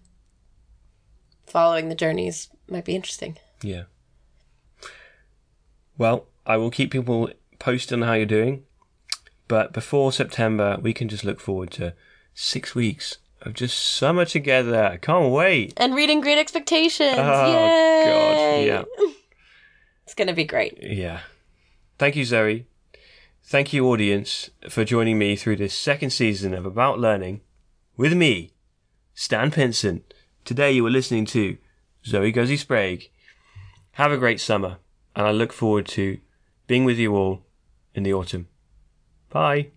following 1.47 1.89
the 1.89 1.95
journeys 1.95 2.49
might 2.67 2.85
be 2.85 2.95
interesting. 2.95 3.37
Yeah. 3.63 3.83
Well, 5.97 6.27
I 6.45 6.57
will 6.57 6.71
keep 6.71 6.91
people 6.91 7.29
posted 7.57 7.99
on 7.99 8.07
how 8.07 8.13
you're 8.13 8.25
doing. 8.25 8.63
But 9.49 9.73
before 9.73 10.13
September, 10.13 10.77
we 10.79 10.93
can 10.93 11.09
just 11.09 11.25
look 11.25 11.41
forward 11.41 11.71
to 11.71 11.93
six 12.33 12.73
weeks 12.75 13.17
of 13.41 13.53
just 13.55 13.77
summer 13.77 14.23
together. 14.23 14.85
I 14.85 14.97
can't 14.97 15.31
wait. 15.33 15.73
and 15.75 15.95
reading 15.95 16.21
Great 16.21 16.37
Expectations. 16.37 17.15
Oh, 17.17 17.51
Yay! 17.51 18.67
God. 18.69 18.85
It's 20.03 20.15
gonna 20.15 20.33
be 20.33 20.43
great. 20.43 20.75
Yeah. 20.81 20.89
Yeah. 20.91 21.19
Thank 21.99 22.15
you, 22.15 22.25
Zoe. 22.25 22.65
Thank 23.43 23.73
you, 23.73 23.85
audience, 23.87 24.49
for 24.67 24.83
joining 24.83 25.19
me 25.19 25.35
through 25.35 25.57
this 25.57 25.73
second 25.75 26.09
season 26.09 26.55
of 26.55 26.65
About 26.65 26.97
Learning 26.97 27.41
with 27.95 28.13
me, 28.13 28.53
Stan 29.13 29.51
Pinson. 29.51 30.03
Today 30.45 30.71
you 30.71 30.83
were 30.83 30.89
listening 30.89 31.25
to 31.27 31.57
Zoe 32.03 32.31
Guzzy 32.31 32.57
Sprague. 32.57 33.11
Have 33.93 34.11
a 34.11 34.17
great 34.17 34.39
summer, 34.39 34.77
and 35.15 35.27
I 35.27 35.31
look 35.31 35.53
forward 35.53 35.85
to 35.89 36.19
being 36.65 36.85
with 36.85 36.97
you 36.97 37.15
all 37.15 37.43
in 37.93 38.01
the 38.01 38.13
autumn. 38.13 38.47
Bye. 39.29 39.71